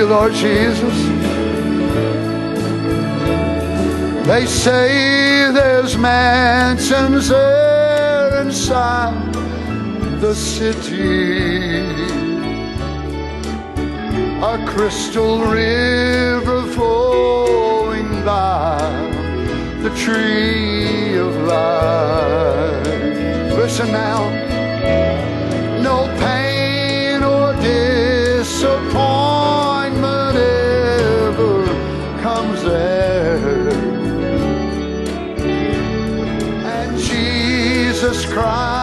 Lord 0.08 0.32
Jesus. 0.32 0.98
They 4.26 4.46
say 4.46 5.52
there's 5.52 5.98
mansions 5.98 7.28
there 7.28 8.40
inside 8.40 9.34
the 10.22 10.34
city. 10.34 11.80
A 14.40 14.64
crystal 14.66 15.42
river 15.42 16.62
flowing 16.72 18.24
by 18.24 18.78
the 19.82 19.90
tree 19.90 21.18
of 21.18 21.36
life. 21.44 22.86
Listen 23.58 23.92
now. 23.92 24.30
No 25.82 26.06
pain 26.18 27.22
or 27.22 27.52
disappointment 27.60 28.87
Jesus 38.38 38.77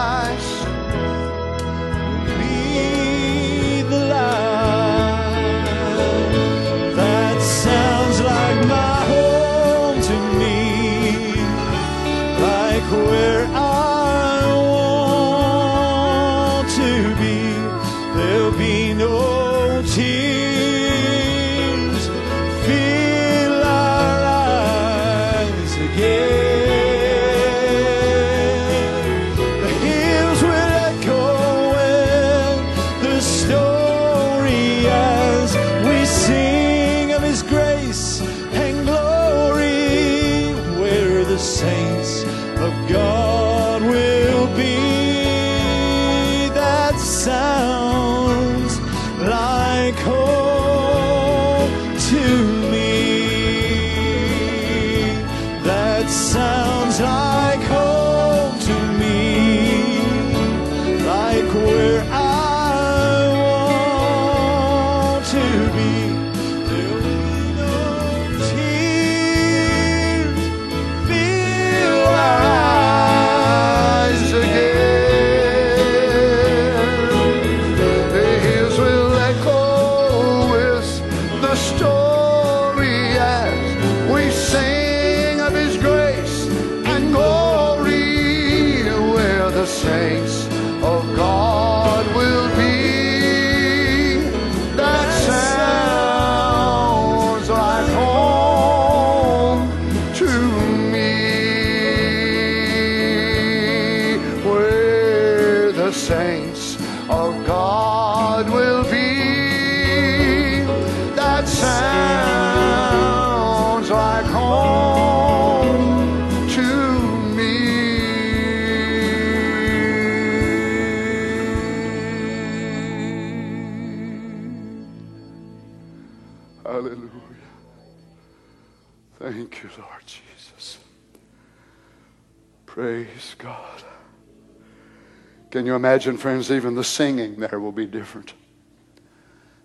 Can 135.66 135.72
you 135.72 135.74
imagine, 135.74 136.16
friends, 136.16 136.52
even 136.52 136.76
the 136.76 136.84
singing 136.84 137.40
there 137.40 137.58
will 137.58 137.72
be 137.72 137.86
different. 137.86 138.34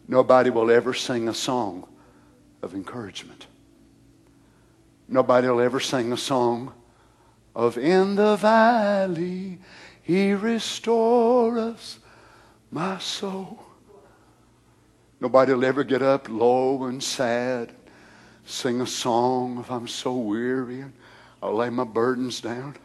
Nobody 0.08 0.50
will 0.50 0.72
ever 0.72 0.96
sing 0.96 1.30
a 1.30 1.34
song 1.36 1.88
of 2.64 2.74
encouragement. 2.74 3.46
Nobody 5.08 5.48
will 5.48 5.62
ever 5.62 5.80
sing 5.80 6.12
a 6.12 6.18
song 6.18 6.74
of 7.56 7.78
In 7.78 8.16
the 8.16 8.36
valley 8.36 9.60
he 10.02 10.34
restoreth 10.34 12.00
my 12.72 12.98
soul. 12.98 13.64
Nobody 15.20 15.54
will 15.54 15.66
ever 15.66 15.84
get 15.84 16.02
up 16.02 16.28
low 16.30 16.86
and 16.86 17.04
sad, 17.04 17.74
sing 18.44 18.82
a 18.82 18.88
song 18.88 19.60
of 19.60 19.70
I'm 19.70 19.88
so 19.88 20.16
weary 20.16 20.82
and 20.82 20.94
I'll 21.44 21.54
lay 21.54 21.70
my 21.70 21.84
burdens 21.84 22.42
down. 22.42 22.76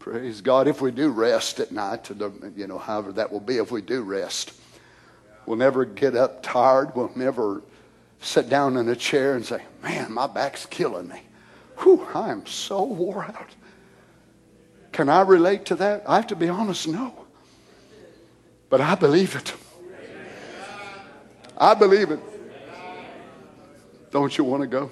Praise 0.00 0.40
God. 0.40 0.66
If 0.66 0.80
we 0.80 0.90
do 0.90 1.10
rest 1.10 1.60
at 1.60 1.72
night, 1.72 2.10
you 2.56 2.66
know, 2.66 2.78
however 2.78 3.12
that 3.12 3.30
will 3.30 3.38
be, 3.38 3.58
if 3.58 3.70
we 3.70 3.82
do 3.82 4.00
rest, 4.00 4.52
we'll 5.44 5.58
never 5.58 5.84
get 5.84 6.16
up 6.16 6.42
tired. 6.42 6.96
We'll 6.96 7.12
never 7.14 7.62
sit 8.18 8.48
down 8.48 8.78
in 8.78 8.88
a 8.88 8.96
chair 8.96 9.36
and 9.36 9.44
say, 9.44 9.62
Man, 9.82 10.10
my 10.10 10.26
back's 10.26 10.64
killing 10.64 11.06
me. 11.08 11.20
Whew, 11.80 12.06
I 12.14 12.30
am 12.30 12.46
so 12.46 12.82
wore 12.82 13.24
out. 13.24 13.50
Can 14.90 15.10
I 15.10 15.20
relate 15.20 15.66
to 15.66 15.74
that? 15.76 16.02
I 16.08 16.16
have 16.16 16.28
to 16.28 16.36
be 16.36 16.48
honest, 16.48 16.88
no. 16.88 17.14
But 18.70 18.80
I 18.80 18.94
believe 18.94 19.36
it. 19.36 19.52
I 21.58 21.74
believe 21.74 22.10
it. 22.10 22.20
Don't 24.10 24.36
you 24.36 24.44
want 24.44 24.62
to 24.62 24.66
go? 24.66 24.90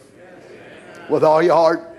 With 1.09 1.25
all 1.25 1.43
your 1.43 1.55
heart? 1.55 1.98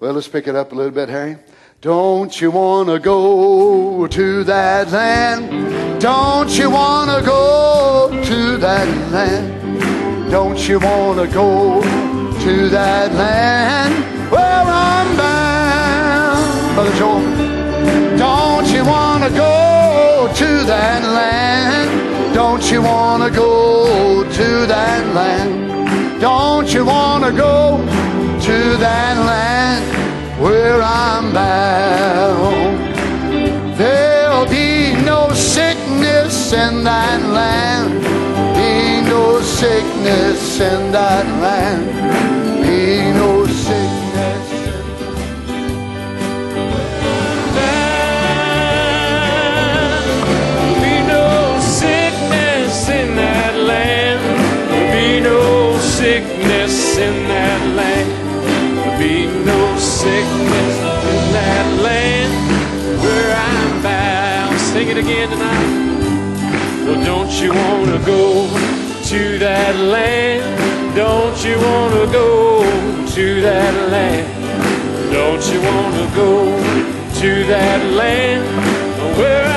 Well, 0.00 0.12
let's 0.12 0.28
pick 0.28 0.46
it 0.46 0.54
up 0.54 0.70
a 0.70 0.76
little 0.76 0.92
bit, 0.92 1.08
Harry. 1.08 1.38
Don't 1.80 2.40
you 2.40 2.52
want 2.52 2.88
to 2.88 3.00
go 3.00 4.06
to 4.06 4.44
that 4.44 4.92
land? 4.92 6.00
Don't 6.00 6.56
you 6.56 6.70
want 6.70 7.10
to 7.10 7.26
go 7.26 8.08
to 8.24 8.56
that 8.58 8.86
land? 9.10 10.30
Don't 10.30 10.68
you 10.68 10.78
want 10.78 11.18
to 11.18 11.26
go 11.34 11.82
to 11.82 12.68
that 12.68 13.12
land 13.12 14.30
where 14.30 14.40
I'm 14.40 15.16
bound? 15.16 16.74
Brother 16.76 16.96
Joel, 16.96 18.16
don't 18.16 18.68
you 18.68 18.84
want 18.84 19.24
to 19.24 19.30
go 19.30 20.32
to 20.32 20.64
that 20.64 21.02
land? 21.02 22.34
Don't 22.36 22.70
you 22.70 22.82
want 22.82 23.24
to 23.24 23.36
go 23.36 24.22
to 24.22 24.66
that 24.66 25.12
land? 25.12 25.77
Don't 26.20 26.74
you 26.74 26.84
want 26.84 27.22
to 27.22 27.30
go 27.30 27.78
to 27.78 28.76
that 28.78 29.16
land 29.24 30.42
where 30.42 30.82
I'm 30.82 31.32
bound? 31.32 32.78
There'll 33.78 34.46
be 34.46 35.00
no 35.04 35.32
sickness 35.32 36.52
in 36.52 36.82
that 36.82 37.22
land. 37.22 38.02
Be 38.56 39.08
no 39.08 39.40
sickness 39.40 40.58
in 40.58 40.90
that 40.90 41.24
land. 41.40 42.47
Sing 64.78 64.90
it 64.90 64.98
again 64.98 65.28
tonight. 65.28 66.84
Well, 66.84 67.04
don't 67.04 67.32
you 67.42 67.50
want 67.50 67.86
to 67.86 67.98
go 68.06 68.46
to 69.06 69.38
that 69.40 69.74
land? 69.74 70.94
Don't 70.94 71.44
you 71.44 71.56
want 71.58 71.94
to 71.94 72.06
go 72.12 72.62
to 73.14 73.40
that 73.40 73.90
land? 73.90 75.12
Don't 75.12 75.44
you 75.52 75.60
want 75.62 75.94
to 75.96 76.14
go 76.14 76.44
to 77.20 77.44
that 77.46 77.92
land 77.92 78.44
where 79.18 79.47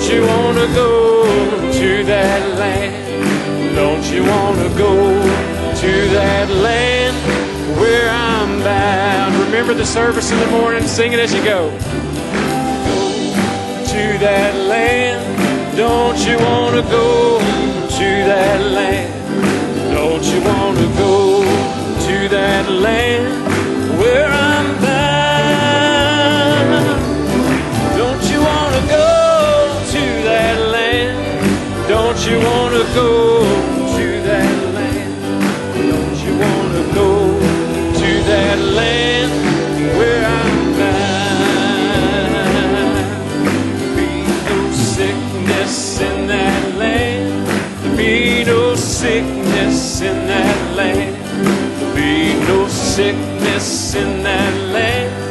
Don't 0.00 0.14
you 0.14 0.26
want 0.26 0.56
to 0.56 0.66
go 0.74 1.72
to 1.72 2.04
that 2.04 2.58
land? 2.58 3.74
Don't 3.76 4.02
you 4.10 4.24
want 4.24 4.56
to 4.56 4.68
go 4.78 4.94
to 4.94 6.08
that 6.14 6.48
land 6.48 7.14
where 7.78 8.08
I'm 8.08 8.60
bound? 8.60 9.34
Remember 9.44 9.74
the 9.74 9.84
service 9.84 10.32
in 10.32 10.38
the 10.38 10.46
morning, 10.46 10.84
sing 10.84 11.12
it 11.12 11.18
as 11.18 11.34
you 11.34 11.44
go 11.44 11.68
to 13.92 14.18
that 14.24 14.54
land. 14.66 15.76
Don't 15.76 16.18
you 16.26 16.38
want 16.38 16.76
to 16.76 16.82
go 16.90 17.38
to 17.38 18.24
that 18.24 18.72
land? 18.72 19.92
Don't 19.92 20.24
you 20.24 20.40
want 20.40 20.78
to 20.78 20.86
go 20.96 21.42
to 22.06 22.28
that 22.30 22.70
land 22.70 23.98
where 24.00 24.32
I'm 24.32 24.49
you 32.30 32.38
want 32.38 32.72
to 32.74 32.84
go 32.94 33.42
to 33.96 34.22
that 34.22 34.74
land? 34.74 35.14
Don't 35.74 36.18
you 36.24 36.32
want 36.38 36.70
to 36.78 36.84
go 36.94 37.10
to 37.98 38.10
that 38.30 38.58
land 38.58 39.32
where 39.98 40.24
I'm 40.24 40.72
bound? 40.78 41.10
Be 43.96 44.10
no 44.48 44.58
sickness 44.70 46.00
in 46.00 46.26
that 46.28 46.74
land. 46.76 47.96
Be 47.96 48.44
no 48.44 48.76
sickness 48.76 50.00
in 50.00 50.26
that 50.28 50.76
land. 50.76 51.16
Be 51.96 52.34
no 52.46 52.68
sickness 52.68 53.94
in 53.96 54.22
that 54.22 54.54
land 54.72 55.29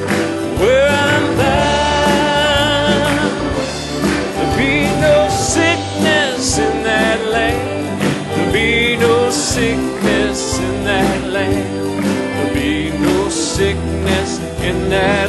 that 15.00 15.29